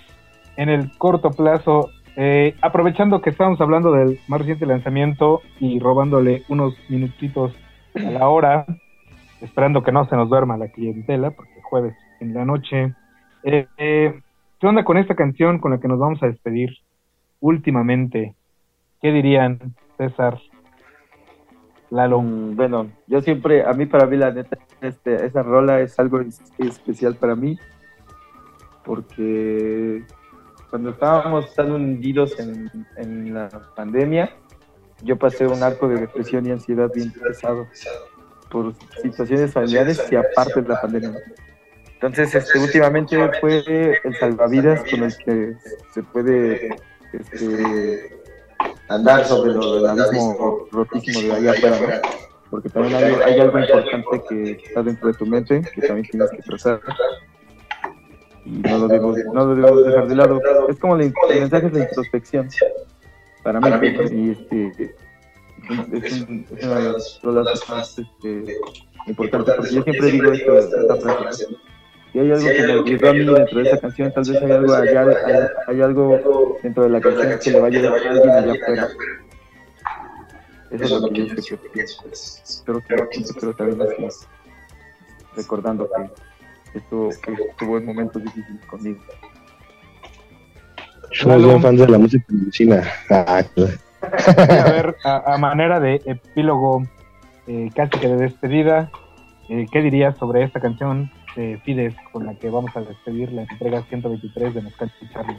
en 0.57 0.68
el 0.68 0.97
corto 0.97 1.30
plazo. 1.30 1.91
Eh, 2.16 2.55
aprovechando 2.62 3.20
que 3.20 3.30
estamos 3.30 3.61
hablando 3.61 3.93
del 3.93 4.20
más 4.28 4.41
reciente 4.41 4.64
lanzamiento 4.64 5.43
y 5.61 5.78
robándole 5.80 6.45
unos 6.49 6.74
minutitos 6.89 7.55
a 7.95 8.11
la 8.11 8.28
hora, 8.28 8.64
esperando 9.41 9.82
que 9.82 9.93
no 9.93 10.09
se 10.09 10.16
nos 10.16 10.28
duerma 10.28 10.57
la 10.57 10.68
clientela, 10.68 11.30
porque 11.30 11.61
jueves 11.62 11.95
en 12.20 12.32
la 12.32 12.45
noche. 12.45 12.95
Eh, 13.43 13.66
eh, 13.76 14.20
¿Qué 14.59 14.66
onda 14.66 14.84
con 14.84 14.97
esta 14.97 15.14
canción 15.14 15.59
con 15.59 15.72
la 15.72 15.78
que 15.78 15.89
nos 15.89 15.99
vamos 15.99 16.22
a 16.22 16.26
despedir 16.26 16.70
últimamente? 17.41 18.34
¿Qué 19.03 19.12
dirían, 19.12 19.74
César? 19.99 20.39
Lalo. 21.91 22.22
Mm, 22.22 22.57
bueno, 22.57 22.87
yo 23.07 23.20
siempre, 23.20 23.64
a 23.64 23.72
mí 23.72 23.87
para 23.87 24.07
mí 24.07 24.16
la 24.16 24.30
neta, 24.32 24.57
este, 24.80 25.26
esa 25.26 25.43
rola 25.43 25.80
es 25.80 25.99
algo 25.99 26.20
especial 26.59 27.16
para 27.16 27.37
mí, 27.37 27.59
porque 28.87 30.05
cuando 30.70 30.91
estábamos 30.91 31.55
tan 31.55 31.72
hundidos 31.72 32.39
en, 32.39 32.70
en 32.97 33.34
la 33.34 33.49
pandemia, 33.74 34.30
yo 35.03 35.16
pasé 35.16 35.47
un 35.47 35.62
arco 35.62 35.89
de 35.89 36.01
depresión 36.01 36.47
y 36.47 36.53
ansiedad 36.53 36.91
bien 36.95 37.12
pesado 37.12 37.66
por 38.51 38.72
situaciones 39.03 39.53
familiares 39.53 40.03
y 40.11 40.16
aparte 40.16 40.62
de 40.62 40.68
la 40.68 40.80
pandemia. 40.80 41.12
Entonces, 41.95 42.34
este, 42.34 42.59
últimamente 42.59 43.16
fue 43.41 43.64
el 43.66 44.16
salvavidas 44.18 44.84
con 44.89 45.03
el 45.03 45.16
que 45.16 45.57
se 45.93 46.03
puede 46.03 46.68
este, 47.12 48.16
andar 48.89 49.24
sobre 49.24 49.53
lo 49.53 49.76
del 49.76 49.87
abismo 49.87 50.66
rotísimo 50.70 51.20
de 51.22 51.49
allá 51.51 51.70
afuera, 51.70 52.03
Porque 52.51 52.68
también 52.68 52.97
hay, 52.97 53.41
algo 53.41 53.59
importante 53.59 54.22
que 54.28 54.53
está 54.53 54.82
dentro 54.82 55.09
de 55.09 55.14
tu 55.14 55.26
mente 55.26 55.62
que 55.74 55.80
también 55.87 56.07
tienes 56.07 56.30
que 56.30 56.43
trazar. 56.43 56.80
No 58.47 58.78
lo 58.78 58.88
debemos, 58.88 59.16
no 59.32 59.44
lo 59.44 59.55
debemos 59.55 59.84
dejar 59.84 60.09
de 60.09 60.14
lado. 60.14 60.40
Es 60.68 60.78
como 60.78 60.97
el, 60.97 61.12
mensaje 61.28 61.68
de 61.68 61.80
introspección 61.82 62.49
para 63.42 63.61
mí. 63.61 63.88
Y 64.12 64.30
este, 64.30 64.94
es, 65.92 66.22
un, 66.22 66.47
es, 66.57 66.64
una 66.64 66.78
de 66.78 66.92
las 66.92 67.20
rolas 67.22 67.68
más 67.68 67.99
este, 67.99 68.57
importantes, 69.09 69.55
porque 69.57 69.74
yo 69.74 69.82
siempre 69.82 70.11
digo 70.12 70.32
esto, 70.32 70.59
esta 70.59 70.97
frase. 70.97 71.47
Si 72.12 72.18
hay 72.20 72.30
algo 72.30 72.84
que 72.84 72.97
me 72.99 73.09
ayudó 73.09 73.11
a 73.11 73.12
mí 73.12 73.38
dentro 73.40 73.59
de 73.59 73.68
esa 73.68 73.80
canción, 73.80 74.12
tal 74.12 74.24
vez 74.24 74.42
hay 74.42 74.51
algo 74.53 74.74
allá, 74.74 75.01
hay, 75.26 75.34
hay 75.66 75.80
algo 75.82 76.59
dentro 76.62 76.84
de 76.84 76.90
la 76.90 77.01
canción 77.01 77.40
que 77.42 77.51
le 77.51 77.59
va 77.59 77.64
a 77.64 77.68
ayudar 77.68 77.92
a 77.92 78.38
alguien 78.38 78.64
allá 78.64 78.84
afuera. 78.84 78.88
Eso 80.70 80.84
es 80.84 80.90
lo 80.90 81.09
que 81.11 81.26
yo 81.26 81.62
que 81.72 81.80
Espero 81.80 82.80
que, 82.80 83.20
espero 83.20 83.55
así, 84.09 84.26
recordando 85.36 85.88
que 85.88 86.11
estuvo, 86.79 87.09
que 87.09 87.33
estuvo 87.33 87.79
en 87.79 87.87
momentos 87.87 88.22
difíciles 88.22 88.64
conmigo. 88.66 89.01
Somos 91.12 91.45
bien 91.45 91.62
fans 91.62 91.81
de 91.81 91.89
la 91.89 91.99
música 91.99 92.27
china. 92.51 92.83
Ah, 93.11 93.43
a 94.37 94.70
ver, 94.70 94.97
a, 95.05 95.35
a, 95.35 95.39
manera 95.39 95.81
de 95.81 96.01
epílogo, 96.05 96.83
eh, 97.47 97.70
casi 97.74 97.99
que 97.99 98.09
de 98.09 98.16
despedida, 98.16 98.91
eh, 99.49 99.66
¿qué 99.72 99.81
dirías 99.81 100.16
sobre 100.18 100.43
esta 100.43 100.61
canción 100.61 101.11
de 101.35 101.59
Fides 101.64 101.95
con 102.12 102.27
la 102.27 102.35
que 102.35 102.51
vamos 102.51 102.77
a 102.77 102.81
despedir 102.81 103.33
la 103.33 103.43
entrega 103.43 103.83
123 103.89 104.55
de 104.55 104.62
Mezcal 104.62 104.93
y 105.01 105.12
Charlie? 105.12 105.39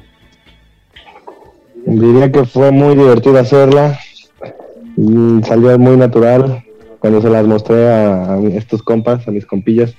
Diría 1.85 2.31
que 2.31 2.45
fue 2.45 2.71
muy 2.71 2.95
divertido 2.95 3.39
hacerla, 3.39 3.97
y 4.97 5.43
salió 5.43 5.77
muy 5.77 5.95
natural. 5.95 6.63
Cuando 6.99 7.21
se 7.21 7.29
las 7.29 7.45
mostré 7.45 7.88
a, 7.88 8.33
a 8.33 8.39
estos 8.49 8.81
compas, 8.81 9.27
a 9.27 9.31
mis 9.31 9.45
compillas, 9.45 9.95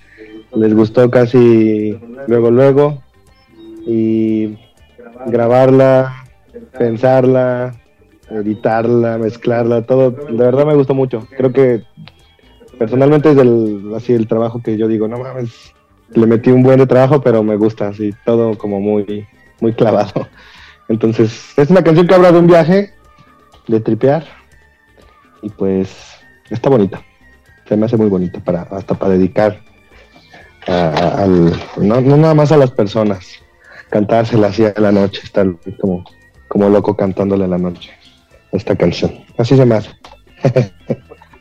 les 0.55 0.75
gustó 0.75 1.11
casi 1.11 1.99
luego, 2.27 2.51
luego. 2.51 3.03
Y 3.87 4.59
grabarla, 5.27 6.25
pensarla, 6.79 7.75
editarla, 8.31 9.19
mezclarla, 9.19 9.83
todo, 9.83 10.11
de 10.11 10.37
verdad 10.37 10.67
me 10.67 10.75
gustó 10.75 10.95
mucho. 10.95 11.27
Creo 11.37 11.53
que 11.53 11.83
personalmente 12.79 13.31
es 13.31 13.39
el, 13.39 13.93
así 13.97 14.13
el 14.13 14.29
trabajo 14.29 14.63
que 14.63 14.77
yo 14.77 14.89
digo, 14.89 15.09
no 15.09 15.19
mames, 15.19 15.75
le 16.11 16.27
metí 16.27 16.51
un 16.51 16.63
buen 16.63 16.79
de 16.79 16.87
trabajo, 16.87 17.21
pero 17.21 17.43
me 17.43 17.57
gusta, 17.57 17.89
así, 17.89 18.15
todo 18.25 18.57
como 18.57 18.81
muy, 18.81 19.27
muy 19.61 19.73
clavado. 19.73 20.29
Entonces, 20.89 21.53
es 21.59 21.71
una 21.71 21.83
canción 21.83 22.07
que 22.07 22.15
habla 22.15 22.33
de 22.33 22.39
un 22.39 22.47
viaje, 22.47 22.93
de 23.67 23.81
tripear, 23.81 24.25
y 25.43 25.51
pues 25.51 26.17
está 26.51 26.71
bonita. 26.71 27.03
Se 27.67 27.77
me 27.77 27.85
hace 27.87 27.99
muy 27.99 28.09
bonita 28.09 28.41
para, 28.41 28.63
hasta 28.63 28.95
para 28.95 29.13
dedicar 29.13 29.61
a, 30.69 31.23
al, 31.23 31.53
no, 31.79 32.01
no 32.01 32.17
nada 32.17 32.35
más 32.35 32.53
a 32.53 32.57
las 32.57 32.71
personas, 32.71 33.43
cantársela 33.91 34.49
así 34.49 34.65
a 34.65 34.75
la 34.77 34.93
noche, 34.93 35.23
estar 35.25 35.47
como, 35.81 36.05
como 36.49 36.69
loco 36.69 36.97
cantándole 36.97 37.45
a 37.45 37.49
la 37.49 37.59
noche 37.59 37.91
esta 38.53 38.77
canción. 38.77 39.13
Así 39.37 39.57
se 39.57 39.65
me 39.65 39.77
hace. 39.77 39.91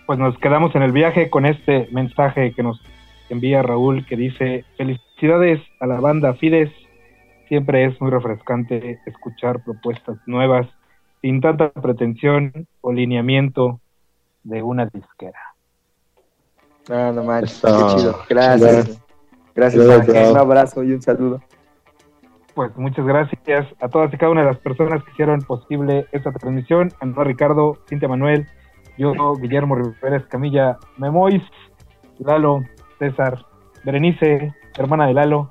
pues 0.06 0.20
nos 0.20 0.38
quedamos 0.40 0.74
en 0.76 0.84
el 0.84 0.92
viaje 0.92 1.30
con 1.30 1.46
este 1.46 1.88
mensaje 1.92 2.54
que 2.54 2.64
nos 2.64 2.82
envía 3.30 3.62
Raúl 3.62 4.06
que 4.06 4.16
dice 4.16 4.66
felicidades 4.78 5.62
a 5.80 5.88
la 5.88 6.00
banda 6.00 6.34
Fides. 6.36 6.72
Siempre 7.48 7.86
es 7.86 8.00
muy 8.02 8.12
refrescante 8.12 9.00
escuchar 9.06 9.64
propuestas 9.64 10.18
nuevas 10.26 10.68
sin 11.22 11.42
tanta 11.42 11.70
pretensión 11.72 12.68
o 12.82 12.92
lineamiento 12.92 13.80
de 14.44 14.62
una 14.62 14.86
disquera. 14.86 15.40
Ah, 16.90 17.12
no 17.14 17.24
manches, 17.24 17.62
qué 17.62 17.96
chido. 17.96 18.20
Gracias. 18.30 18.62
Gracias, 18.62 19.07
Gracias 19.58 19.84
Un 20.30 20.38
abrazo 20.38 20.84
y 20.84 20.94
un 20.94 21.02
saludo. 21.02 21.42
Pues 22.54 22.76
muchas 22.78 23.04
gracias 23.08 23.66
a 23.82 23.90
todas 23.90 24.14
y 24.14 24.18
cada 24.18 24.32
una 24.32 24.42
de 24.42 24.48
las 24.48 24.60
personas 24.60 25.04
que 25.04 25.12
hicieron 25.12 25.42
posible 25.42 26.06
esta 26.12 26.32
transmisión. 26.32 26.92
A 27.00 27.24
Ricardo, 27.24 27.76
Cintia 27.90 28.08
Manuel, 28.08 28.48
yo, 29.00 29.14
Guillermo 29.36 29.74
Rivera 29.74 30.18
Escamilla, 30.18 30.78
Memois, 30.98 31.42
Lalo, 32.20 32.64
César, 33.00 33.46
Berenice, 33.84 34.54
hermana 34.78 35.08
de 35.08 35.16
Lalo, 35.16 35.50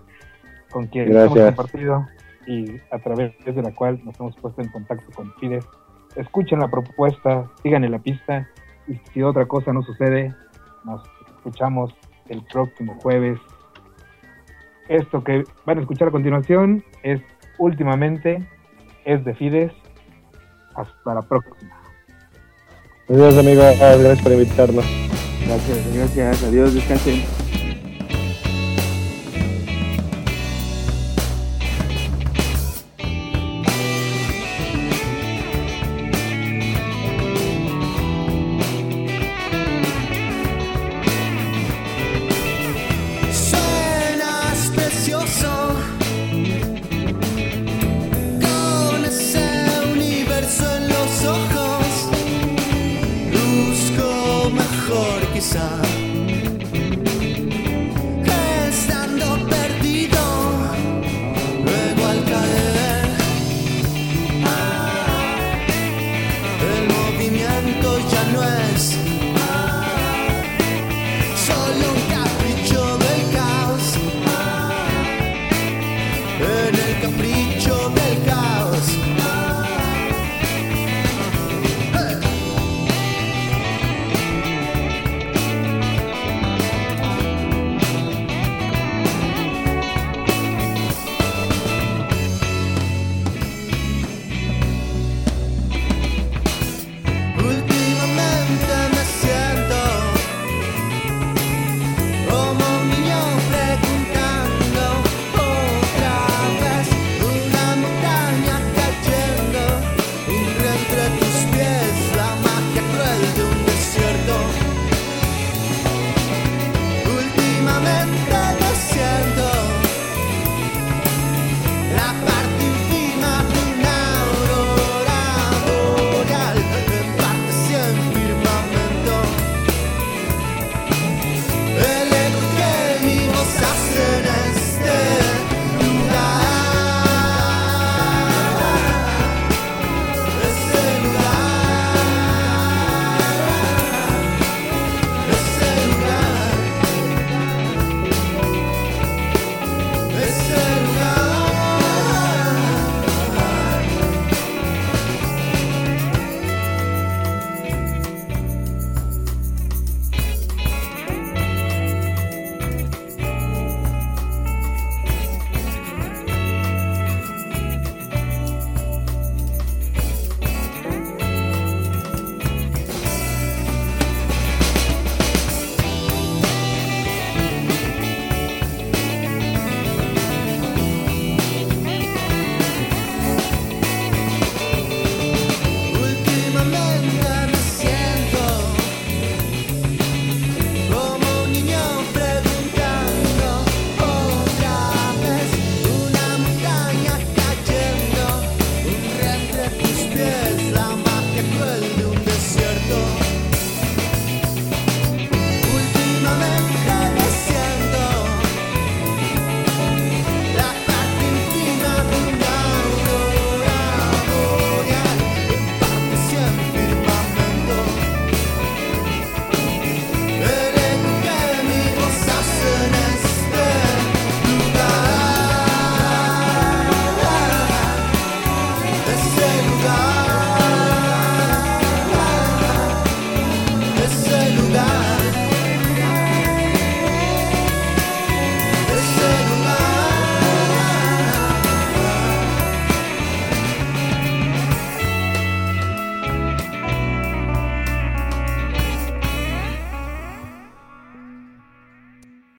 con 0.70 0.86
quien 0.86 1.10
hemos 1.10 1.36
compartido 1.36 2.06
y 2.46 2.76
a 2.92 2.98
través 3.00 3.32
de 3.44 3.60
la 3.60 3.74
cual 3.74 4.00
nos 4.04 4.18
hemos 4.20 4.36
puesto 4.36 4.62
en 4.62 4.68
contacto 4.68 5.10
con 5.16 5.32
Fides. 5.34 5.66
Escuchen 6.14 6.60
la 6.60 6.68
propuesta, 6.68 7.50
sigan 7.60 7.82
en 7.82 7.90
la 7.90 7.98
pista 7.98 8.48
y 8.86 9.00
si 9.12 9.22
otra 9.24 9.46
cosa 9.46 9.72
no 9.72 9.82
sucede, 9.82 10.32
nos 10.84 11.02
escuchamos 11.36 11.92
el 12.28 12.42
próximo 12.44 12.96
jueves 13.02 13.40
esto 14.88 15.22
que 15.24 15.44
van 15.64 15.78
a 15.78 15.80
escuchar 15.80 16.08
a 16.08 16.10
continuación 16.10 16.84
es 17.02 17.20
últimamente, 17.58 18.46
es 19.04 19.24
de 19.24 19.34
Fides. 19.34 19.72
Hasta 20.74 21.14
la 21.14 21.22
próxima. 21.22 21.74
Adiós 23.08 23.38
amigos, 23.38 23.64
gracias 23.78 24.22
por 24.22 24.32
invitarnos. 24.32 24.84
Gracias, 25.46 25.94
gracias, 25.94 26.42
adiós, 26.42 26.74
descansen. 26.74 27.22